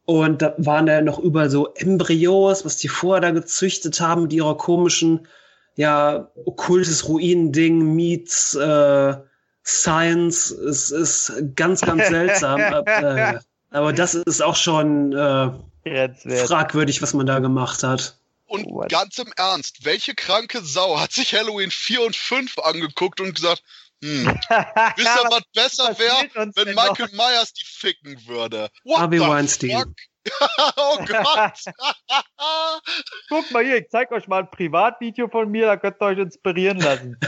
Und 0.05 0.41
da 0.41 0.55
waren 0.57 0.87
da 0.87 1.01
noch 1.01 1.19
überall 1.19 1.49
so 1.49 1.73
Embryos, 1.75 2.65
was 2.65 2.77
die 2.77 2.87
vorher 2.87 3.21
da 3.21 3.31
gezüchtet 3.31 4.01
haben 4.01 4.23
mit 4.23 4.33
ihrer 4.33 4.57
komischen, 4.57 5.27
ja, 5.75 6.29
okkultes 6.45 7.07
Ruinending 7.07 7.95
meets 7.95 8.55
äh, 8.55 9.15
Science. 9.63 10.51
Es 10.51 10.91
ist 10.91 11.31
ganz, 11.55 11.81
ganz 11.81 12.07
seltsam. 12.07 12.59
äh, 12.85 13.39
aber 13.69 13.93
das 13.93 14.15
ist 14.15 14.41
auch 14.41 14.55
schon 14.55 15.13
äh, 15.13 16.09
fragwürdig, 16.45 17.01
was 17.01 17.13
man 17.13 17.25
da 17.25 17.39
gemacht 17.39 17.83
hat. 17.83 18.17
Und 18.47 18.65
What? 18.65 18.89
ganz 18.89 19.17
im 19.17 19.31
Ernst, 19.37 19.85
welche 19.85 20.13
kranke 20.13 20.61
Sau 20.61 20.99
hat 20.99 21.13
sich 21.13 21.33
Halloween 21.33 21.71
4 21.71 22.01
und 22.01 22.15
5 22.17 22.57
angeguckt 22.59 23.21
und 23.21 23.33
gesagt, 23.33 23.63
hm. 24.03 24.25
Wisst 24.97 25.17
ihr, 25.17 25.29
was 25.29 25.43
besser 25.53 25.99
wäre, 25.99 26.29
wenn 26.33 26.75
Michael 26.75 27.07
noch? 27.07 27.13
Myers 27.13 27.53
die 27.53 27.65
ficken 27.65 28.27
würde? 28.27 28.69
What 28.83 28.99
Harvey 28.99 29.19
Weinstein. 29.19 29.95
oh 30.77 30.97
Gott. 31.05 31.59
Guck 33.29 33.51
mal 33.51 33.63
hier, 33.63 33.77
ich 33.77 33.89
zeig 33.89 34.11
euch 34.11 34.27
mal 34.27 34.43
ein 34.43 34.51
Privatvideo 34.51 35.27
von 35.27 35.49
mir, 35.49 35.67
da 35.67 35.77
könnt 35.77 36.01
ihr 36.01 36.05
euch 36.05 36.17
inspirieren 36.17 36.79
lassen. 36.79 37.19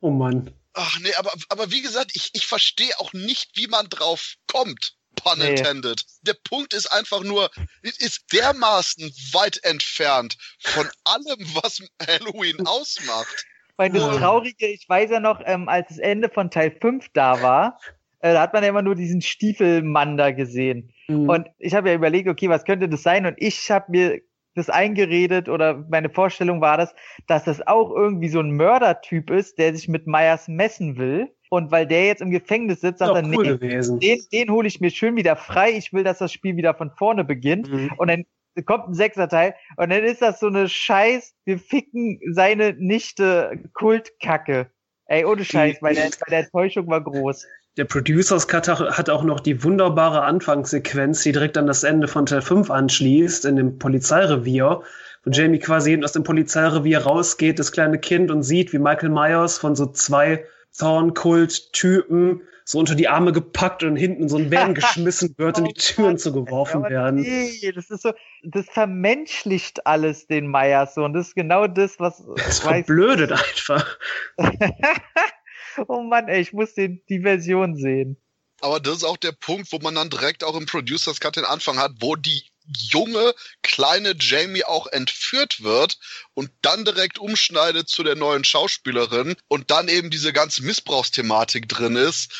oh 0.00 0.10
Mann. 0.10 0.54
Ach 0.74 0.98
nee, 1.00 1.14
aber, 1.14 1.32
aber 1.48 1.70
wie 1.70 1.82
gesagt, 1.82 2.12
ich, 2.14 2.30
ich 2.32 2.46
verstehe 2.46 2.98
auch 2.98 3.12
nicht, 3.12 3.50
wie 3.54 3.66
man 3.66 3.88
drauf 3.88 4.34
kommt. 4.46 4.94
Pun 5.16 5.38
nee. 5.38 5.50
intended. 5.50 6.04
Der 6.22 6.34
Punkt 6.34 6.72
ist 6.72 6.86
einfach 6.86 7.20
nur, 7.20 7.50
es 7.82 7.98
ist 7.98 8.32
dermaßen 8.32 9.12
weit 9.32 9.62
entfernt 9.62 10.36
von 10.60 10.88
allem, 11.04 11.54
was 11.62 11.82
Halloween 12.06 12.66
ausmacht. 12.66 13.44
Weil 13.76 13.90
das 13.90 14.16
Traurige, 14.16 14.66
ich 14.66 14.88
weiß 14.88 15.10
ja 15.10 15.20
noch, 15.20 15.40
ähm, 15.44 15.68
als 15.68 15.88
das 15.88 15.98
Ende 15.98 16.28
von 16.28 16.50
Teil 16.50 16.70
5 16.70 17.08
da 17.14 17.42
war, 17.42 17.78
äh, 18.20 18.34
da 18.34 18.42
hat 18.42 18.52
man 18.52 18.62
ja 18.62 18.68
immer 18.68 18.82
nur 18.82 18.94
diesen 18.94 19.20
Stiefelmann 19.20 20.16
da 20.16 20.30
gesehen. 20.30 20.92
Mhm. 21.08 21.28
Und 21.28 21.48
ich 21.58 21.74
habe 21.74 21.88
ja 21.88 21.94
überlegt, 21.94 22.28
okay, 22.28 22.48
was 22.48 22.64
könnte 22.64 22.88
das 22.88 23.02
sein? 23.02 23.26
Und 23.26 23.34
ich 23.38 23.70
habe 23.70 23.86
mir 23.88 24.20
das 24.54 24.68
eingeredet 24.68 25.48
oder 25.48 25.84
meine 25.88 26.10
Vorstellung 26.10 26.60
war 26.60 26.76
das, 26.76 26.94
dass 27.26 27.44
das 27.44 27.66
auch 27.66 27.90
irgendwie 27.90 28.28
so 28.28 28.40
ein 28.40 28.52
Mördertyp 28.52 29.30
ist, 29.30 29.58
der 29.58 29.74
sich 29.74 29.88
mit 29.88 30.06
Meyers 30.06 30.46
messen 30.48 30.98
will. 30.98 31.30
Und 31.48 31.70
weil 31.70 31.86
der 31.86 32.06
jetzt 32.06 32.22
im 32.22 32.30
Gefängnis 32.30 32.80
sitzt, 32.80 33.00
sagt 33.00 33.14
er, 33.14 33.24
cool 33.24 33.58
nee, 33.60 33.80
den, 33.98 34.20
den 34.32 34.50
hole 34.50 34.68
ich 34.68 34.80
mir 34.80 34.90
schön 34.90 35.16
wieder 35.16 35.36
frei. 35.36 35.72
Ich 35.72 35.92
will, 35.92 36.04
dass 36.04 36.18
das 36.18 36.32
Spiel 36.32 36.56
wieder 36.56 36.74
von 36.74 36.90
vorne 36.90 37.24
beginnt. 37.24 37.70
Mhm. 37.70 37.92
Und 37.96 38.08
dann 38.08 38.24
kommt 38.66 38.88
ein 38.88 38.94
Sechserteil 38.94 39.54
und 39.76 39.90
dann 39.90 40.04
ist 40.04 40.22
das 40.22 40.40
so 40.40 40.46
eine 40.46 40.68
Scheiß, 40.68 41.34
wir 41.44 41.58
ficken 41.58 42.20
seine 42.32 42.74
Nichte 42.74 43.58
Kultkacke. 43.72 44.70
Ey, 45.06 45.24
ohne 45.24 45.44
Scheiß, 45.44 45.78
weil 45.80 45.94
der 45.94 46.38
Enttäuschung 46.38 46.86
war 46.88 47.02
groß. 47.02 47.44
Der 47.78 47.86
Producers 47.86 48.48
Cut 48.48 48.68
hat 48.68 49.08
auch 49.08 49.24
noch 49.24 49.40
die 49.40 49.64
wunderbare 49.64 50.22
Anfangssequenz, 50.22 51.22
die 51.22 51.32
direkt 51.32 51.56
an 51.56 51.66
das 51.66 51.84
Ende 51.84 52.06
von 52.06 52.26
Teil 52.26 52.42
5 52.42 52.70
anschließt, 52.70 53.46
in 53.46 53.56
dem 53.56 53.78
Polizeirevier, 53.78 54.82
wo 55.24 55.30
Jamie 55.30 55.58
quasi 55.58 55.92
eben 55.92 56.04
aus 56.04 56.12
dem 56.12 56.22
Polizeirevier 56.22 56.98
rausgeht, 57.00 57.58
das 57.58 57.72
kleine 57.72 57.98
Kind, 57.98 58.30
und 58.30 58.42
sieht, 58.42 58.74
wie 58.74 58.78
Michael 58.78 59.08
Myers 59.08 59.56
von 59.56 59.74
so 59.74 59.86
zwei 59.86 60.44
Thornkult-Typen 60.78 62.42
so 62.64 62.78
unter 62.78 62.94
die 62.94 63.08
Arme 63.08 63.32
gepackt 63.32 63.82
und 63.82 63.96
hinten 63.96 64.28
so 64.28 64.36
ein 64.36 64.50
Bären 64.50 64.74
geschmissen 64.74 65.34
wird 65.36 65.58
und 65.58 65.64
die 65.66 65.74
Türen 65.74 66.18
zugeworfen 66.18 66.84
werden. 66.84 67.20
Nee, 67.20 67.72
das 67.72 67.90
ist 67.90 68.02
so, 68.02 68.12
das 68.42 68.66
vermenschlicht 68.66 69.86
alles 69.86 70.26
den 70.26 70.46
Myers 70.46 70.94
so 70.94 71.04
und 71.04 71.12
das 71.12 71.28
ist 71.28 71.34
genau 71.34 71.66
das, 71.66 71.98
was. 71.98 72.22
Das 72.36 72.60
verblödet 72.60 73.32
einfach. 73.32 73.98
oh 75.88 76.02
Mann, 76.02 76.28
ey, 76.28 76.40
ich 76.40 76.52
muss 76.52 76.74
den, 76.74 77.02
die 77.08 77.20
Version 77.20 77.76
sehen. 77.76 78.16
Aber 78.60 78.78
das 78.78 78.98
ist 78.98 79.04
auch 79.04 79.16
der 79.16 79.32
Punkt, 79.32 79.72
wo 79.72 79.78
man 79.80 79.96
dann 79.96 80.08
direkt 80.08 80.44
auch 80.44 80.56
im 80.56 80.66
Producers 80.66 81.18
Cut 81.18 81.36
den 81.36 81.44
Anfang 81.44 81.78
hat, 81.78 81.92
wo 82.00 82.14
die 82.14 82.44
junge, 82.64 83.34
kleine 83.62 84.14
Jamie 84.18 84.64
auch 84.64 84.86
entführt 84.86 85.62
wird 85.62 85.98
und 86.34 86.50
dann 86.62 86.84
direkt 86.84 87.18
umschneidet 87.18 87.88
zu 87.88 88.02
der 88.02 88.14
neuen 88.14 88.44
Schauspielerin 88.44 89.36
und 89.48 89.70
dann 89.70 89.88
eben 89.88 90.10
diese 90.10 90.32
ganze 90.32 90.62
Missbrauchsthematik 90.62 91.68
drin 91.68 91.96
ist, 91.96 92.32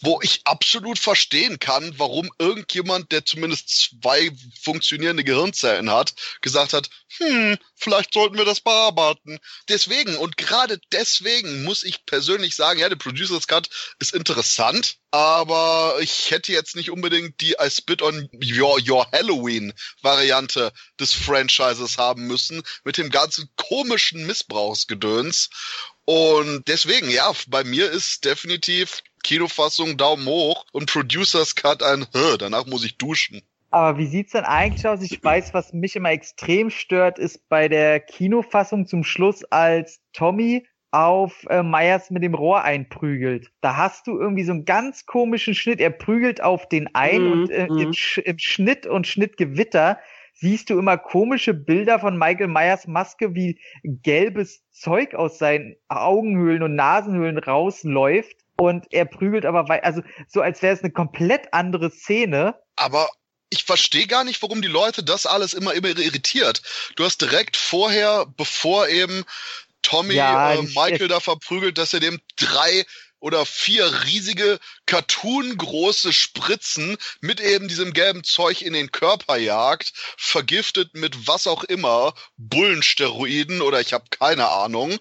wo 0.00 0.20
ich 0.22 0.42
absolut 0.44 0.98
verstehen 0.98 1.58
kann, 1.58 1.98
warum 1.98 2.30
irgendjemand, 2.38 3.12
der 3.12 3.24
zumindest 3.24 3.68
zwei 3.70 4.30
funktionierende 4.62 5.24
Gehirnzellen 5.24 5.90
hat, 5.90 6.14
gesagt 6.40 6.72
hat, 6.72 6.90
hm, 7.18 7.56
vielleicht 7.76 8.12
sollten 8.12 8.36
wir 8.36 8.44
das 8.44 8.60
bearbeiten. 8.60 9.38
Deswegen 9.68 10.16
und 10.16 10.36
gerade 10.36 10.78
deswegen 10.92 11.64
muss 11.64 11.82
ich 11.82 12.04
persönlich 12.06 12.56
sagen, 12.56 12.80
ja, 12.80 12.88
der 12.88 12.96
Producers 12.96 13.46
Cut 13.46 13.68
ist 13.98 14.14
interessant, 14.14 14.96
aber 15.10 15.96
ich 16.00 16.30
hätte 16.30 16.52
jetzt 16.52 16.74
nicht 16.76 16.90
unbedingt 16.90 17.40
die 17.40 17.52
I 17.52 17.70
Spit 17.70 18.02
on 18.02 18.28
Your, 18.42 18.80
Your 18.86 19.06
Halloween 19.12 19.72
Variante 20.02 20.72
des 20.98 21.12
Franchises 21.12 21.98
haben 21.98 22.26
müssen 22.26 22.62
mit 22.82 22.96
dem 22.96 23.10
ganzen 23.10 23.33
komischen 23.56 24.26
Missbrauchsgedöns. 24.26 25.50
Und 26.04 26.64
deswegen, 26.68 27.10
ja, 27.10 27.32
bei 27.48 27.64
mir 27.64 27.90
ist 27.90 28.24
definitiv 28.24 29.02
Kinofassung 29.22 29.96
Daumen 29.96 30.26
hoch 30.26 30.64
und 30.72 30.90
Producers 30.90 31.54
Cut 31.54 31.82
ein, 31.82 32.06
danach 32.38 32.66
muss 32.66 32.84
ich 32.84 32.98
duschen. 32.98 33.42
Aber 33.70 33.98
wie 33.98 34.06
sieht's 34.06 34.32
denn 34.32 34.44
eigentlich 34.44 34.86
aus? 34.86 35.02
Ich 35.02 35.24
weiß, 35.24 35.52
was 35.52 35.72
mich 35.72 35.96
immer 35.96 36.10
extrem 36.10 36.70
stört, 36.70 37.18
ist 37.18 37.48
bei 37.48 37.68
der 37.68 37.98
Kinofassung 37.98 38.86
zum 38.86 39.02
Schluss, 39.02 39.42
als 39.44 40.00
Tommy 40.12 40.64
auf 40.92 41.44
äh, 41.50 41.64
Meyers 41.64 42.10
mit 42.10 42.22
dem 42.22 42.34
Rohr 42.34 42.62
einprügelt. 42.62 43.50
Da 43.62 43.76
hast 43.76 44.06
du 44.06 44.16
irgendwie 44.16 44.44
so 44.44 44.52
einen 44.52 44.64
ganz 44.64 45.06
komischen 45.06 45.56
Schnitt. 45.56 45.80
Er 45.80 45.90
prügelt 45.90 46.40
auf 46.40 46.68
den 46.68 46.94
ein 46.94 47.24
mhm, 47.24 47.32
und 47.32 47.50
äh, 47.50 47.66
im, 47.66 47.88
mhm. 47.88 47.92
Sch 47.92 48.18
im 48.18 48.38
Schnitt 48.38 48.86
und 48.86 49.08
Schnittgewitter 49.08 49.98
siehst 50.34 50.70
du 50.70 50.78
immer 50.78 50.98
komische 50.98 51.54
Bilder 51.54 51.98
von 51.98 52.18
Michael 52.18 52.48
Myers 52.48 52.86
Maske, 52.86 53.34
wie 53.34 53.60
gelbes 53.82 54.62
Zeug 54.70 55.14
aus 55.14 55.38
seinen 55.38 55.76
Augenhöhlen 55.88 56.62
und 56.62 56.74
Nasenhöhlen 56.74 57.38
rausläuft. 57.38 58.36
Und 58.56 58.86
er 58.92 59.04
prügelt 59.04 59.46
aber 59.46 59.68
weiter, 59.68 59.84
also 59.84 60.02
so 60.28 60.40
als 60.40 60.62
wäre 60.62 60.74
es 60.74 60.82
eine 60.82 60.92
komplett 60.92 61.52
andere 61.52 61.90
Szene. 61.90 62.54
Aber 62.76 63.08
ich 63.50 63.64
verstehe 63.64 64.06
gar 64.06 64.24
nicht, 64.24 64.42
warum 64.42 64.62
die 64.62 64.68
Leute 64.68 65.02
das 65.02 65.26
alles 65.26 65.54
immer, 65.54 65.74
immer 65.74 65.88
irritiert. 65.88 66.62
Du 66.96 67.04
hast 67.04 67.20
direkt 67.20 67.56
vorher, 67.56 68.26
bevor 68.36 68.88
eben 68.88 69.24
Tommy 69.82 70.14
ja, 70.14 70.54
äh, 70.54 70.62
Michael 70.62 71.08
da 71.08 71.20
verprügelt, 71.20 71.78
dass 71.78 71.94
er 71.94 72.00
dem 72.00 72.20
drei 72.36 72.84
oder 73.24 73.46
vier 73.46 74.04
riesige 74.04 74.60
Cartoon-große 74.84 76.12
Spritzen 76.12 76.98
mit 77.22 77.40
eben 77.40 77.68
diesem 77.68 77.94
gelben 77.94 78.22
Zeug 78.22 78.60
in 78.60 78.74
den 78.74 78.92
Körper 78.92 79.38
jagt, 79.38 79.94
vergiftet 80.18 80.92
mit 80.92 81.26
was 81.26 81.46
auch 81.46 81.64
immer, 81.64 82.12
Bullensteroiden 82.36 83.62
oder 83.62 83.80
ich 83.80 83.94
habe 83.94 84.04
keine 84.10 84.50
Ahnung 84.50 84.98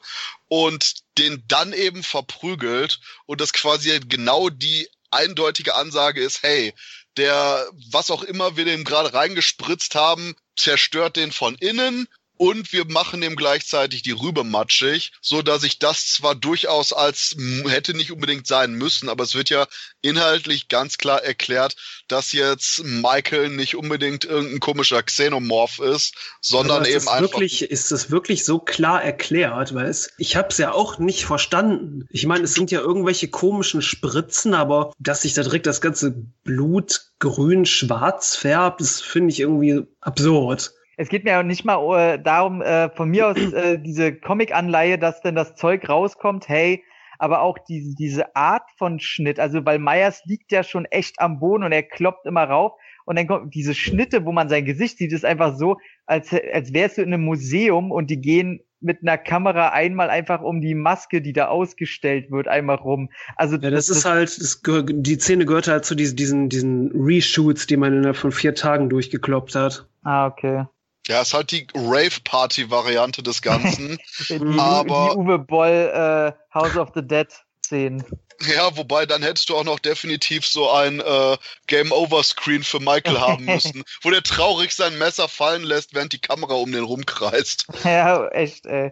und 0.47 0.93
den 1.17 1.43
dann 1.49 1.73
eben 1.73 2.01
verprügelt 2.01 3.01
und 3.25 3.41
das 3.41 3.51
quasi 3.51 3.99
genau 4.07 4.49
die 4.49 4.87
eindeutige 5.11 5.75
Ansage 5.75 6.21
ist, 6.21 6.43
hey, 6.43 6.73
der, 7.17 7.67
was 7.91 8.09
auch 8.09 8.23
immer 8.23 8.55
wir 8.55 8.63
dem 8.63 8.85
gerade 8.85 9.13
reingespritzt 9.13 9.95
haben, 9.95 10.33
zerstört 10.55 11.17
den 11.17 11.33
von 11.33 11.55
innen 11.55 12.07
und 12.43 12.73
wir 12.73 12.83
machen 12.89 13.23
ihm 13.23 13.37
gleichzeitig 13.37 14.01
die 14.01 14.11
Rübe 14.11 14.43
matschig, 14.43 15.13
so 15.21 15.41
dass 15.41 15.63
ich 15.63 15.79
das 15.79 16.07
zwar 16.07 16.35
durchaus 16.35 16.91
als 16.91 17.37
hätte 17.65 17.93
nicht 17.93 18.11
unbedingt 18.11 18.47
sein 18.47 18.73
müssen, 18.73 19.07
aber 19.07 19.23
es 19.23 19.33
wird 19.33 19.49
ja 19.49 19.65
inhaltlich 20.01 20.67
ganz 20.67 20.97
klar 20.97 21.23
erklärt, 21.23 21.77
dass 22.09 22.33
jetzt 22.33 22.83
Michael 22.83 23.47
nicht 23.47 23.77
unbedingt 23.77 24.25
irgendein 24.25 24.59
komischer 24.59 25.01
Xenomorph 25.01 25.79
ist, 25.79 26.15
sondern 26.41 26.83
eben 26.83 27.07
einfach 27.07 27.21
wirklich 27.21 27.61
ist 27.61 27.93
es 27.93 28.11
wirklich 28.11 28.43
so 28.43 28.59
klar 28.59 29.01
erklärt, 29.01 29.73
weil 29.73 29.85
es 29.85 30.11
ich 30.17 30.35
habe 30.35 30.49
es 30.49 30.57
ja 30.57 30.73
auch 30.73 30.99
nicht 30.99 31.23
verstanden. 31.23 32.05
Ich 32.09 32.25
meine, 32.25 32.43
es 32.43 32.55
sind 32.55 32.71
ja 32.71 32.81
irgendwelche 32.81 33.29
komischen 33.29 33.81
Spritzen, 33.81 34.53
aber 34.53 34.91
dass 34.99 35.21
sich 35.21 35.33
da 35.33 35.43
direkt 35.43 35.65
das 35.65 35.79
ganze 35.79 36.13
Blut 36.43 37.05
grün 37.19 37.65
schwarz 37.65 38.35
färbt, 38.35 38.81
das 38.81 38.99
finde 38.99 39.31
ich 39.31 39.39
irgendwie 39.39 39.83
absurd 40.01 40.73
es 40.97 41.09
geht 41.09 41.23
mir 41.23 41.39
auch 41.39 41.43
nicht 41.43 41.65
mal 41.65 41.97
äh, 41.97 42.19
darum, 42.21 42.61
äh, 42.61 42.89
von 42.89 43.09
mir 43.09 43.27
aus 43.27 43.37
äh, 43.37 43.79
diese 43.79 44.13
Comic-Anleihe, 44.13 44.97
dass 44.97 45.21
denn 45.21 45.35
das 45.35 45.55
Zeug 45.55 45.87
rauskommt, 45.89 46.47
hey, 46.49 46.83
aber 47.19 47.41
auch 47.41 47.57
diese, 47.57 47.95
diese 47.95 48.35
Art 48.35 48.69
von 48.77 48.99
Schnitt, 48.99 49.39
also 49.39 49.65
weil 49.65 49.79
Meyers 49.79 50.23
liegt 50.25 50.51
ja 50.51 50.63
schon 50.63 50.85
echt 50.85 51.19
am 51.19 51.39
Boden 51.39 51.63
und 51.63 51.71
er 51.71 51.83
kloppt 51.83 52.25
immer 52.25 52.43
rauf 52.43 52.73
und 53.05 53.17
dann 53.17 53.27
kommt 53.27 53.53
diese 53.53 53.73
Schnitte, 53.73 54.25
wo 54.25 54.31
man 54.31 54.49
sein 54.49 54.65
Gesicht 54.65 54.97
sieht, 54.97 55.13
ist 55.13 55.25
einfach 55.25 55.57
so, 55.57 55.77
als, 56.05 56.33
als 56.53 56.73
wärst 56.73 56.97
du 56.97 57.01
in 57.01 57.13
einem 57.13 57.23
Museum 57.23 57.91
und 57.91 58.09
die 58.09 58.21
gehen 58.21 58.61
mit 58.83 59.01
einer 59.01 59.17
Kamera 59.17 59.69
einmal 59.69 60.09
einfach 60.09 60.41
um 60.41 60.59
die 60.59 60.75
Maske, 60.75 61.21
die 61.21 61.31
da 61.31 61.47
ausgestellt 61.47 62.29
wird, 62.31 62.49
einmal 62.49 62.75
rum. 62.75 63.09
Also 63.37 63.55
ja, 63.55 63.69
das, 63.69 63.87
das 63.87 63.97
ist 63.97 64.05
halt, 64.05 64.41
das, 64.41 64.61
die 64.61 65.15
Szene 65.15 65.45
gehört 65.45 65.69
halt 65.69 65.85
zu 65.85 65.95
diesen, 65.95 66.17
diesen, 66.17 66.49
diesen 66.49 66.91
Reshoots, 66.93 67.65
die 67.65 67.77
man 67.77 67.93
innerhalb 67.93 68.17
von 68.17 68.33
vier 68.33 68.53
Tagen 68.55 68.89
durchgekloppt 68.89 69.55
hat. 69.55 69.87
Ah, 70.03 70.27
okay. 70.27 70.65
Ja, 71.07 71.21
ist 71.21 71.33
halt 71.33 71.51
die 71.51 71.67
Rave-Party-Variante 71.75 73.23
des 73.23 73.41
Ganzen. 73.41 73.97
die, 74.29 74.59
aber 74.59 75.11
die 75.11 75.17
Uwe 75.17 75.39
Boll 75.39 75.91
äh, 75.93 76.53
House 76.53 76.77
of 76.77 76.89
the 76.95 77.05
Dead 77.05 77.27
Szenen. 77.65 78.05
Ja, 78.41 78.75
wobei 78.75 79.05
dann 79.05 79.23
hättest 79.23 79.49
du 79.49 79.55
auch 79.55 79.63
noch 79.63 79.79
definitiv 79.79 80.45
so 80.45 80.69
ein 80.69 80.99
äh, 80.99 81.37
Game-Over-Screen 81.67 82.63
für 82.63 82.79
Michael 82.79 83.19
haben 83.19 83.45
müssen, 83.45 83.83
wo 84.01 84.09
der 84.09 84.23
traurig 84.23 84.73
sein 84.73 84.97
Messer 84.97 85.27
fallen 85.27 85.63
lässt, 85.63 85.93
während 85.93 86.13
die 86.13 86.19
Kamera 86.19 86.55
um 86.55 86.71
den 86.71 86.83
rumkreist. 86.83 87.67
Ja, 87.83 88.27
echt, 88.29 88.65
ey. 88.65 88.91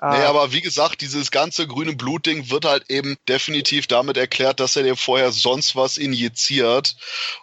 Nee, 0.00 0.24
aber 0.24 0.52
wie 0.52 0.60
gesagt, 0.60 1.00
dieses 1.00 1.30
ganze 1.30 1.66
grüne 1.66 1.94
Blutding 1.94 2.50
wird 2.50 2.64
halt 2.64 2.90
eben 2.90 3.16
definitiv 3.28 3.86
damit 3.86 4.16
erklärt, 4.16 4.60
dass 4.60 4.76
er 4.76 4.82
dir 4.82 4.96
vorher 4.96 5.32
sonst 5.32 5.76
was 5.76 5.98
injiziert. 5.98 6.96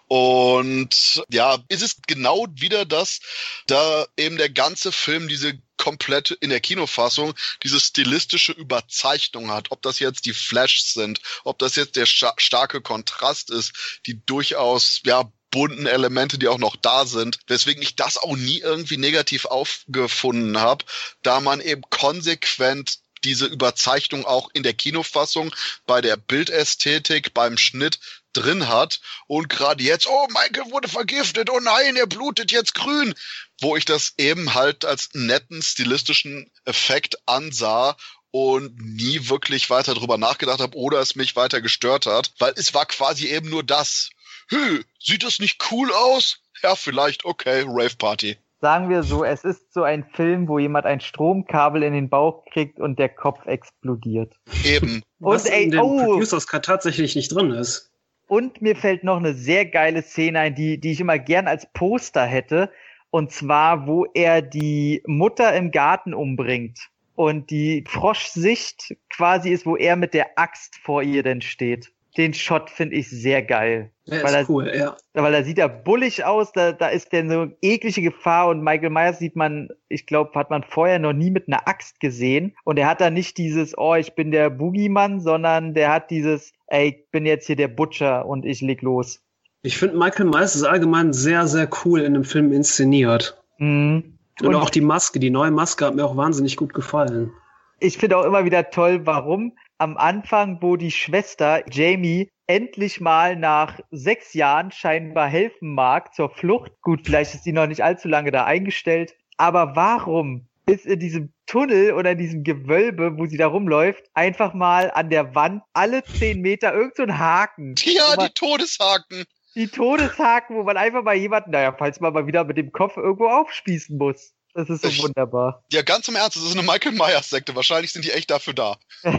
Und 0.08 1.24
ja, 1.28 1.58
ist 1.68 1.82
es 1.82 1.96
genau 2.06 2.46
wieder 2.54 2.84
das, 2.84 3.20
da 3.66 4.06
eben 4.16 4.36
der 4.36 4.50
ganze 4.50 4.92
Film 4.92 5.28
diese 5.28 5.58
komplett 5.76 6.30
in 6.30 6.50
der 6.50 6.60
Kinofassung 6.60 7.34
diese 7.62 7.80
stilistische 7.80 8.52
Überzeichnung 8.52 9.50
hat. 9.50 9.70
Ob 9.70 9.82
das 9.82 9.98
jetzt 9.98 10.26
die 10.26 10.32
Flashs 10.32 10.94
sind, 10.94 11.20
ob 11.44 11.58
das 11.58 11.76
jetzt 11.76 11.96
der 11.96 12.06
starke 12.06 12.80
Kontrast 12.80 13.50
ist, 13.50 14.00
die 14.06 14.24
durchaus 14.24 15.00
ja 15.04 15.30
bunten 15.56 15.86
Elemente, 15.86 16.36
die 16.36 16.48
auch 16.48 16.58
noch 16.58 16.76
da 16.76 17.06
sind, 17.06 17.38
weswegen 17.46 17.82
ich 17.82 17.96
das 17.96 18.18
auch 18.18 18.36
nie 18.36 18.58
irgendwie 18.58 18.98
negativ 18.98 19.46
aufgefunden 19.46 20.60
habe, 20.60 20.84
da 21.22 21.40
man 21.40 21.62
eben 21.62 21.80
konsequent 21.88 22.98
diese 23.24 23.46
Überzeichnung 23.46 24.26
auch 24.26 24.50
in 24.52 24.62
der 24.62 24.74
Kinofassung, 24.74 25.54
bei 25.86 26.02
der 26.02 26.18
Bildästhetik, 26.18 27.32
beim 27.32 27.56
Schnitt 27.56 28.00
drin 28.34 28.68
hat. 28.68 29.00
Und 29.28 29.48
gerade 29.48 29.82
jetzt, 29.82 30.06
oh, 30.06 30.28
Michael 30.28 30.70
wurde 30.72 30.88
vergiftet, 30.88 31.48
oh 31.48 31.60
nein, 31.60 31.96
er 31.96 32.06
blutet 32.06 32.52
jetzt 32.52 32.74
grün, 32.74 33.14
wo 33.62 33.78
ich 33.78 33.86
das 33.86 34.12
eben 34.18 34.52
halt 34.52 34.84
als 34.84 35.08
netten 35.14 35.62
stilistischen 35.62 36.50
Effekt 36.66 37.16
ansah 37.24 37.96
und 38.30 38.78
nie 38.78 39.30
wirklich 39.30 39.70
weiter 39.70 39.94
drüber 39.94 40.18
nachgedacht 40.18 40.60
habe 40.60 40.76
oder 40.76 41.00
es 41.00 41.16
mich 41.16 41.34
weiter 41.34 41.62
gestört 41.62 42.04
hat, 42.04 42.32
weil 42.38 42.52
es 42.56 42.74
war 42.74 42.84
quasi 42.84 43.28
eben 43.28 43.48
nur 43.48 43.62
das 43.62 44.10
Hü, 44.48 44.82
sieht 45.00 45.24
das 45.24 45.38
nicht 45.38 45.62
cool 45.70 45.90
aus? 45.92 46.42
Ja, 46.62 46.74
vielleicht, 46.74 47.24
okay, 47.24 47.64
Rave 47.66 47.96
Party. 47.98 48.36
Sagen 48.60 48.88
wir 48.88 49.02
so, 49.02 49.22
es 49.24 49.44
ist 49.44 49.72
so 49.74 49.82
ein 49.82 50.04
Film, 50.04 50.48
wo 50.48 50.58
jemand 50.58 50.86
ein 50.86 51.00
Stromkabel 51.00 51.82
in 51.82 51.92
den 51.92 52.08
Bauch 52.08 52.44
kriegt 52.46 52.80
und 52.80 52.98
der 52.98 53.10
Kopf 53.10 53.44
explodiert. 53.46 54.34
Eben. 54.64 55.02
und 55.20 55.34
Was 55.34 55.44
ey, 55.44 55.64
in 55.64 55.70
dem 55.72 55.80
oh, 55.80 55.96
Producers 55.98 56.46
Cut 56.46 56.64
tatsächlich 56.64 57.14
nicht 57.16 57.34
drin 57.34 57.50
ist. 57.50 57.90
Und 58.28 58.62
mir 58.62 58.74
fällt 58.74 59.04
noch 59.04 59.18
eine 59.18 59.34
sehr 59.34 59.66
geile 59.66 60.02
Szene 60.02 60.40
ein, 60.40 60.54
die, 60.54 60.80
die 60.80 60.92
ich 60.92 61.00
immer 61.00 61.18
gern 61.18 61.46
als 61.46 61.70
Poster 61.72 62.24
hätte. 62.24 62.70
Und 63.10 63.30
zwar, 63.30 63.86
wo 63.86 64.06
er 64.14 64.42
die 64.42 65.02
Mutter 65.06 65.54
im 65.54 65.70
Garten 65.70 66.14
umbringt. 66.14 66.88
Und 67.14 67.50
die 67.50 67.84
Froschsicht 67.86 68.96
quasi 69.10 69.50
ist, 69.50 69.64
wo 69.64 69.76
er 69.76 69.96
mit 69.96 70.12
der 70.12 70.38
Axt 70.38 70.76
vor 70.76 71.02
ihr 71.02 71.22
denn 71.22 71.40
steht. 71.40 71.92
Den 72.16 72.32
Shot 72.32 72.70
finde 72.70 72.96
ich 72.96 73.10
sehr 73.10 73.42
geil. 73.42 73.90
Der 74.06 74.22
weil 74.22 74.28
ist 74.28 74.34
er, 74.34 74.50
cool, 74.50 74.72
ja. 74.74 74.96
Weil 75.14 75.32
da 75.32 75.42
sieht 75.42 75.58
er 75.58 75.68
bullig 75.68 76.24
aus, 76.24 76.52
da, 76.52 76.72
da 76.72 76.88
ist 76.88 77.12
denn 77.12 77.28
so 77.28 77.48
eklige 77.60 78.02
Gefahr 78.02 78.48
und 78.48 78.62
Michael 78.62 78.90
Myers 78.90 79.18
sieht 79.18 79.36
man, 79.36 79.68
ich 79.88 80.06
glaube, 80.06 80.38
hat 80.38 80.48
man 80.48 80.62
vorher 80.62 80.98
noch 80.98 81.12
nie 81.12 81.30
mit 81.30 81.48
einer 81.48 81.66
Axt 81.68 82.00
gesehen. 82.00 82.54
Und 82.64 82.78
er 82.78 82.88
hat 82.88 83.00
da 83.00 83.10
nicht 83.10 83.36
dieses, 83.36 83.76
oh, 83.76 83.94
ich 83.94 84.14
bin 84.14 84.30
der 84.30 84.48
Boogeymann, 84.48 85.20
sondern 85.20 85.74
der 85.74 85.92
hat 85.92 86.10
dieses, 86.10 86.52
ey, 86.68 86.88
ich 86.88 87.10
bin 87.10 87.26
jetzt 87.26 87.46
hier 87.46 87.56
der 87.56 87.68
Butcher 87.68 88.26
und 88.26 88.46
ich 88.46 88.60
leg 88.60 88.80
los. 88.82 89.22
Ich 89.62 89.76
finde, 89.76 89.96
Michael 89.96 90.26
Myers 90.26 90.54
ist 90.54 90.62
allgemein 90.62 91.12
sehr, 91.12 91.46
sehr 91.48 91.68
cool 91.84 92.00
in 92.00 92.14
dem 92.14 92.24
Film 92.24 92.52
inszeniert. 92.52 93.42
Mhm. 93.58 94.18
Und, 94.40 94.46
und 94.46 94.54
auch 94.54 94.70
die 94.70 94.80
Maske, 94.80 95.18
die 95.18 95.30
neue 95.30 95.50
Maske 95.50 95.86
hat 95.86 95.94
mir 95.94 96.04
auch 96.04 96.16
wahnsinnig 96.16 96.56
gut 96.56 96.74
gefallen. 96.74 97.32
Ich 97.80 97.98
finde 97.98 98.16
auch 98.16 98.24
immer 98.24 98.44
wieder 98.44 98.70
toll, 98.70 99.04
warum 99.04 99.52
am 99.78 99.96
Anfang, 99.96 100.58
wo 100.62 100.76
die 100.76 100.90
Schwester 100.90 101.62
Jamie 101.70 102.30
endlich 102.46 103.00
mal 103.00 103.36
nach 103.36 103.80
sechs 103.90 104.34
Jahren 104.34 104.70
scheinbar 104.70 105.28
helfen 105.28 105.74
mag 105.74 106.14
zur 106.14 106.30
Flucht. 106.30 106.72
Gut, 106.80 107.00
vielleicht 107.04 107.34
ist 107.34 107.44
die 107.44 107.52
noch 107.52 107.66
nicht 107.66 107.82
allzu 107.82 108.08
lange 108.08 108.30
da 108.30 108.44
eingestellt. 108.44 109.14
Aber 109.36 109.76
warum 109.76 110.48
ist 110.66 110.86
in 110.86 110.98
diesem 110.98 111.32
Tunnel 111.46 111.92
oder 111.92 112.12
in 112.12 112.18
diesem 112.18 112.42
Gewölbe, 112.42 113.16
wo 113.18 113.26
sie 113.26 113.36
da 113.36 113.46
rumläuft, 113.46 114.04
einfach 114.14 114.54
mal 114.54 114.90
an 114.90 115.10
der 115.10 115.34
Wand 115.34 115.62
alle 115.72 116.02
zehn 116.04 116.40
Meter 116.40 116.74
irgend 116.74 116.96
so 116.96 117.02
ein 117.02 117.18
Haken? 117.18 117.74
Ja, 117.84 118.16
die 118.16 118.32
Todeshaken. 118.32 119.24
Die 119.54 119.68
Todeshaken, 119.68 120.56
wo 120.56 120.64
man 120.64 120.76
einfach 120.76 121.02
mal 121.02 121.14
jemanden, 121.14 121.50
naja, 121.50 121.74
falls 121.76 122.00
man 122.00 122.12
mal 122.12 122.26
wieder 122.26 122.44
mit 122.44 122.58
dem 122.58 122.72
Kopf 122.72 122.96
irgendwo 122.96 123.28
aufspießen 123.28 123.96
muss. 123.96 124.34
Das 124.56 124.70
ist 124.70 124.82
so 124.82 124.88
ich, 124.88 125.02
wunderbar. 125.02 125.62
Ja, 125.70 125.82
ganz 125.82 126.08
im 126.08 126.16
Ernst, 126.16 126.36
das 126.36 126.44
ist 126.44 126.56
eine 126.56 126.66
Michael 126.66 126.92
Myers-Sekte. 126.92 127.54
Wahrscheinlich 127.54 127.92
sind 127.92 128.06
die 128.06 128.10
echt 128.10 128.30
dafür 128.30 128.54
da. 128.54 128.78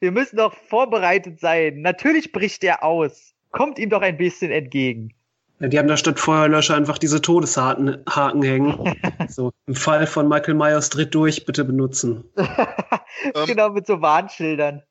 Wir 0.00 0.10
müssen 0.10 0.38
doch 0.38 0.54
vorbereitet 0.68 1.38
sein. 1.38 1.82
Natürlich 1.82 2.32
bricht 2.32 2.64
er 2.64 2.82
aus. 2.82 3.32
Kommt 3.52 3.78
ihm 3.78 3.90
doch 3.90 4.02
ein 4.02 4.16
bisschen 4.16 4.50
entgegen. 4.50 5.14
Ja, 5.60 5.68
die 5.68 5.78
haben 5.78 5.86
da 5.86 5.96
statt 5.96 6.18
Feuerlöscher 6.18 6.74
einfach 6.74 6.98
diese 6.98 7.22
Todeshaken 7.22 8.02
Haken 8.10 8.42
hängen. 8.42 8.96
so, 9.28 9.52
im 9.66 9.76
Fall 9.76 10.04
von 10.08 10.28
Michael 10.28 10.54
Myers 10.54 10.90
tritt 10.90 11.14
durch, 11.14 11.46
bitte 11.46 11.64
benutzen. 11.64 12.24
genau, 13.46 13.70
mit 13.70 13.86
so 13.86 14.02
Warnschildern. 14.02 14.82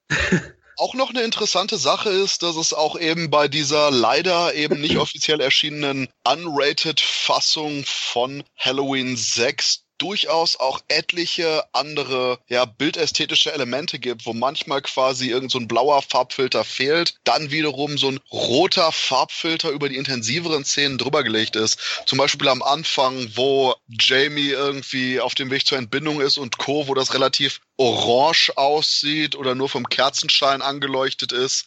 Auch 0.78 0.94
noch 0.94 1.10
eine 1.10 1.22
interessante 1.22 1.78
Sache 1.78 2.10
ist, 2.10 2.44
dass 2.44 2.58
es 2.58 2.74
auch 2.74 3.00
eben 3.00 3.30
bei 3.30 3.48
dieser 3.48 3.92
leider 3.92 4.54
eben 4.56 4.82
nicht 4.82 4.98
offiziell 4.98 5.40
erschienenen 5.40 6.10
unrated 6.26 7.00
Fassung 7.00 7.86
von 7.86 8.44
Halloween 8.58 9.16
6 9.16 9.85
durchaus 9.98 10.56
auch 10.58 10.82
etliche 10.88 11.64
andere 11.74 12.40
ja, 12.48 12.66
bildästhetische 12.66 13.54
Elemente 13.54 14.00
gibt, 14.00 14.26
wo 14.26 14.34
manchmal 14.34 14.82
quasi 14.82 15.30
irgend 15.30 15.52
so 15.52 15.60
ein 15.60 15.68
blauer 15.68 16.02
Farbfilter 16.02 16.64
fehlt, 16.64 17.16
dann 17.24 17.52
wiederum 17.52 17.98
so 17.98 18.10
ein 18.10 18.20
roter 18.32 18.92
Farbfilter 18.92 19.70
über 19.70 19.90
die 19.90 19.98
intensiveren 19.98 20.66
Szenen 20.66 20.98
drüber 20.98 21.24
gelegt 21.24 21.56
ist. 21.56 21.80
Zum 22.06 22.18
Beispiel 22.18 22.48
am 22.50 22.62
Anfang, 22.62 23.30
wo 23.36 23.76
Jamie 23.88 24.50
irgendwie 24.50 25.20
auf 25.20 25.36
dem 25.36 25.52
Weg 25.52 25.66
zur 25.66 25.78
Entbindung 25.78 26.22
ist 26.22 26.38
und 26.38 26.58
Co., 26.58 26.88
wo 26.88 26.94
das 26.94 27.14
relativ 27.14 27.62
orange 27.78 28.52
aussieht 28.56 29.36
oder 29.36 29.56
nur 29.56 29.70
vom 29.70 29.88
Kerzenschein 29.88 30.62
angeleuchtet 30.62 31.32
ist 31.32 31.66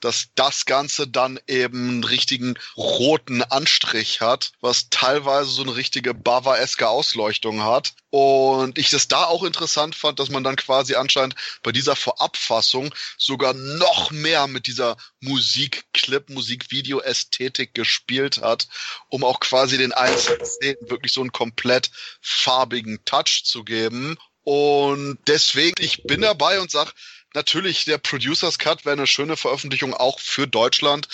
dass 0.00 0.28
das 0.34 0.64
Ganze 0.64 1.06
dann 1.06 1.38
eben 1.46 1.88
einen 1.88 2.04
richtigen 2.04 2.54
roten 2.76 3.42
Anstrich 3.42 4.20
hat, 4.20 4.52
was 4.60 4.88
teilweise 4.90 5.50
so 5.50 5.62
eine 5.62 5.76
richtige 5.76 6.14
Bava-eske 6.14 6.88
Ausleuchtung 6.88 7.62
hat. 7.62 7.94
Und 8.10 8.78
ich 8.78 8.90
das 8.90 9.08
da 9.08 9.24
auch 9.24 9.42
interessant 9.42 9.94
fand, 9.94 10.18
dass 10.18 10.30
man 10.30 10.44
dann 10.44 10.56
quasi 10.56 10.94
anscheinend 10.94 11.34
bei 11.62 11.72
dieser 11.72 11.96
Vorabfassung 11.96 12.94
sogar 13.18 13.52
noch 13.52 14.10
mehr 14.10 14.46
mit 14.46 14.66
dieser 14.66 14.96
Musikclip, 15.20 16.30
Musikvideo-Ästhetik 16.30 17.74
gespielt 17.74 18.40
hat, 18.42 18.68
um 19.08 19.24
auch 19.24 19.40
quasi 19.40 19.76
den 19.76 19.92
einzelnen 19.92 20.46
Szenen 20.46 20.88
wirklich 20.88 21.12
so 21.12 21.20
einen 21.20 21.32
komplett 21.32 21.90
farbigen 22.20 23.04
Touch 23.04 23.42
zu 23.44 23.64
geben. 23.64 24.16
Und 24.42 25.18
deswegen, 25.26 25.74
ich 25.80 26.04
bin 26.04 26.20
dabei 26.20 26.60
und 26.60 26.70
sag, 26.70 26.94
Natürlich, 27.34 27.84
der 27.84 27.98
Producers 27.98 28.58
Cut 28.58 28.84
wäre 28.84 28.94
eine 28.94 29.06
schöne 29.06 29.36
Veröffentlichung 29.36 29.92
auch 29.92 30.20
für 30.20 30.46
Deutschland. 30.46 31.08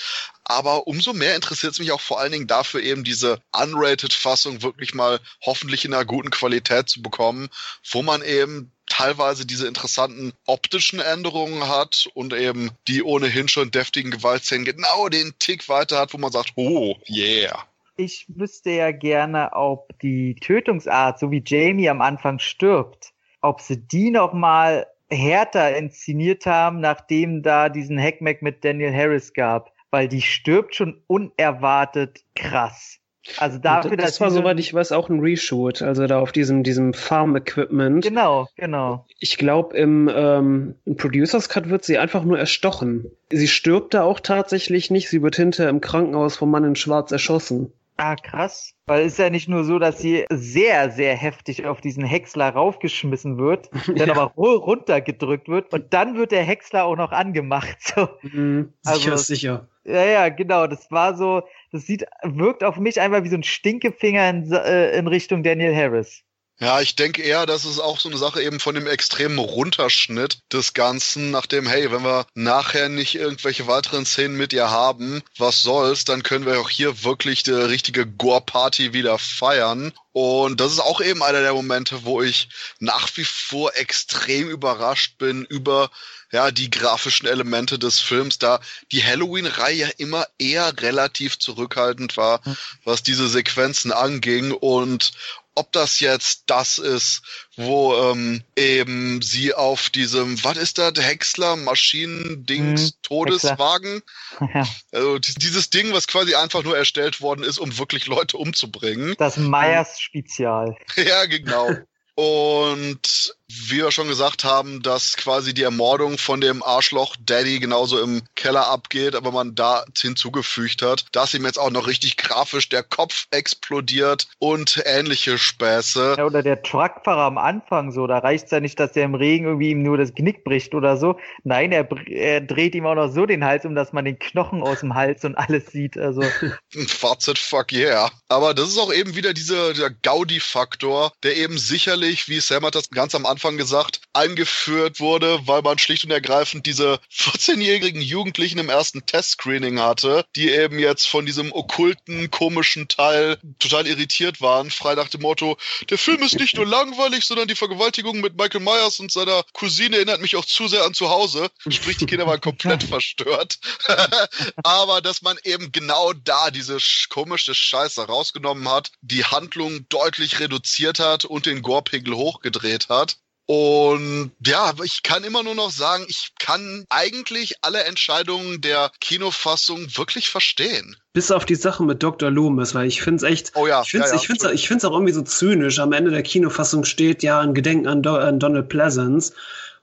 Aber 0.44 0.86
umso 0.86 1.12
mehr 1.12 1.34
interessiert 1.34 1.72
es 1.72 1.78
mich 1.78 1.92
auch 1.92 2.00
vor 2.00 2.20
allen 2.20 2.32
Dingen 2.32 2.46
dafür, 2.46 2.82
eben 2.82 3.04
diese 3.04 3.40
unrated-Fassung 3.52 4.62
wirklich 4.62 4.94
mal 4.94 5.20
hoffentlich 5.44 5.84
in 5.84 5.94
einer 5.94 6.04
guten 6.04 6.30
Qualität 6.30 6.88
zu 6.88 7.02
bekommen, 7.02 7.48
wo 7.90 8.02
man 8.02 8.22
eben 8.22 8.72
teilweise 8.86 9.46
diese 9.46 9.66
interessanten 9.66 10.32
optischen 10.46 11.00
Änderungen 11.00 11.68
hat 11.68 12.08
und 12.14 12.34
eben 12.34 12.70
die 12.88 13.02
ohnehin 13.02 13.48
schon 13.48 13.70
deftigen 13.70 14.10
Gewaltszenen 14.10 14.64
genau 14.64 15.08
den 15.08 15.32
Tick 15.38 15.68
weiter 15.68 15.98
hat, 15.98 16.12
wo 16.12 16.18
man 16.18 16.32
sagt, 16.32 16.52
oh, 16.56 16.96
yeah. 17.08 17.66
Ich 17.96 18.26
wüsste 18.28 18.70
ja 18.70 18.90
gerne, 18.90 19.50
ob 19.54 19.98
die 20.00 20.34
Tötungsart, 20.34 21.18
so 21.18 21.30
wie 21.30 21.42
Jamie 21.44 21.88
am 21.88 22.00
Anfang 22.00 22.38
stirbt, 22.38 23.12
ob 23.40 23.60
sie 23.60 23.78
die 23.78 24.10
nochmal 24.10 24.86
härter 25.12 25.76
inszeniert 25.76 26.46
haben, 26.46 26.80
nachdem 26.80 27.42
da 27.42 27.68
diesen 27.68 27.98
Hackmack 28.00 28.42
mit 28.42 28.64
Daniel 28.64 28.94
Harris 28.94 29.32
gab, 29.32 29.72
weil 29.90 30.08
die 30.08 30.22
stirbt 30.22 30.74
schon 30.74 31.02
unerwartet 31.06 32.24
krass. 32.34 32.98
Also 33.36 33.58
dafür, 33.58 33.96
das, 33.96 34.06
das 34.06 34.20
war, 34.20 34.30
soweit 34.32 34.58
ich 34.58 34.74
weiß, 34.74 34.90
auch 34.90 35.08
ein 35.08 35.20
Reshoot, 35.20 35.80
also 35.80 36.06
da 36.08 36.18
auf 36.18 36.32
diesem, 36.32 36.64
diesem 36.64 36.92
Farm-Equipment. 36.92 38.04
Genau, 38.04 38.48
genau. 38.56 39.06
Ich 39.20 39.38
glaube, 39.38 39.76
im, 39.76 40.10
ähm, 40.12 40.74
im 40.84 40.96
Producers 40.96 41.48
Cut 41.48 41.68
wird 41.70 41.84
sie 41.84 41.98
einfach 41.98 42.24
nur 42.24 42.38
erstochen. 42.38 43.06
Sie 43.30 43.46
stirbt 43.46 43.94
da 43.94 44.02
auch 44.02 44.18
tatsächlich 44.18 44.90
nicht, 44.90 45.08
sie 45.08 45.22
wird 45.22 45.36
hinterher 45.36 45.70
im 45.70 45.80
Krankenhaus 45.80 46.36
vom 46.36 46.50
Mann 46.50 46.64
in 46.64 46.74
Schwarz 46.74 47.12
erschossen. 47.12 47.72
Ah, 48.04 48.16
krass. 48.16 48.74
Weil 48.86 49.02
es 49.02 49.12
ist 49.12 49.18
ja 49.20 49.30
nicht 49.30 49.48
nur 49.48 49.62
so, 49.62 49.78
dass 49.78 50.00
sie 50.00 50.24
sehr, 50.28 50.90
sehr 50.90 51.14
heftig 51.14 51.66
auf 51.66 51.80
diesen 51.80 52.02
Häcksler 52.02 52.48
raufgeschmissen 52.48 53.38
wird, 53.38 53.70
dann 53.86 54.08
ja. 54.08 54.10
aber 54.10 54.32
runtergedrückt 54.34 55.48
wird 55.48 55.72
und 55.72 55.94
dann 55.94 56.16
wird 56.16 56.32
der 56.32 56.42
Häcksler 56.42 56.84
auch 56.84 56.96
noch 56.96 57.12
angemacht. 57.12 57.78
So. 57.94 58.08
Mhm, 58.22 58.72
sicher, 58.82 59.12
also, 59.12 59.24
sicher. 59.24 59.68
Ja, 59.84 60.04
ja, 60.04 60.28
genau. 60.30 60.66
Das 60.66 60.90
war 60.90 61.14
so, 61.14 61.42
das 61.72 61.86
sieht, 61.86 62.06
wirkt 62.22 62.64
auf 62.64 62.78
mich 62.78 63.00
einfach 63.00 63.22
wie 63.22 63.28
so 63.28 63.36
ein 63.36 63.42
Stinkefinger 63.42 64.30
in, 64.30 64.50
äh, 64.50 64.96
in 64.96 65.06
Richtung 65.06 65.42
Daniel 65.42 65.74
Harris. 65.74 66.24
Ja, 66.60 66.80
ich 66.80 66.94
denke 66.94 67.22
eher, 67.22 67.44
das 67.44 67.64
ist 67.64 67.80
auch 67.80 67.98
so 67.98 68.08
eine 68.08 68.18
Sache 68.18 68.40
eben 68.40 68.60
von 68.60 68.76
dem 68.76 68.86
extremen 68.86 69.38
Runterschnitt 69.38 70.38
des 70.52 70.74
Ganzen, 70.74 71.32
nachdem, 71.32 71.66
hey, 71.66 71.90
wenn 71.90 72.04
wir 72.04 72.24
nachher 72.34 72.88
nicht 72.88 73.16
irgendwelche 73.16 73.66
weiteren 73.66 74.06
Szenen 74.06 74.36
mit 74.36 74.52
ihr 74.52 74.70
haben, 74.70 75.22
was 75.38 75.62
soll's, 75.62 76.04
dann 76.04 76.22
können 76.22 76.46
wir 76.46 76.60
auch 76.60 76.70
hier 76.70 77.02
wirklich 77.02 77.42
die 77.42 77.50
richtige 77.50 78.06
Gore-Party 78.06 78.92
wieder 78.92 79.18
feiern. 79.18 79.92
Und 80.12 80.60
das 80.60 80.72
ist 80.72 80.80
auch 80.80 81.00
eben 81.00 81.22
einer 81.22 81.40
der 81.40 81.54
Momente, 81.54 82.04
wo 82.04 82.22
ich 82.22 82.48
nach 82.78 83.08
wie 83.16 83.24
vor 83.24 83.74
extrem 83.74 84.48
überrascht 84.48 85.18
bin 85.18 85.44
über 85.44 85.90
ja, 86.32 86.50
die 86.50 86.70
grafischen 86.70 87.28
Elemente 87.28 87.78
des 87.78 88.00
Films, 88.00 88.38
da 88.38 88.60
die 88.90 89.04
Halloween-Reihe 89.04 89.76
ja 89.76 89.88
immer 89.98 90.26
eher 90.38 90.80
relativ 90.80 91.38
zurückhaltend 91.38 92.16
war, 92.16 92.40
was 92.84 93.02
diese 93.02 93.28
Sequenzen 93.28 93.92
anging 93.92 94.52
und 94.52 95.12
ob 95.54 95.72
das 95.72 96.00
jetzt 96.00 96.44
das 96.46 96.78
ist, 96.78 97.22
wo 97.56 97.94
ähm, 97.94 98.42
eben 98.56 99.20
sie 99.22 99.54
auf 99.54 99.90
diesem, 99.90 100.42
was 100.44 100.56
ist 100.56 100.78
das, 100.78 100.94
Häcksler, 100.96 101.56
Maschinendings, 101.56 102.82
hm, 102.82 102.90
Todeswagen, 103.02 104.02
ja. 104.54 104.66
also 104.92 105.18
dieses 105.18 105.70
Ding, 105.70 105.92
was 105.92 106.06
quasi 106.06 106.34
einfach 106.34 106.62
nur 106.62 106.76
erstellt 106.76 107.20
worden 107.20 107.44
ist, 107.44 107.58
um 107.58 107.78
wirklich 107.78 108.06
Leute 108.06 108.36
umzubringen. 108.36 109.14
Das 109.18 109.36
Meyers-Spezial. 109.36 110.76
Ja, 110.96 111.26
genau. 111.26 111.70
Und 112.14 113.34
wie 113.68 113.82
wir 113.82 113.90
schon 113.90 114.08
gesagt 114.08 114.44
haben, 114.44 114.82
dass 114.82 115.16
quasi 115.16 115.54
die 115.54 115.62
Ermordung 115.62 116.18
von 116.18 116.40
dem 116.40 116.62
Arschloch 116.62 117.16
Daddy 117.20 117.58
genauso 117.58 118.00
im 118.00 118.22
Keller 118.34 118.68
abgeht, 118.68 119.14
aber 119.14 119.32
man 119.32 119.54
da 119.54 119.84
hinzugefügt 119.96 120.82
hat, 120.82 121.06
dass 121.12 121.34
ihm 121.34 121.44
jetzt 121.44 121.58
auch 121.58 121.70
noch 121.70 121.86
richtig 121.86 122.16
grafisch 122.16 122.68
der 122.68 122.82
Kopf 122.82 123.26
explodiert 123.30 124.28
und 124.38 124.82
ähnliche 124.86 125.38
Späße. 125.38 126.14
Ja, 126.18 126.24
oder 126.24 126.42
der 126.42 126.62
Truckfahrer 126.62 127.22
am 127.22 127.38
Anfang 127.38 127.92
so, 127.92 128.06
da 128.06 128.18
reicht 128.18 128.46
es 128.46 128.50
ja 128.50 128.60
nicht, 128.60 128.78
dass 128.78 128.92
der 128.92 129.04
im 129.04 129.14
Regen 129.14 129.46
irgendwie 129.46 129.70
ihm 129.70 129.82
nur 129.82 129.98
das 129.98 130.14
Genick 130.14 130.44
bricht 130.44 130.74
oder 130.74 130.96
so. 130.96 131.18
Nein, 131.44 131.72
er, 131.72 131.88
er 132.08 132.40
dreht 132.40 132.74
ihm 132.74 132.86
auch 132.86 132.94
noch 132.94 133.12
so 133.12 133.26
den 133.26 133.44
Hals 133.44 133.64
um, 133.64 133.74
dass 133.74 133.92
man 133.92 134.04
den 134.04 134.18
Knochen 134.18 134.62
aus 134.62 134.80
dem 134.80 134.94
Hals 134.94 135.24
und 135.24 135.34
alles 135.36 135.66
sieht. 135.66 135.98
Also. 135.98 136.22
Fazit, 136.86 137.38
fuck 137.38 137.72
yeah. 137.72 138.10
Aber 138.28 138.54
das 138.54 138.68
ist 138.68 138.78
auch 138.78 138.92
eben 138.92 139.14
wieder 139.14 139.34
dieser, 139.34 139.72
dieser 139.72 139.90
Gaudi-Faktor, 139.90 141.12
der 141.22 141.36
eben 141.36 141.58
sicherlich, 141.58 142.28
wie 142.28 142.40
Sam 142.40 142.64
hat 142.64 142.74
das 142.74 142.90
ganz 142.90 143.14
am 143.14 143.26
Anfang 143.26 143.41
Anfang 143.42 143.56
gesagt, 143.56 144.00
eingeführt 144.12 145.00
wurde, 145.00 145.40
weil 145.48 145.62
man 145.62 145.76
schlicht 145.76 146.04
und 146.04 146.12
ergreifend 146.12 146.64
diese 146.64 147.00
14-jährigen 147.12 148.00
Jugendlichen 148.00 148.58
im 148.58 148.68
ersten 148.68 149.04
Testscreening 149.04 149.80
hatte, 149.80 150.24
die 150.36 150.48
eben 150.52 150.78
jetzt 150.78 151.08
von 151.08 151.26
diesem 151.26 151.52
okkulten, 151.52 152.30
komischen 152.30 152.86
Teil 152.86 153.38
total 153.58 153.88
irritiert 153.88 154.40
waren, 154.40 154.70
frei 154.70 154.94
nach 154.94 155.08
dem 155.08 155.22
Motto, 155.22 155.56
der 155.90 155.98
Film 155.98 156.22
ist 156.22 156.38
nicht 156.38 156.54
nur 156.54 156.66
langweilig, 156.66 157.24
sondern 157.24 157.48
die 157.48 157.56
Vergewaltigung 157.56 158.20
mit 158.20 158.38
Michael 158.38 158.60
Myers 158.60 159.00
und 159.00 159.10
seiner 159.10 159.42
Cousine 159.54 159.96
erinnert 159.96 160.20
mich 160.20 160.36
auch 160.36 160.44
zu 160.44 160.68
sehr 160.68 160.84
an 160.84 160.94
zu 160.94 161.10
Hause. 161.10 161.50
Sprich, 161.68 161.96
die 161.96 162.06
Kinder 162.06 162.28
waren 162.28 162.40
komplett 162.40 162.84
verstört. 162.84 163.58
Aber 164.62 165.00
dass 165.00 165.22
man 165.22 165.36
eben 165.42 165.72
genau 165.72 166.12
da 166.12 166.52
diese 166.52 166.78
komische 167.08 167.56
Scheiße 167.56 168.06
rausgenommen 168.06 168.68
hat, 168.68 168.92
die 169.00 169.24
Handlung 169.24 169.88
deutlich 169.88 170.38
reduziert 170.38 171.00
hat 171.00 171.24
und 171.24 171.46
den 171.46 171.62
Gore-Pegel 171.62 172.14
hochgedreht 172.14 172.88
hat. 172.88 173.16
Und 173.46 174.30
ja, 174.46 174.72
ich 174.84 175.02
kann 175.02 175.24
immer 175.24 175.42
nur 175.42 175.54
noch 175.54 175.70
sagen, 175.70 176.04
ich 176.08 176.30
kann 176.38 176.84
eigentlich 176.90 177.56
alle 177.62 177.82
Entscheidungen 177.84 178.60
der 178.60 178.90
Kinofassung 179.00 179.86
wirklich 179.96 180.28
verstehen. 180.28 180.96
Bis 181.12 181.30
auf 181.30 181.44
die 181.44 181.56
Sache 181.56 181.82
mit 181.82 182.02
Dr. 182.02 182.30
Loomis, 182.30 182.74
weil 182.74 182.86
ich 182.86 183.02
finde 183.02 183.16
es 183.16 183.30
echt, 183.30 183.52
oh 183.54 183.66
ja, 183.66 183.82
ich 183.82 183.90
finde 183.90 184.06
es 184.06 184.12
ja, 184.12 184.16
ja, 184.16 184.20
ich 184.22 184.26
find's, 184.26 184.44
ich 184.44 184.68
find's 184.68 184.84
auch 184.84 184.92
irgendwie 184.92 185.12
so 185.12 185.22
zynisch. 185.22 185.80
Am 185.80 185.92
Ende 185.92 186.12
der 186.12 186.22
Kinofassung 186.22 186.84
steht 186.84 187.22
ja 187.22 187.40
ein 187.40 187.52
Gedenken 187.52 187.88
an, 187.88 188.02
Do 188.02 188.14
an 188.14 188.38
Donald 188.38 188.68
Pleasance. 188.68 189.32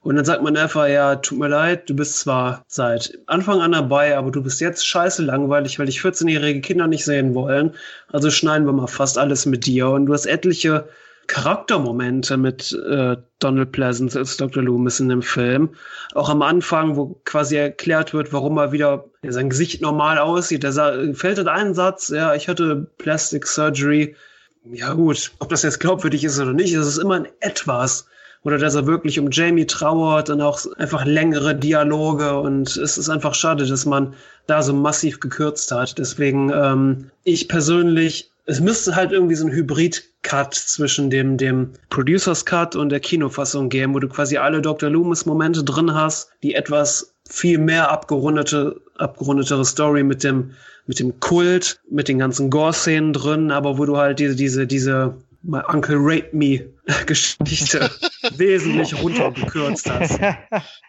Und 0.01 0.15
dann 0.15 0.23
sagt 0.23 0.41
man 0.41 0.55
einfach, 0.55 0.87
ja, 0.87 1.17
tut 1.17 1.39
mir 1.39 1.49
leid, 1.49 1.89
du 1.89 1.93
bist 1.93 2.19
zwar 2.19 2.63
seit 2.67 3.19
Anfang 3.25 3.59
an 3.59 3.73
dabei, 3.73 4.17
aber 4.17 4.31
du 4.31 4.41
bist 4.41 4.61
jetzt 4.61 4.87
scheiße 4.87 5.21
langweilig, 5.23 5.77
weil 5.77 5.87
dich 5.87 5.99
14-jährige 5.99 6.61
Kinder 6.61 6.87
nicht 6.87 7.03
sehen 7.03 7.35
wollen. 7.35 7.75
Also 8.07 8.31
schneiden 8.31 8.65
wir 8.65 8.71
mal 8.71 8.87
fast 8.87 9.17
alles 9.17 9.45
mit 9.45 9.65
dir. 9.65 9.89
Und 9.89 10.05
du 10.05 10.13
hast 10.13 10.25
etliche 10.25 10.87
Charaktermomente 11.29 12.37
mit 12.37 12.73
äh, 12.73 13.15
Donald 13.37 13.71
Pleasance 13.71 14.17
als 14.17 14.35
Dr. 14.35 14.63
Loomis 14.63 14.99
in 14.99 15.09
dem 15.09 15.21
Film. 15.21 15.69
Auch 16.15 16.27
am 16.27 16.41
Anfang, 16.41 16.95
wo 16.95 17.21
quasi 17.23 17.55
erklärt 17.55 18.13
wird, 18.13 18.33
warum 18.33 18.57
er 18.57 18.71
wieder 18.71 19.05
sein 19.21 19.49
Gesicht 19.49 19.79
normal 19.79 20.17
aussieht. 20.17 20.63
Da 20.63 20.73
fällt 21.13 21.37
halt 21.37 21.47
ein 21.47 21.75
Satz, 21.75 22.09
ja, 22.09 22.33
ich 22.33 22.49
hatte 22.49 22.87
Plastic 22.97 23.45
Surgery. 23.45 24.15
Ja 24.65 24.93
gut, 24.93 25.31
ob 25.37 25.49
das 25.49 25.61
jetzt 25.61 25.79
glaubwürdig 25.79 26.23
ist 26.23 26.39
oder 26.39 26.51
nicht, 26.51 26.73
es 26.73 26.87
ist 26.87 26.97
immer 26.97 27.15
ein 27.15 27.27
etwas 27.39 28.07
oder 28.43 28.57
dass 28.57 28.75
er 28.75 28.87
wirklich 28.87 29.19
um 29.19 29.29
Jamie 29.31 29.67
trauert 29.67 30.29
und 30.29 30.41
auch 30.41 30.59
einfach 30.77 31.05
längere 31.05 31.55
Dialoge 31.55 32.39
und 32.39 32.75
es 32.75 32.97
ist 32.97 33.09
einfach 33.09 33.35
schade, 33.35 33.67
dass 33.67 33.85
man 33.85 34.13
da 34.47 34.63
so 34.63 34.73
massiv 34.73 35.19
gekürzt 35.19 35.71
hat. 35.71 35.97
Deswegen, 35.97 36.51
ähm, 36.53 37.11
ich 37.23 37.47
persönlich, 37.47 38.28
es 38.49 38.59
müsste 38.59 38.95
halt 38.95 39.11
irgendwie 39.11 39.35
so 39.35 39.45
ein 39.45 39.51
Hybrid-Cut 39.51 40.55
zwischen 40.55 41.11
dem, 41.11 41.37
dem 41.37 41.73
Producers 41.89 42.45
Cut 42.45 42.75
und 42.75 42.89
der 42.89 42.99
Kinofassung 42.99 43.69
geben, 43.69 43.93
wo 43.93 43.99
du 43.99 44.09
quasi 44.09 44.37
alle 44.37 44.61
Dr. 44.61 44.89
Loomis-Momente 44.89 45.63
drin 45.63 45.93
hast, 45.93 46.31
die 46.41 46.55
etwas 46.55 47.13
viel 47.29 47.59
mehr 47.59 47.91
abgerundete, 47.91 48.81
abgerundetere 48.97 49.63
Story 49.63 50.01
mit 50.01 50.23
dem, 50.23 50.55
mit 50.87 50.99
dem 50.99 51.19
Kult, 51.19 51.79
mit 51.91 52.07
den 52.07 52.17
ganzen 52.17 52.49
Gore-Szenen 52.49 53.13
drin, 53.13 53.51
aber 53.51 53.77
wo 53.77 53.85
du 53.85 53.97
halt 53.97 54.17
diese, 54.17 54.35
diese, 54.35 54.65
diese 54.65 55.15
My 55.43 55.61
Uncle 55.67 55.97
Rape 55.99 56.29
Me 56.31 56.65
Geschichte 57.05 57.91
wesentlich 58.37 58.99
runtergekürzt 58.99 59.89
hast. 59.91 60.19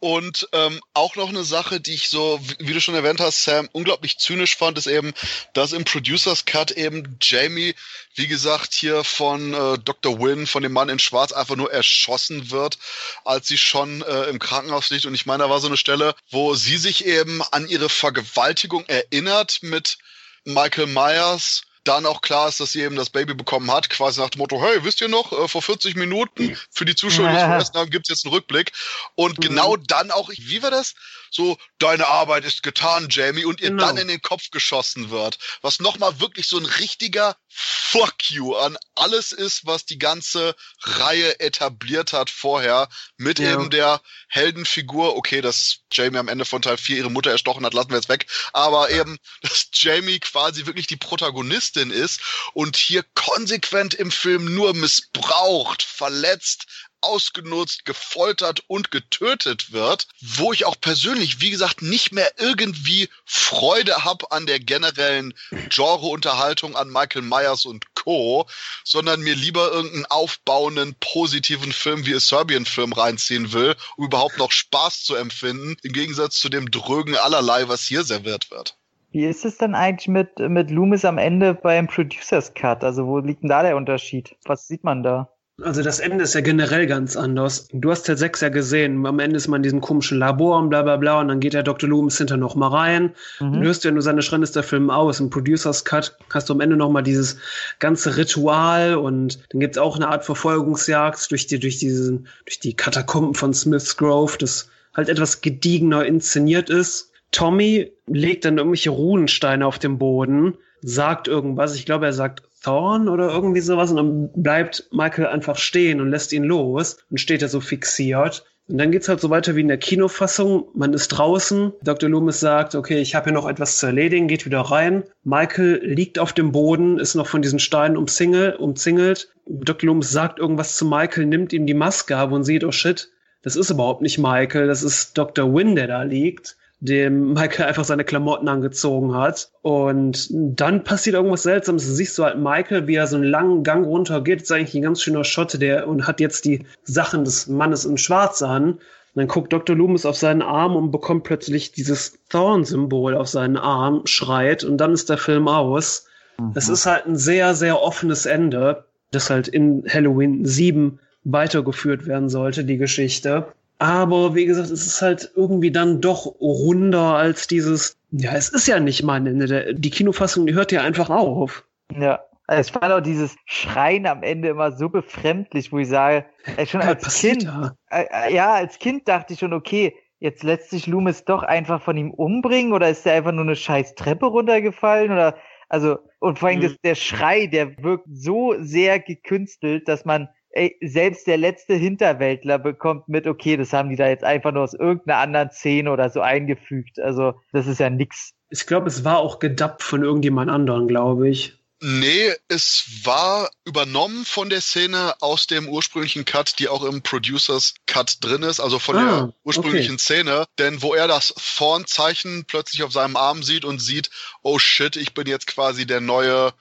Und 0.00 0.48
ähm, 0.52 0.80
auch 0.94 1.14
noch 1.16 1.28
eine 1.28 1.44
Sache, 1.44 1.78
die 1.78 1.92
ich 1.92 2.08
so, 2.08 2.40
wie 2.58 2.72
du 2.72 2.80
schon 2.80 2.94
erwähnt 2.94 3.20
hast, 3.20 3.44
Sam, 3.44 3.68
unglaublich 3.72 4.16
zynisch 4.16 4.56
fand, 4.56 4.78
ist 4.78 4.86
eben, 4.86 5.12
dass 5.52 5.72
im 5.72 5.84
Producers 5.84 6.46
Cut 6.46 6.70
eben 6.70 7.18
Jamie, 7.20 7.74
wie 8.14 8.26
gesagt, 8.26 8.72
hier 8.72 9.04
von 9.04 9.52
äh, 9.52 9.78
Dr. 9.78 10.18
Wynn, 10.18 10.46
von 10.46 10.62
dem 10.62 10.72
Mann 10.72 10.88
in 10.88 10.98
Schwarz, 10.98 11.32
einfach 11.32 11.56
nur 11.56 11.70
erschossen 11.70 12.50
wird, 12.50 12.78
als 13.26 13.46
sie 13.46 13.58
schon 13.58 14.00
äh, 14.00 14.24
im 14.24 14.38
Krankenhaus 14.38 14.88
liegt. 14.88 15.04
Und 15.04 15.14
ich 15.14 15.26
meine, 15.26 15.42
da 15.42 15.50
war 15.50 15.60
so 15.60 15.66
eine 15.66 15.76
Stelle, 15.76 16.14
wo 16.30 16.54
sie 16.54 16.78
sich 16.78 17.04
eben 17.04 17.42
an 17.50 17.68
ihre 17.68 17.90
Vergewaltigung 17.90 18.86
erinnert 18.86 19.58
mit 19.62 19.98
Michael 20.44 20.86
Myers 20.86 21.62
dann 21.84 22.06
auch 22.06 22.20
klar 22.20 22.48
ist, 22.48 22.60
dass 22.60 22.72
sie 22.72 22.82
eben 22.82 22.96
das 22.96 23.10
Baby 23.10 23.34
bekommen 23.34 23.70
hat, 23.70 23.88
quasi 23.88 24.20
nach 24.20 24.30
dem 24.30 24.40
Motto, 24.40 24.60
hey, 24.62 24.84
wisst 24.84 25.00
ihr 25.00 25.08
noch, 25.08 25.32
äh, 25.32 25.48
vor 25.48 25.62
40 25.62 25.96
Minuten 25.96 26.56
für 26.70 26.84
die 26.84 26.94
Zuschauer, 26.94 27.28
die 27.28 27.36
es 27.36 27.42
vergessen 27.44 27.74
haben, 27.74 27.90
gibt 27.90 28.06
es 28.06 28.16
jetzt 28.16 28.26
einen 28.26 28.34
Rückblick. 28.34 28.72
Und 29.14 29.38
mhm. 29.38 29.42
genau 29.42 29.76
dann 29.76 30.10
auch, 30.10 30.30
wie 30.30 30.62
war 30.62 30.70
das? 30.70 30.94
So, 31.30 31.56
deine 31.78 32.08
Arbeit 32.08 32.44
ist 32.44 32.62
getan, 32.62 33.06
Jamie, 33.08 33.44
und 33.44 33.60
ihr 33.60 33.70
genau. 33.70 33.86
dann 33.86 33.96
in 33.96 34.08
den 34.08 34.20
Kopf 34.20 34.50
geschossen 34.50 35.10
wird. 35.10 35.38
Was 35.62 35.80
nochmal 35.80 36.20
wirklich 36.20 36.48
so 36.48 36.58
ein 36.58 36.66
richtiger 36.66 37.36
Fuck 37.48 38.30
you 38.30 38.54
an 38.54 38.76
alles 38.94 39.32
ist, 39.32 39.66
was 39.66 39.84
die 39.84 39.98
ganze 39.98 40.54
Reihe 40.82 41.40
etabliert 41.40 42.12
hat 42.12 42.30
vorher, 42.30 42.88
mit 43.16 43.38
ja. 43.38 43.52
eben 43.52 43.70
der 43.70 44.00
Heldenfigur, 44.28 45.16
okay, 45.16 45.40
dass 45.40 45.80
Jamie 45.92 46.18
am 46.18 46.28
Ende 46.28 46.44
von 46.44 46.62
Teil 46.62 46.76
4 46.76 46.98
ihre 46.98 47.10
Mutter 47.10 47.30
erstochen 47.30 47.64
hat, 47.64 47.74
lassen 47.74 47.90
wir 47.90 47.96
jetzt 47.96 48.08
weg, 48.08 48.26
aber 48.52 48.90
eben, 48.90 49.18
dass 49.42 49.68
Jamie 49.72 50.20
quasi 50.20 50.66
wirklich 50.66 50.86
die 50.86 50.96
Protagonistin 50.96 51.90
ist 51.90 52.20
und 52.52 52.76
hier 52.76 53.04
konsequent 53.14 53.94
im 53.94 54.10
Film 54.10 54.54
nur 54.54 54.74
missbraucht, 54.74 55.82
verletzt, 55.82 56.66
ausgenutzt, 57.02 57.84
gefoltert 57.84 58.64
und 58.66 58.90
getötet 58.90 59.72
wird, 59.72 60.08
wo 60.20 60.52
ich 60.52 60.66
auch 60.66 60.80
persönlich, 60.80 61.40
wie 61.40 61.50
gesagt, 61.50 61.82
nicht 61.82 62.12
mehr 62.12 62.30
irgendwie 62.38 63.08
Freude 63.24 64.04
habe 64.04 64.30
an 64.30 64.46
der 64.46 64.60
generellen 64.60 65.34
Genreunterhaltung 65.68 66.76
an 66.76 66.88
Michael 66.90 67.22
Myers 67.22 67.64
und 67.64 67.94
Co., 67.94 68.46
sondern 68.84 69.20
mir 69.20 69.34
lieber 69.34 69.70
irgendeinen 69.72 70.06
aufbauenden, 70.06 70.94
positiven 71.00 71.72
Film 71.72 72.06
wie 72.06 72.14
A 72.14 72.20
Serbian 72.20 72.66
Film 72.66 72.92
reinziehen 72.92 73.52
will, 73.52 73.76
um 73.96 74.06
überhaupt 74.06 74.38
noch 74.38 74.52
Spaß 74.52 75.04
zu 75.04 75.14
empfinden, 75.14 75.76
im 75.82 75.92
Gegensatz 75.92 76.36
zu 76.36 76.48
dem 76.48 76.70
drögen 76.70 77.16
allerlei, 77.16 77.68
was 77.68 77.82
hier 77.82 78.04
serviert 78.04 78.50
wird. 78.50 78.76
Wie 79.12 79.24
ist 79.24 79.44
es 79.44 79.58
denn 79.58 79.74
eigentlich 79.74 80.06
mit, 80.06 80.38
mit 80.38 80.70
Loomis 80.70 81.04
am 81.04 81.18
Ende 81.18 81.54
beim 81.54 81.88
Producers 81.88 82.54
Cut? 82.54 82.84
Also 82.84 83.06
wo 83.06 83.18
liegt 83.18 83.42
denn 83.42 83.48
da 83.48 83.62
der 83.62 83.76
Unterschied? 83.76 84.36
Was 84.44 84.68
sieht 84.68 84.84
man 84.84 85.02
da? 85.02 85.32
Also 85.62 85.82
das 85.82 86.00
Ende 86.00 86.24
ist 86.24 86.34
ja 86.34 86.40
generell 86.40 86.86
ganz 86.86 87.16
anders. 87.16 87.68
Du 87.72 87.90
hast 87.90 88.06
Teil 88.06 88.16
6 88.16 88.40
ja 88.40 88.48
gesehen. 88.48 89.06
Am 89.06 89.18
Ende 89.18 89.36
ist 89.36 89.48
man 89.48 89.58
in 89.58 89.62
diesem 89.62 89.80
komischen 89.80 90.18
Labor 90.18 90.58
und 90.58 90.70
bla 90.70 90.82
bla 90.82 90.96
bla 90.96 91.20
und 91.20 91.28
dann 91.28 91.40
geht 91.40 91.54
der 91.54 91.62
Dr. 91.62 91.88
Loomis 91.88 92.18
hinter 92.18 92.36
noch 92.36 92.54
mal 92.54 92.68
rein. 92.68 93.14
Mhm. 93.40 93.54
Du 93.54 93.60
hörst 93.60 93.84
ja 93.84 93.90
nur 93.90 94.02
seine 94.02 94.22
Schrennister 94.22 94.62
Film 94.62 94.90
aus. 94.90 95.20
Im 95.20 95.30
Producers 95.30 95.84
Cut 95.84 96.16
hast 96.32 96.48
du 96.48 96.54
am 96.54 96.60
Ende 96.60 96.76
noch 96.76 96.90
mal 96.90 97.02
dieses 97.02 97.36
ganze 97.78 98.16
Ritual 98.16 98.96
und 98.96 99.38
dann 99.50 99.60
gibt's 99.60 99.78
auch 99.78 99.96
eine 99.96 100.08
Art 100.08 100.24
Verfolgungsjagd 100.24 101.30
durch 101.30 101.46
die, 101.46 101.58
durch 101.58 101.78
diesen, 101.78 102.28
durch 102.46 102.60
die 102.60 102.74
Katakomben 102.74 103.34
von 103.34 103.52
Smith's 103.52 103.96
Grove, 103.96 104.38
das 104.38 104.68
halt 104.94 105.08
etwas 105.08 105.40
gediegener 105.40 106.04
inszeniert 106.04 106.70
ist. 106.70 107.12
Tommy 107.32 107.92
legt 108.06 108.44
dann 108.44 108.58
irgendwelche 108.58 108.90
Runensteine 108.90 109.66
auf 109.66 109.78
dem 109.78 109.98
Boden, 109.98 110.56
sagt 110.82 111.28
irgendwas. 111.28 111.76
Ich 111.76 111.86
glaube, 111.86 112.06
er 112.06 112.12
sagt 112.12 112.42
Thorn 112.62 113.08
oder 113.08 113.30
irgendwie 113.30 113.60
sowas 113.60 113.90
und 113.90 113.96
dann 113.96 114.30
bleibt 114.34 114.88
Michael 114.92 115.26
einfach 115.26 115.56
stehen 115.56 116.00
und 116.00 116.10
lässt 116.10 116.32
ihn 116.32 116.44
los 116.44 116.98
und 117.10 117.18
steht 117.18 117.42
da 117.42 117.48
so 117.48 117.60
fixiert. 117.60 118.44
Und 118.68 118.78
dann 118.78 118.92
geht's 118.92 119.08
halt 119.08 119.20
so 119.20 119.30
weiter 119.30 119.56
wie 119.56 119.62
in 119.62 119.68
der 119.68 119.78
Kinofassung. 119.78 120.68
Man 120.74 120.92
ist 120.92 121.08
draußen. 121.08 121.72
Dr. 121.82 122.08
Loomis 122.08 122.38
sagt, 122.38 122.76
okay, 122.76 123.00
ich 123.00 123.16
habe 123.16 123.24
hier 123.24 123.32
noch 123.32 123.48
etwas 123.48 123.78
zu 123.78 123.86
erledigen, 123.86 124.28
geht 124.28 124.46
wieder 124.46 124.60
rein. 124.60 125.02
Michael 125.24 125.80
liegt 125.82 126.20
auf 126.20 126.32
dem 126.32 126.52
Boden, 126.52 126.98
ist 126.98 127.16
noch 127.16 127.26
von 127.26 127.42
diesen 127.42 127.58
Steinen 127.58 127.96
umzingelt. 127.96 128.60
umzingelt. 128.60 129.32
Dr. 129.46 129.88
Loomis 129.88 130.12
sagt 130.12 130.38
irgendwas 130.38 130.76
zu 130.76 130.86
Michael, 130.86 131.26
nimmt 131.26 131.52
ihm 131.52 131.66
die 131.66 131.74
Maske 131.74 132.16
ab 132.16 132.30
und 132.30 132.44
sieht, 132.44 132.62
oh 132.62 132.70
shit, 132.70 133.10
das 133.42 133.56
ist 133.56 133.70
überhaupt 133.70 134.02
nicht 134.02 134.18
Michael, 134.18 134.68
das 134.68 134.84
ist 134.84 135.18
Dr. 135.18 135.52
Wynn, 135.52 135.74
der 135.74 135.88
da 135.88 136.02
liegt 136.02 136.56
dem 136.80 137.34
Michael 137.34 137.66
einfach 137.66 137.84
seine 137.84 138.04
Klamotten 138.04 138.48
angezogen 138.48 139.14
hat. 139.14 139.50
Und 139.62 140.28
dann 140.30 140.82
passiert 140.82 141.14
irgendwas 141.14 141.42
Seltsames. 141.42 141.86
Du 141.86 141.92
siehst 141.92 142.18
du 142.18 142.24
halt 142.24 142.38
Michael, 142.38 142.86
wie 142.86 142.94
er 142.94 143.06
so 143.06 143.16
einen 143.16 143.24
langen 143.24 143.62
Gang 143.62 143.86
runter 143.86 144.22
geht. 144.22 144.40
Das 144.40 144.44
ist 144.44 144.52
eigentlich 144.52 144.74
ein 144.74 144.82
ganz 144.82 145.02
schöner 145.02 145.24
Schotte, 145.24 145.58
der 145.58 145.86
und 145.86 146.06
hat 146.06 146.20
jetzt 146.20 146.44
die 146.46 146.64
Sachen 146.82 147.24
des 147.24 147.46
Mannes 147.46 147.84
in 147.84 147.98
Schwarz 147.98 148.42
an. 148.42 148.72
Und 148.72 148.80
dann 149.14 149.28
guckt 149.28 149.52
Dr. 149.52 149.76
Loomis 149.76 150.06
auf 150.06 150.16
seinen 150.16 150.40
Arm 150.42 150.76
und 150.76 150.90
bekommt 150.90 151.24
plötzlich 151.24 151.72
dieses 151.72 152.18
Thorn-Symbol 152.28 153.14
auf 153.14 153.28
seinen 153.28 153.56
Arm, 153.56 154.02
schreit 154.04 154.64
und 154.64 154.78
dann 154.78 154.92
ist 154.92 155.10
der 155.10 155.18
Film 155.18 155.48
aus. 155.48 156.06
Mhm. 156.38 156.52
Es 156.54 156.68
ist 156.68 156.86
halt 156.86 157.06
ein 157.06 157.16
sehr, 157.16 157.54
sehr 157.54 157.82
offenes 157.82 158.24
Ende, 158.24 158.84
das 159.10 159.28
halt 159.28 159.48
in 159.48 159.84
Halloween 159.88 160.44
7 160.44 161.00
weitergeführt 161.24 162.06
werden 162.06 162.28
sollte, 162.28 162.64
die 162.64 162.78
Geschichte. 162.78 163.48
Aber 163.80 164.34
wie 164.34 164.44
gesagt, 164.44 164.68
es 164.70 164.86
ist 164.86 165.00
halt 165.00 165.32
irgendwie 165.34 165.72
dann 165.72 166.02
doch 166.02 166.26
runder 166.38 167.14
als 167.14 167.46
dieses, 167.46 167.98
ja, 168.10 168.32
es 168.34 168.50
ist 168.50 168.68
ja 168.68 168.78
nicht 168.78 169.02
mein 169.02 169.26
Ende. 169.26 169.74
Die 169.74 169.88
Kinofassung, 169.88 170.46
die 170.46 170.52
hört 170.52 170.70
ja 170.70 170.82
einfach 170.82 171.08
auf. 171.08 171.64
Ja. 171.98 172.20
Also 172.46 172.68
ich 172.68 172.72
fand 172.78 172.92
auch 172.92 173.00
dieses 173.00 173.36
Schreien 173.46 174.06
am 174.06 174.22
Ende 174.22 174.48
immer 174.48 174.72
so 174.72 174.90
befremdlich, 174.90 175.72
wo 175.72 175.78
ich 175.78 175.88
sage, 175.88 176.26
ey, 176.56 176.66
schon 176.66 176.82
als 176.82 177.20
Kind, 177.20 177.48
äh, 177.90 178.04
äh, 178.10 178.34
ja, 178.34 178.52
als 178.52 178.78
Kind 178.78 179.08
dachte 179.08 179.32
ich 179.32 179.38
schon, 179.38 179.54
okay, 179.54 179.94
jetzt 180.18 180.42
lässt 180.42 180.68
sich 180.68 180.86
Loomis 180.86 181.24
doch 181.24 181.42
einfach 181.42 181.80
von 181.80 181.96
ihm 181.96 182.10
umbringen 182.10 182.74
oder 182.74 182.90
ist 182.90 183.06
der 183.06 183.14
einfach 183.14 183.32
nur 183.32 183.44
eine 183.44 183.56
scheiß 183.56 183.94
Treppe 183.94 184.26
runtergefallen 184.26 185.10
oder, 185.10 185.36
also, 185.70 186.00
und 186.18 186.38
vor 186.38 186.48
allem 186.48 186.58
mhm. 186.58 186.64
das, 186.64 186.76
der 186.84 186.96
Schrei, 186.96 187.46
der 187.46 187.82
wirkt 187.82 188.08
so 188.12 188.54
sehr 188.58 189.00
gekünstelt, 189.00 189.88
dass 189.88 190.04
man 190.04 190.28
ey, 190.50 190.76
selbst 190.82 191.26
der 191.26 191.36
letzte 191.36 191.74
Hinterwäldler 191.74 192.58
bekommt 192.58 193.08
mit, 193.08 193.26
okay, 193.26 193.56
das 193.56 193.72
haben 193.72 193.90
die 193.90 193.96
da 193.96 194.08
jetzt 194.08 194.24
einfach 194.24 194.52
nur 194.52 194.64
aus 194.64 194.74
irgendeiner 194.74 195.18
anderen 195.18 195.50
Szene 195.50 195.90
oder 195.90 196.10
so 196.10 196.20
eingefügt. 196.20 196.98
Also, 196.98 197.34
das 197.52 197.66
ist 197.66 197.80
ja 197.80 197.90
nix. 197.90 198.32
Ich 198.50 198.66
glaube, 198.66 198.88
es 198.88 199.04
war 199.04 199.18
auch 199.18 199.38
gedubbt 199.38 199.82
von 199.82 200.02
irgendjemand 200.02 200.50
anderen, 200.50 200.88
glaube 200.88 201.28
ich. 201.28 201.60
Nee, 201.82 202.34
es 202.48 202.84
war 203.04 203.50
übernommen 203.64 204.26
von 204.26 204.50
der 204.50 204.60
Szene 204.60 205.14
aus 205.20 205.46
dem 205.46 205.66
ursprünglichen 205.66 206.26
Cut, 206.26 206.58
die 206.58 206.68
auch 206.68 206.84
im 206.84 207.00
Producers 207.00 207.74
Cut 207.86 208.18
drin 208.20 208.42
ist, 208.42 208.60
also 208.60 208.78
von 208.78 208.96
ah, 208.96 209.04
der 209.04 209.34
ursprünglichen 209.44 209.94
okay. 209.94 210.02
Szene. 210.02 210.44
Denn 210.58 210.82
wo 210.82 210.92
er 210.92 211.08
das 211.08 211.32
Thorn-Zeichen 211.56 212.44
plötzlich 212.46 212.82
auf 212.82 212.92
seinem 212.92 213.16
Arm 213.16 213.42
sieht 213.42 213.64
und 213.64 213.80
sieht, 213.80 214.10
oh 214.42 214.58
shit, 214.58 214.96
ich 214.96 215.14
bin 215.14 215.26
jetzt 215.26 215.46
quasi 215.46 215.86
der 215.86 216.02
neue 216.02 216.52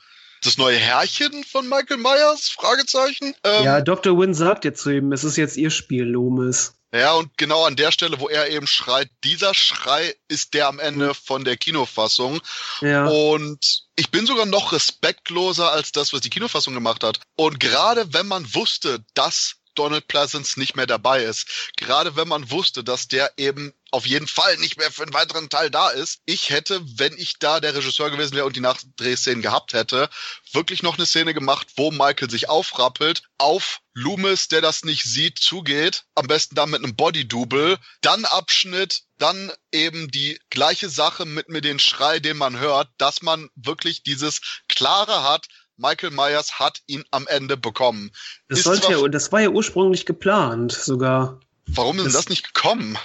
das 0.44 0.58
neue 0.58 0.78
Herrchen 0.78 1.44
von 1.44 1.68
Michael 1.68 1.98
Myers? 1.98 2.50
Fragezeichen. 2.50 3.36
Ähm, 3.44 3.64
ja, 3.64 3.82
Dr. 3.82 4.18
Wynn 4.18 4.34
sagt 4.34 4.66
jetzt 4.66 4.82
zu 4.82 4.90
ihm, 4.92 5.12
es 5.12 5.24
ist 5.24 5.38
jetzt 5.38 5.58
ihr 5.58 5.70
Spiel, 5.70 6.04
Loomis. 6.04 6.74
Ja, 6.92 7.14
und 7.14 7.38
genau 7.38 7.66
an 7.66 7.76
der 7.76 7.92
Stelle, 7.92 8.20
wo 8.20 8.30
er 8.30 8.50
eben 8.50 8.66
schreit, 8.66 9.10
dieser 9.24 9.54
Schrei 9.54 10.16
ist 10.28 10.56
der 10.56 10.68
am 10.68 10.80
Ende 10.80 11.14
von 11.14 11.44
der 11.44 11.56
Kinofassung. 11.56 12.42
Ja. 12.82 13.06
Und 13.08 13.84
ich 13.96 14.10
bin 14.10 14.26
sogar 14.26 14.48
noch 14.48 14.72
respektloser 14.72 15.72
als 15.72 15.92
das, 15.92 16.14
was 16.14 16.22
die 16.22 16.32
Kinofassung 16.32 16.74
gemacht 16.74 17.04
hat. 17.04 17.20
Und 17.36 17.60
gerade 17.60 18.12
wenn 18.14 18.28
man 18.28 18.56
wusste, 18.56 19.04
dass 19.14 19.58
Donald 19.80 20.10
Pleasance 20.10 20.60
nicht 20.60 20.76
mehr 20.76 20.88
dabei 20.88 21.24
ist. 21.24 21.72
Gerade 21.78 22.18
wenn 22.18 22.28
man 22.28 22.52
wusste, 22.52 22.84
dass 22.84 23.08
der 23.08 23.32
eben 23.38 23.74
auf 23.92 24.06
jeden 24.06 24.28
Fall 24.28 24.58
nicht 24.58 24.78
mehr 24.78 24.92
für 24.92 25.04
einen 25.04 25.14
weiteren 25.14 25.50
Teil 25.50 25.72
da 25.72 25.90
ist. 25.90 26.20
Ich 26.26 26.50
hätte, 26.50 26.82
wenn 26.98 27.18
ich 27.18 27.40
da 27.40 27.62
der 27.62 27.74
Regisseur 27.74 28.12
gewesen 28.12 28.36
wäre 28.36 28.46
und 28.46 28.58
die 28.58 28.62
Nachdrehszenen 28.62 29.42
gehabt 29.42 29.74
hätte, 29.74 30.10
wirklich 30.52 30.84
noch 30.84 30.98
eine 30.98 31.06
Szene 31.06 31.34
gemacht, 31.34 31.68
wo 31.78 31.92
Michael 31.92 32.30
sich 32.30 32.50
aufrappelt, 32.50 33.24
auf 33.38 33.80
Loomis, 33.94 34.50
der 34.50 34.60
das 34.60 34.84
nicht 34.84 35.06
sieht, 35.06 35.40
zugeht, 35.40 36.04
am 36.14 36.28
besten 36.28 36.56
dann 36.56 36.70
mit 36.70 36.84
einem 36.84 36.96
Body-Double, 36.96 37.78
dann 38.02 38.26
Abschnitt, 38.26 39.04
dann 39.18 39.52
eben 39.72 40.12
die 40.12 40.40
gleiche 40.50 40.90
Sache 40.90 41.26
mit, 41.26 41.48
mit 41.48 41.64
den 41.64 41.80
Schrei, 41.80 42.20
den 42.20 42.38
man 42.38 42.60
hört, 42.60 42.90
dass 42.98 43.22
man 43.22 43.50
wirklich 43.56 44.04
dieses 44.04 44.42
Klare 44.68 45.24
hat, 45.24 45.48
Michael 45.80 46.12
Myers 46.12 46.60
hat 46.60 46.82
ihn 46.88 47.04
am 47.12 47.26
Ende 47.28 47.58
bekommen. 47.58 48.12
Das, 48.50 48.64
sollte 48.64 48.92
ja, 48.92 49.08
das 49.08 49.32
war 49.32 49.42
ja 49.42 49.50
ursprünglich 49.50 50.06
geplant 50.06 50.74
sogar. 50.74 51.40
Warum 51.68 51.98
ist 51.98 52.08
das, 52.08 52.14
das 52.14 52.30
nicht 52.30 52.54
gekommen? 52.54 52.98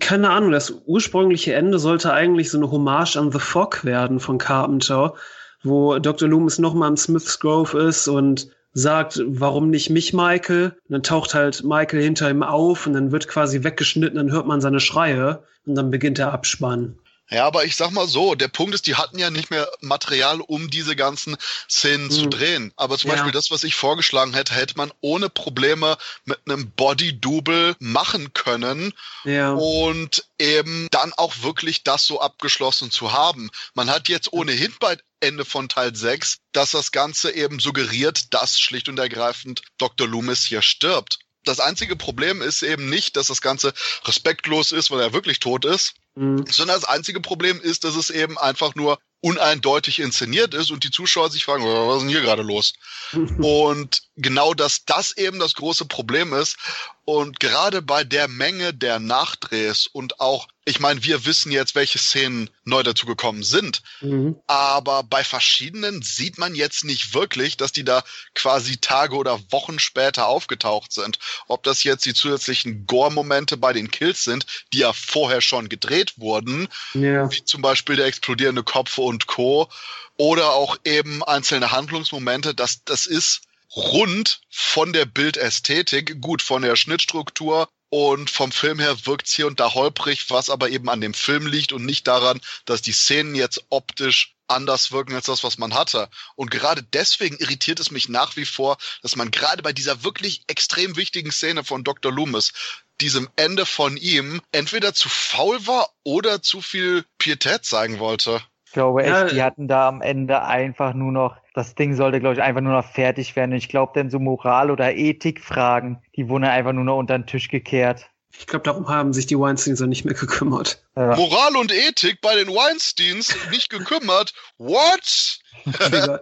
Keine 0.00 0.30
Ahnung, 0.30 0.52
das 0.52 0.72
ursprüngliche 0.86 1.52
Ende 1.54 1.78
sollte 1.78 2.12
eigentlich 2.12 2.50
so 2.50 2.56
eine 2.56 2.70
Hommage 2.70 3.16
an 3.16 3.30
The 3.30 3.38
Fog 3.38 3.84
werden 3.84 4.20
von 4.20 4.38
Carpenter, 4.38 5.14
wo 5.62 5.98
Dr. 5.98 6.28
Loomis 6.28 6.58
nochmal 6.58 6.88
im 6.88 6.96
Smith's 6.96 7.38
Grove 7.38 7.78
ist 7.78 8.08
und 8.08 8.48
sagt, 8.72 9.20
warum 9.26 9.68
nicht 9.68 9.90
mich, 9.90 10.14
Michael? 10.14 10.76
Und 10.88 10.92
dann 10.92 11.02
taucht 11.02 11.34
halt 11.34 11.64
Michael 11.64 12.02
hinter 12.02 12.30
ihm 12.30 12.42
auf 12.42 12.86
und 12.86 12.94
dann 12.94 13.12
wird 13.12 13.28
quasi 13.28 13.62
weggeschnitten, 13.62 14.16
dann 14.16 14.32
hört 14.32 14.46
man 14.46 14.62
seine 14.62 14.80
Schreie 14.80 15.42
und 15.66 15.74
dann 15.74 15.90
beginnt 15.90 16.18
der 16.18 16.32
Abspann. 16.32 16.98
Ja, 17.28 17.44
aber 17.44 17.64
ich 17.64 17.74
sag 17.74 17.90
mal 17.90 18.06
so, 18.06 18.36
der 18.36 18.48
Punkt 18.48 18.74
ist, 18.74 18.86
die 18.86 18.94
hatten 18.94 19.18
ja 19.18 19.30
nicht 19.30 19.50
mehr 19.50 19.68
Material, 19.80 20.40
um 20.40 20.70
diese 20.70 20.94
ganzen 20.94 21.36
Szenen 21.68 22.06
mhm. 22.06 22.10
zu 22.10 22.26
drehen. 22.26 22.72
Aber 22.76 22.96
zum 22.98 23.10
ja. 23.10 23.16
Beispiel 23.16 23.32
das, 23.32 23.50
was 23.50 23.64
ich 23.64 23.74
vorgeschlagen 23.74 24.32
hätte, 24.32 24.54
hätte 24.54 24.76
man 24.76 24.92
ohne 25.00 25.28
Probleme 25.28 25.98
mit 26.24 26.38
einem 26.46 26.70
Body-Double 26.70 27.74
machen 27.80 28.32
können. 28.32 28.92
Ja. 29.24 29.52
Und 29.52 30.24
eben 30.38 30.86
dann 30.92 31.12
auch 31.14 31.34
wirklich 31.42 31.82
das 31.82 32.06
so 32.06 32.20
abgeschlossen 32.20 32.92
zu 32.92 33.12
haben. 33.12 33.50
Man 33.74 33.90
hat 33.90 34.08
jetzt 34.08 34.32
ohnehin 34.32 34.72
bei 34.78 34.96
Ende 35.18 35.44
von 35.44 35.68
Teil 35.68 35.96
6, 35.96 36.38
dass 36.52 36.70
das 36.70 36.92
Ganze 36.92 37.32
eben 37.32 37.58
suggeriert, 37.58 38.34
dass 38.34 38.60
schlicht 38.60 38.88
und 38.88 38.98
ergreifend 38.98 39.62
Dr. 39.78 40.06
Loomis 40.06 40.44
hier 40.44 40.62
stirbt. 40.62 41.18
Das 41.42 41.58
einzige 41.58 41.96
Problem 41.96 42.42
ist 42.42 42.62
eben 42.62 42.88
nicht, 42.88 43.16
dass 43.16 43.28
das 43.28 43.40
Ganze 43.40 43.72
respektlos 44.04 44.72
ist, 44.72 44.90
weil 44.90 45.00
er 45.00 45.12
wirklich 45.12 45.38
tot 45.38 45.64
ist, 45.64 45.94
mhm. 46.16 46.44
sondern 46.48 46.80
das 46.80 46.88
einzige 46.88 47.20
Problem 47.20 47.60
ist, 47.60 47.84
dass 47.84 47.94
es 47.94 48.10
eben 48.10 48.36
einfach 48.38 48.74
nur 48.74 48.98
uneindeutig 49.20 50.00
inszeniert 50.00 50.54
ist 50.54 50.70
und 50.70 50.84
die 50.84 50.90
Zuschauer 50.90 51.30
sich 51.30 51.44
fragen, 51.44 51.64
was 51.64 51.96
ist 51.96 52.02
denn 52.02 52.10
hier 52.10 52.20
gerade 52.20 52.42
los? 52.42 52.74
und 53.12 54.02
genau, 54.16 54.54
dass 54.54 54.84
das 54.84 55.16
eben 55.16 55.38
das 55.38 55.54
große 55.54 55.86
Problem 55.86 56.32
ist. 56.32 56.56
Und 57.04 57.40
gerade 57.40 57.82
bei 57.82 58.04
der 58.04 58.28
Menge 58.28 58.74
der 58.74 58.98
Nachdrehs 58.98 59.86
und 59.86 60.20
auch, 60.20 60.48
ich 60.68 60.80
meine, 60.80 61.04
wir 61.04 61.24
wissen 61.24 61.52
jetzt, 61.52 61.76
welche 61.76 61.98
Szenen 61.98 62.50
neu 62.64 62.82
dazugekommen 62.82 63.44
sind, 63.44 63.82
mhm. 64.00 64.34
aber 64.48 65.04
bei 65.04 65.22
verschiedenen 65.22 66.02
sieht 66.02 66.38
man 66.38 66.56
jetzt 66.56 66.84
nicht 66.84 67.14
wirklich, 67.14 67.56
dass 67.56 67.70
die 67.70 67.84
da 67.84 68.02
quasi 68.34 68.76
Tage 68.76 69.14
oder 69.14 69.40
Wochen 69.52 69.78
später 69.78 70.26
aufgetaucht 70.26 70.92
sind. 70.92 71.20
Ob 71.46 71.62
das 71.62 71.84
jetzt 71.84 72.04
die 72.04 72.14
zusätzlichen 72.14 72.84
Gore-Momente 72.84 73.56
bei 73.56 73.72
den 73.72 73.92
Kills 73.92 74.24
sind, 74.24 74.44
die 74.72 74.78
ja 74.78 74.92
vorher 74.92 75.40
schon 75.40 75.68
gedreht 75.68 76.14
wurden, 76.18 76.66
ja. 76.94 77.30
wie 77.30 77.44
zum 77.44 77.62
Beispiel 77.62 77.94
der 77.94 78.06
explodierende 78.06 78.64
Kopf 78.64 78.98
und 78.98 79.28
Co. 79.28 79.68
Oder 80.16 80.50
auch 80.50 80.78
eben 80.84 81.22
einzelne 81.22 81.70
Handlungsmomente, 81.70 82.54
das, 82.54 82.82
das 82.84 83.06
ist 83.06 83.42
rund 83.76 84.40
von 84.50 84.92
der 84.92 85.04
Bildästhetik, 85.04 86.20
gut 86.20 86.42
von 86.42 86.62
der 86.62 86.74
Schnittstruktur 86.74 87.68
und 87.88 88.30
vom 88.30 88.52
Film 88.52 88.78
her 88.78 89.06
wirkt 89.06 89.26
es 89.26 89.34
hier 89.34 89.46
und 89.46 89.60
da 89.60 89.74
holprig, 89.74 90.30
was 90.30 90.50
aber 90.50 90.70
eben 90.70 90.88
an 90.88 91.00
dem 91.00 91.14
Film 91.14 91.46
liegt 91.46 91.72
und 91.72 91.84
nicht 91.84 92.06
daran, 92.06 92.40
dass 92.64 92.82
die 92.82 92.92
Szenen 92.92 93.34
jetzt 93.34 93.64
optisch 93.70 94.34
anders 94.48 94.92
wirken 94.92 95.14
als 95.14 95.26
das, 95.26 95.44
was 95.44 95.58
man 95.58 95.74
hatte. 95.74 96.08
Und 96.34 96.50
gerade 96.50 96.82
deswegen 96.82 97.36
irritiert 97.36 97.80
es 97.80 97.90
mich 97.90 98.08
nach 98.08 98.36
wie 98.36 98.44
vor, 98.44 98.78
dass 99.02 99.16
man 99.16 99.30
gerade 99.30 99.62
bei 99.62 99.72
dieser 99.72 100.04
wirklich 100.04 100.42
extrem 100.46 100.96
wichtigen 100.96 101.32
Szene 101.32 101.64
von 101.64 101.84
Dr. 101.84 102.12
Loomis, 102.12 102.52
diesem 103.00 103.28
Ende 103.36 103.66
von 103.66 103.96
ihm, 103.96 104.40
entweder 104.52 104.94
zu 104.94 105.08
faul 105.08 105.66
war 105.66 105.90
oder 106.02 106.42
zu 106.42 106.60
viel 106.60 107.04
Pietät 107.18 107.64
zeigen 107.64 107.98
wollte. 107.98 108.42
Ich 108.76 108.78
glaube 108.78 109.04
echt, 109.04 109.10
ja. 109.10 109.24
die 109.24 109.42
hatten 109.42 109.68
da 109.68 109.88
am 109.88 110.02
Ende 110.02 110.42
einfach 110.42 110.92
nur 110.92 111.10
noch, 111.10 111.38
das 111.54 111.74
Ding 111.74 111.96
sollte, 111.96 112.20
glaube 112.20 112.34
ich, 112.34 112.42
einfach 112.42 112.60
nur 112.60 112.74
noch 112.74 112.84
fertig 112.84 113.34
werden. 113.34 113.52
Und 113.52 113.56
ich 113.56 113.70
glaube, 113.70 113.92
denn 113.94 114.10
so 114.10 114.18
Moral- 114.18 114.70
oder 114.70 114.94
Ethikfragen, 114.94 116.02
die 116.14 116.28
wurden 116.28 116.44
einfach 116.44 116.74
nur 116.74 116.84
noch 116.84 116.98
unter 116.98 117.16
den 117.16 117.24
Tisch 117.24 117.48
gekehrt. 117.48 118.10
Ich 118.38 118.46
glaube, 118.46 118.64
darum 118.64 118.86
haben 118.86 119.14
sich 119.14 119.24
die 119.24 119.38
Weinsteins 119.38 119.80
nicht 119.80 120.04
mehr 120.04 120.12
gekümmert. 120.12 120.84
Ja. 120.94 121.16
Moral 121.16 121.56
und 121.56 121.72
Ethik 121.72 122.20
bei 122.20 122.34
den 122.34 122.48
Weinsteins 122.48 123.34
nicht 123.50 123.70
gekümmert. 123.70 124.34
What? 124.58 125.38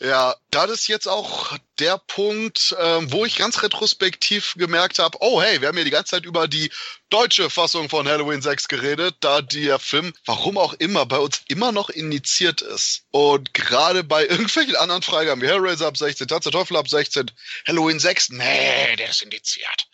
ja, 0.00 0.34
das 0.50 0.70
ist 0.70 0.88
jetzt 0.88 1.08
auch 1.08 1.56
der 1.78 1.98
Punkt, 1.98 2.74
ähm, 2.78 3.12
wo 3.12 3.24
ich 3.24 3.36
ganz 3.36 3.62
retrospektiv 3.62 4.54
gemerkt 4.56 4.98
habe, 4.98 5.18
oh 5.20 5.40
hey, 5.42 5.60
wir 5.60 5.68
haben 5.68 5.78
ja 5.78 5.84
die 5.84 5.90
ganze 5.90 6.12
Zeit 6.12 6.24
über 6.24 6.48
die 6.48 6.70
deutsche 7.10 7.50
Fassung 7.50 7.88
von 7.88 8.08
Halloween 8.08 8.42
6 8.42 8.68
geredet, 8.68 9.16
da 9.20 9.40
der 9.42 9.78
Film, 9.78 10.12
warum 10.26 10.58
auch 10.58 10.74
immer, 10.74 11.06
bei 11.06 11.18
uns 11.18 11.42
immer 11.48 11.72
noch 11.72 11.90
indiziert 11.90 12.60
ist. 12.62 13.04
Und 13.10 13.54
gerade 13.54 14.04
bei 14.04 14.26
irgendwelchen 14.26 14.76
anderen 14.76 15.02
Freigaben 15.02 15.42
wie 15.42 15.48
Hellraiser 15.48 15.86
ab 15.86 15.96
16, 15.96 16.28
Tanz 16.28 16.44
der 16.44 16.52
Teufel 16.52 16.76
ab 16.76 16.88
16, 16.88 17.30
Halloween 17.66 17.98
6, 17.98 18.30
nee, 18.30 18.96
der 18.96 19.10
ist 19.10 19.22
indiziert. 19.22 19.88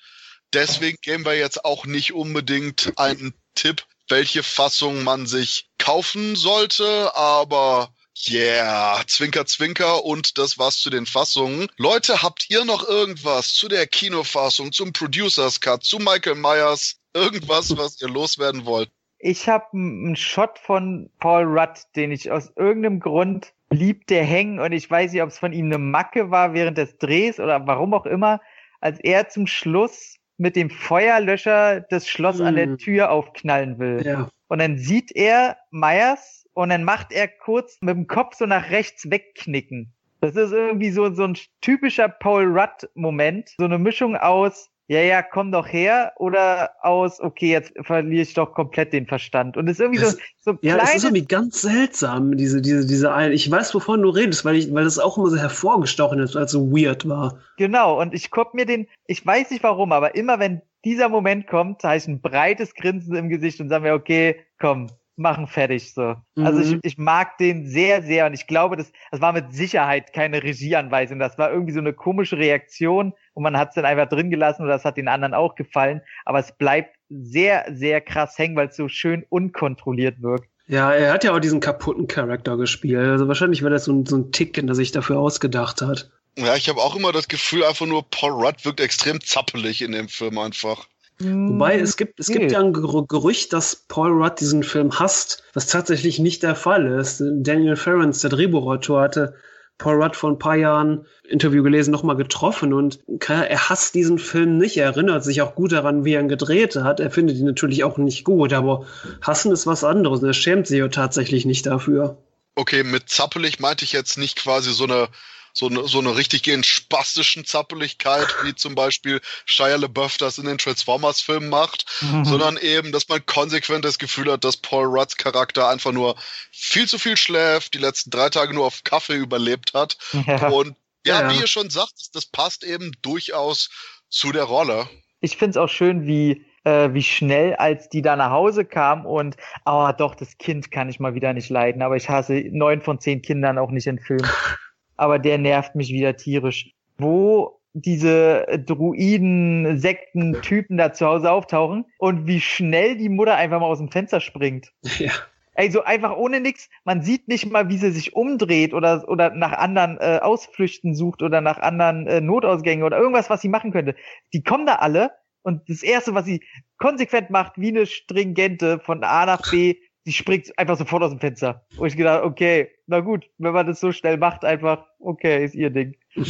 Deswegen 0.52 0.98
geben 1.02 1.24
wir 1.24 1.34
jetzt 1.34 1.64
auch 1.64 1.84
nicht 1.84 2.12
unbedingt 2.12 2.92
einen 2.96 3.34
Tipp, 3.54 3.84
welche 4.08 4.42
Fassung 4.42 5.02
man 5.02 5.26
sich 5.26 5.68
kaufen 5.78 6.36
sollte, 6.36 7.14
aber 7.16 7.93
Yeah, 8.16 9.02
Zwinker, 9.06 9.44
Zwinker 9.44 10.04
und 10.04 10.38
das 10.38 10.58
war's 10.58 10.78
zu 10.78 10.88
den 10.88 11.04
Fassungen. 11.04 11.68
Leute, 11.76 12.22
habt 12.22 12.48
ihr 12.48 12.64
noch 12.64 12.88
irgendwas 12.88 13.54
zu 13.54 13.68
der 13.68 13.86
Kinofassung, 13.86 14.72
zum 14.72 14.92
Producers 14.92 15.60
Cut, 15.60 15.82
zu 15.82 15.98
Michael 15.98 16.36
Myers? 16.36 17.00
Irgendwas, 17.12 17.76
was 17.76 18.00
ihr 18.00 18.08
loswerden 18.08 18.64
wollt? 18.64 18.90
Ich 19.18 19.48
habe 19.48 19.64
einen 19.72 20.16
Shot 20.16 20.58
von 20.58 21.10
Paul 21.18 21.44
Rudd, 21.44 21.80
den 21.96 22.12
ich 22.12 22.30
aus 22.30 22.52
irgendeinem 22.56 23.00
Grund 23.00 23.52
blieb 23.68 24.06
der 24.06 24.22
hängen 24.22 24.60
und 24.60 24.72
ich 24.72 24.88
weiß 24.90 25.12
nicht, 25.12 25.22
ob 25.22 25.30
es 25.30 25.38
von 25.38 25.52
ihm 25.52 25.66
eine 25.66 25.78
Macke 25.78 26.30
war 26.30 26.54
während 26.54 26.78
des 26.78 26.98
Drehs 26.98 27.40
oder 27.40 27.66
warum 27.66 27.94
auch 27.94 28.06
immer, 28.06 28.40
als 28.80 29.00
er 29.00 29.28
zum 29.28 29.46
Schluss 29.46 30.18
mit 30.36 30.56
dem 30.56 30.70
Feuerlöscher 30.70 31.80
das 31.80 32.08
Schloss 32.08 32.38
hm. 32.38 32.46
an 32.46 32.56
der 32.56 32.66
hm. 32.66 32.78
Tür 32.78 33.10
aufknallen 33.10 33.78
will. 33.78 34.02
Ja. 34.04 34.28
Und 34.48 34.58
dann 34.58 34.78
sieht 34.78 35.10
er 35.14 35.56
Myers 35.70 36.43
und 36.54 36.70
dann 36.70 36.84
macht 36.84 37.12
er 37.12 37.28
kurz 37.28 37.78
mit 37.80 37.96
dem 37.96 38.06
Kopf 38.06 38.36
so 38.36 38.46
nach 38.46 38.70
rechts 38.70 39.10
wegknicken. 39.10 39.92
Das 40.20 40.36
ist 40.36 40.52
irgendwie 40.52 40.90
so, 40.90 41.12
so 41.12 41.24
ein 41.24 41.36
typischer 41.60 42.08
Paul 42.08 42.46
Rudd-Moment. 42.46 43.50
So 43.58 43.64
eine 43.64 43.78
Mischung 43.78 44.16
aus, 44.16 44.70
ja, 44.86 45.00
ja, 45.00 45.22
komm 45.22 45.52
doch 45.52 45.66
her, 45.66 46.12
oder 46.16 46.70
aus, 46.82 47.20
okay, 47.20 47.50
jetzt 47.50 47.72
verliere 47.82 48.22
ich 48.22 48.34
doch 48.34 48.54
komplett 48.54 48.92
den 48.92 49.06
Verstand. 49.06 49.56
Und 49.56 49.68
es 49.68 49.74
ist 49.74 49.80
irgendwie 49.80 50.00
das, 50.00 50.16
so, 50.40 50.52
so 50.52 50.58
Ja, 50.62 50.78
es 50.78 50.96
ist 50.96 51.04
irgendwie 51.04 51.26
ganz 51.26 51.60
seltsam, 51.60 52.36
diese, 52.36 52.62
diese, 52.62 52.86
diese 52.86 53.12
ein. 53.12 53.32
Ich 53.32 53.50
weiß, 53.50 53.74
wovon 53.74 54.02
du 54.02 54.10
redest, 54.10 54.44
weil 54.44 54.56
ich, 54.56 54.72
weil 54.72 54.84
das 54.84 54.98
auch 54.98 55.18
immer 55.18 55.28
so 55.28 55.36
hervorgestochen 55.36 56.18
ist, 56.20 56.36
als 56.36 56.52
so 56.52 56.70
weird 56.70 57.08
war. 57.08 57.38
Genau, 57.56 58.00
und 58.00 58.14
ich 58.14 58.30
guck 58.30 58.54
mir 58.54 58.66
den, 58.66 58.86
ich 59.06 59.26
weiß 59.26 59.50
nicht 59.50 59.62
warum, 59.62 59.92
aber 59.92 60.14
immer 60.14 60.38
wenn 60.38 60.62
dieser 60.84 61.08
Moment 61.08 61.46
kommt, 61.46 61.82
da 61.82 61.94
ich 61.96 62.06
ein 62.06 62.20
breites 62.20 62.74
Grinsen 62.74 63.16
im 63.16 63.28
Gesicht 63.30 63.60
und 63.60 63.70
sagen 63.70 63.84
wir, 63.84 63.94
okay, 63.94 64.36
komm, 64.58 64.88
machen 65.16 65.46
fertig 65.46 65.94
so. 65.94 66.16
Mhm. 66.34 66.46
Also 66.46 66.60
ich, 66.60 66.72
mhm. 66.72 66.80
ich 66.82 66.98
mag 66.98 67.38
den 67.38 67.66
sehr, 67.66 68.02
sehr 68.02 68.26
und 68.26 68.34
ich 68.34 68.46
glaube, 68.46 68.76
das, 68.76 68.92
das 69.10 69.20
war 69.20 69.32
mit 69.32 69.52
Sicherheit 69.52 70.12
keine 70.12 70.42
Regieanweisung. 70.42 71.18
Das 71.18 71.38
war 71.38 71.50
irgendwie 71.50 71.72
so 71.72 71.80
eine 71.80 71.92
komische 71.92 72.36
Reaktion 72.36 73.14
und 73.32 73.42
man 73.42 73.56
hat 73.56 73.70
es 73.70 73.74
dann 73.74 73.84
einfach 73.84 74.08
drin 74.08 74.30
gelassen 74.30 74.62
und 74.62 74.68
das 74.68 74.84
hat 74.84 74.96
den 74.96 75.08
anderen 75.08 75.34
auch 75.34 75.54
gefallen. 75.54 76.00
Aber 76.24 76.38
es 76.38 76.52
bleibt 76.52 76.96
sehr, 77.08 77.66
sehr 77.70 78.00
krass 78.00 78.38
hängen, 78.38 78.56
weil 78.56 78.68
es 78.68 78.76
so 78.76 78.88
schön 78.88 79.24
unkontrolliert 79.28 80.20
wirkt. 80.22 80.48
Ja, 80.66 80.92
er 80.92 81.12
hat 81.12 81.24
ja 81.24 81.34
auch 81.34 81.40
diesen 81.40 81.60
kaputten 81.60 82.06
Charakter 82.06 82.56
gespielt. 82.56 83.06
Also 83.06 83.28
wahrscheinlich 83.28 83.62
war 83.62 83.70
das 83.70 83.84
so 83.84 83.92
ein, 83.92 84.06
so 84.06 84.16
ein 84.16 84.32
Tick, 84.32 84.54
den 84.54 84.68
er 84.68 84.74
sich 84.74 84.92
dafür 84.92 85.18
ausgedacht 85.18 85.82
hat. 85.82 86.10
Ja, 86.36 86.56
ich 86.56 86.68
habe 86.68 86.80
auch 86.80 86.96
immer 86.96 87.12
das 87.12 87.28
Gefühl, 87.28 87.64
einfach 87.64 87.86
nur 87.86 88.08
Paul 88.10 88.32
Rudd 88.32 88.64
wirkt 88.64 88.80
extrem 88.80 89.20
zappelig 89.20 89.82
in 89.82 89.92
dem 89.92 90.08
Film 90.08 90.38
einfach. 90.38 90.88
Wobei 91.20 91.78
es 91.78 91.96
gibt, 91.96 92.18
es 92.18 92.26
gibt 92.26 92.50
ja 92.50 92.60
ein 92.60 92.72
Gerücht, 92.72 93.52
dass 93.52 93.76
Paul 93.76 94.10
Rudd 94.10 94.40
diesen 94.40 94.64
Film 94.64 94.98
hasst, 94.98 95.44
was 95.52 95.66
tatsächlich 95.66 96.18
nicht 96.18 96.42
der 96.42 96.56
Fall 96.56 96.86
ist. 96.86 97.22
Daniel 97.24 97.76
Ferrens, 97.76 98.20
der 98.20 98.30
Drehbuchautor, 98.30 99.00
hatte 99.00 99.34
Paul 99.78 100.02
Rudd 100.02 100.16
vor 100.16 100.30
ein 100.30 100.38
paar 100.38 100.56
Jahren 100.56 101.06
Interview 101.28 101.62
gelesen, 101.62 101.92
nochmal 101.92 102.16
getroffen 102.16 102.72
und 102.72 103.00
er 103.28 103.68
hasst 103.68 103.94
diesen 103.94 104.18
Film 104.18 104.58
nicht. 104.58 104.76
Er 104.76 104.86
erinnert 104.86 105.24
sich 105.24 105.42
auch 105.42 105.54
gut 105.54 105.72
daran, 105.72 106.04
wie 106.04 106.14
er 106.14 106.20
ihn 106.20 106.28
gedreht 106.28 106.76
hat. 106.76 107.00
Er 107.00 107.10
findet 107.10 107.36
ihn 107.36 107.46
natürlich 107.46 107.84
auch 107.84 107.96
nicht 107.96 108.24
gut, 108.24 108.52
aber 108.52 108.86
hassen 109.22 109.52
ist 109.52 109.66
was 109.66 109.84
anderes 109.84 110.20
und 110.20 110.28
er 110.28 110.34
schämt 110.34 110.66
sich 110.66 110.78
ja 110.78 110.88
tatsächlich 110.88 111.44
nicht 111.44 111.66
dafür. 111.66 112.18
Okay, 112.56 112.84
mit 112.84 113.08
zappelig 113.08 113.58
meinte 113.58 113.84
ich 113.84 113.92
jetzt 113.92 114.16
nicht 114.16 114.36
quasi 114.36 114.72
so 114.72 114.84
eine 114.84 115.08
so 115.54 115.68
eine, 115.68 115.86
so 115.86 116.00
eine 116.00 116.16
richtig 116.16 116.42
gehend 116.42 116.66
spastischen 116.66 117.44
Zappeligkeit, 117.44 118.26
wie 118.42 118.54
zum 118.54 118.74
Beispiel 118.74 119.20
Shia 119.46 119.76
LaBeouf 119.76 120.18
das 120.18 120.38
in 120.38 120.46
den 120.46 120.58
Transformers-Filmen 120.58 121.48
macht, 121.48 121.86
mhm. 122.02 122.24
sondern 122.24 122.56
eben, 122.56 122.90
dass 122.90 123.08
man 123.08 123.24
konsequent 123.24 123.84
das 123.84 123.98
Gefühl 123.98 124.32
hat, 124.32 124.44
dass 124.44 124.56
Paul 124.56 124.86
Rudds 124.86 125.16
Charakter 125.16 125.68
einfach 125.68 125.92
nur 125.92 126.16
viel 126.50 126.88
zu 126.88 126.98
viel 126.98 127.16
schläft, 127.16 127.74
die 127.74 127.78
letzten 127.78 128.10
drei 128.10 128.28
Tage 128.30 128.52
nur 128.52 128.66
auf 128.66 128.82
Kaffee 128.82 129.14
überlebt 129.16 129.72
hat. 129.74 129.96
Ja. 130.26 130.48
Und 130.48 130.76
ja, 131.06 131.22
ja, 131.22 131.30
wie 131.30 131.40
ihr 131.40 131.46
schon 131.46 131.70
sagt, 131.70 132.14
das 132.14 132.26
passt 132.26 132.64
eben 132.64 132.92
durchaus 133.02 133.70
zu 134.08 134.32
der 134.32 134.44
Rolle. 134.44 134.88
Ich 135.20 135.36
finde 135.36 135.50
es 135.50 135.56
auch 135.56 135.68
schön, 135.68 136.06
wie 136.06 136.44
äh, 136.64 136.92
wie 136.92 137.02
schnell, 137.02 137.54
als 137.54 137.88
die 137.88 138.02
da 138.02 138.16
nach 138.16 138.30
Hause 138.30 138.64
kam 138.64 139.06
und, 139.06 139.36
oh 139.66 139.90
doch, 139.96 140.14
das 140.14 140.38
Kind 140.38 140.70
kann 140.70 140.88
ich 140.88 140.98
mal 140.98 141.14
wieder 141.14 141.32
nicht 141.32 141.50
leiden, 141.50 141.82
aber 141.82 141.96
ich 141.96 142.08
hasse 142.08 142.42
neun 142.50 142.80
von 142.80 142.98
zehn 143.00 143.22
Kindern 143.22 143.58
auch 143.58 143.70
nicht 143.70 143.86
in 143.86 143.98
Filmen. 143.98 144.28
aber 144.96 145.18
der 145.18 145.38
nervt 145.38 145.74
mich 145.74 145.90
wieder 145.90 146.16
tierisch. 146.16 146.72
Wo 146.98 147.60
diese 147.74 148.46
Druiden, 148.64 149.78
Sekten, 149.78 150.40
Typen 150.42 150.76
da 150.76 150.92
zu 150.92 151.06
Hause 151.06 151.32
auftauchen 151.32 151.86
und 151.98 152.26
wie 152.26 152.40
schnell 152.40 152.96
die 152.96 153.08
Mutter 153.08 153.34
einfach 153.34 153.60
mal 153.60 153.66
aus 153.66 153.78
dem 153.78 153.90
Fenster 153.90 154.20
springt. 154.20 154.72
Ja. 154.98 155.10
Ey, 155.56 155.70
so 155.70 155.84
einfach 155.84 156.16
ohne 156.16 156.40
nix. 156.40 156.68
Man 156.84 157.02
sieht 157.02 157.28
nicht 157.28 157.50
mal, 157.50 157.68
wie 157.68 157.78
sie 157.78 157.92
sich 157.92 158.14
umdreht 158.14 158.74
oder, 158.74 159.08
oder 159.08 159.30
nach 159.30 159.52
anderen 159.52 159.98
äh, 159.98 160.18
Ausflüchten 160.20 160.94
sucht 160.94 161.22
oder 161.22 161.40
nach 161.40 161.58
anderen 161.58 162.06
äh, 162.06 162.20
Notausgängen 162.20 162.84
oder 162.84 162.98
irgendwas, 162.98 163.30
was 163.30 163.40
sie 163.40 163.48
machen 163.48 163.72
könnte. 163.72 163.94
Die 164.32 164.42
kommen 164.42 164.66
da 164.66 164.76
alle 164.76 165.12
und 165.42 165.68
das 165.68 165.82
erste, 165.82 166.14
was 166.14 166.24
sie 166.24 166.42
konsequent 166.78 167.30
macht, 167.30 167.52
wie 167.56 167.68
eine 167.68 167.86
Stringente 167.86 168.80
von 168.80 169.04
A 169.04 169.26
nach 169.26 169.48
B, 169.50 169.76
die 170.06 170.12
springt 170.12 170.56
einfach 170.58 170.78
sofort 170.78 171.02
aus 171.02 171.10
dem 171.10 171.20
Fenster. 171.20 171.64
Wo 171.76 171.86
ich 171.86 171.96
gedacht, 171.96 172.24
okay, 172.24 172.70
na 172.86 173.00
gut, 173.00 173.24
wenn 173.38 173.52
man 173.52 173.66
das 173.66 173.80
so 173.80 173.92
schnell 173.92 174.16
macht, 174.16 174.44
einfach, 174.44 174.84
okay, 174.98 175.44
ist 175.44 175.54
ihr 175.54 175.70
Ding. 175.70 175.96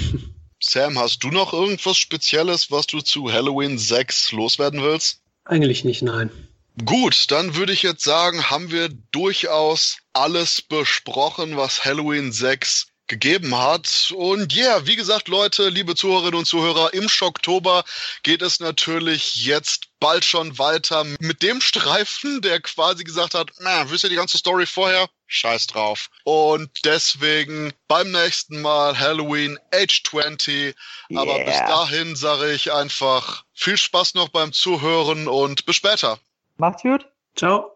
Sam, 0.61 0.99
hast 0.99 1.23
du 1.23 1.29
noch 1.29 1.53
irgendwas 1.53 1.99
Spezielles, 1.99 2.71
was 2.71 2.87
du 2.87 3.01
zu 3.01 3.31
Halloween 3.31 3.77
6 3.77 4.33
loswerden 4.33 4.83
willst? 4.83 5.21
Eigentlich 5.45 5.85
nicht, 5.85 6.03
nein. 6.03 6.31
Gut, 6.85 7.31
dann 7.31 7.55
würde 7.55 7.73
ich 7.73 7.83
jetzt 7.83 8.03
sagen, 8.03 8.51
haben 8.51 8.71
wir 8.71 8.89
durchaus 9.13 9.99
alles 10.13 10.63
besprochen, 10.63 11.57
was 11.57 11.85
Halloween 11.85 12.33
6 12.33 12.89
gegeben 13.15 13.57
hat. 13.57 14.13
Und 14.17 14.53
ja, 14.53 14.65
yeah, 14.65 14.87
wie 14.87 14.97
gesagt, 14.97 15.29
Leute, 15.29 15.69
liebe 15.69 15.95
Zuhörerinnen 15.95 16.41
und 16.41 16.47
Zuhörer, 16.47 16.93
im 16.95 17.09
Schocktober 17.09 17.85
geht 18.23 18.43
es 18.43 18.59
natürlich 18.59 19.37
jetzt 19.37 19.89
bald 20.01 20.25
schon 20.25 20.59
weiter 20.59 21.05
mit 21.21 21.43
dem 21.43 21.61
Streifen, 21.61 22.43
der 22.43 22.61
quasi 22.61 23.05
gesagt 23.05 23.35
hat, 23.35 23.51
na, 23.61 23.89
wisst 23.91 24.05
ihr 24.05 24.11
die 24.11 24.17
ganze 24.17 24.37
Story 24.37 24.67
vorher? 24.67 25.09
Scheiß 25.27 25.69
drauf. 25.69 26.11
Und 26.25 26.71
deswegen 26.85 27.73
beim 27.89 28.11
nächsten 28.11 28.61
Mal 28.61 28.99
Halloween 28.99 29.59
Age 29.73 30.03
20. 30.03 30.75
Yeah. 31.11 31.23
Aber 31.23 31.39
bis 31.39 31.59
dahin 31.59 32.17
sage 32.17 32.53
ich 32.53 32.73
einfach 32.73 33.45
viel 33.55 33.77
Spaß 33.77 34.15
noch 34.15 34.29
beim 34.29 34.53
Zuhören 34.53 35.29
und 35.29 35.65
bis 35.67 35.77
später. 35.77 36.19
Macht's 36.57 36.83
gut. 36.83 37.07
Ciao. 37.37 37.74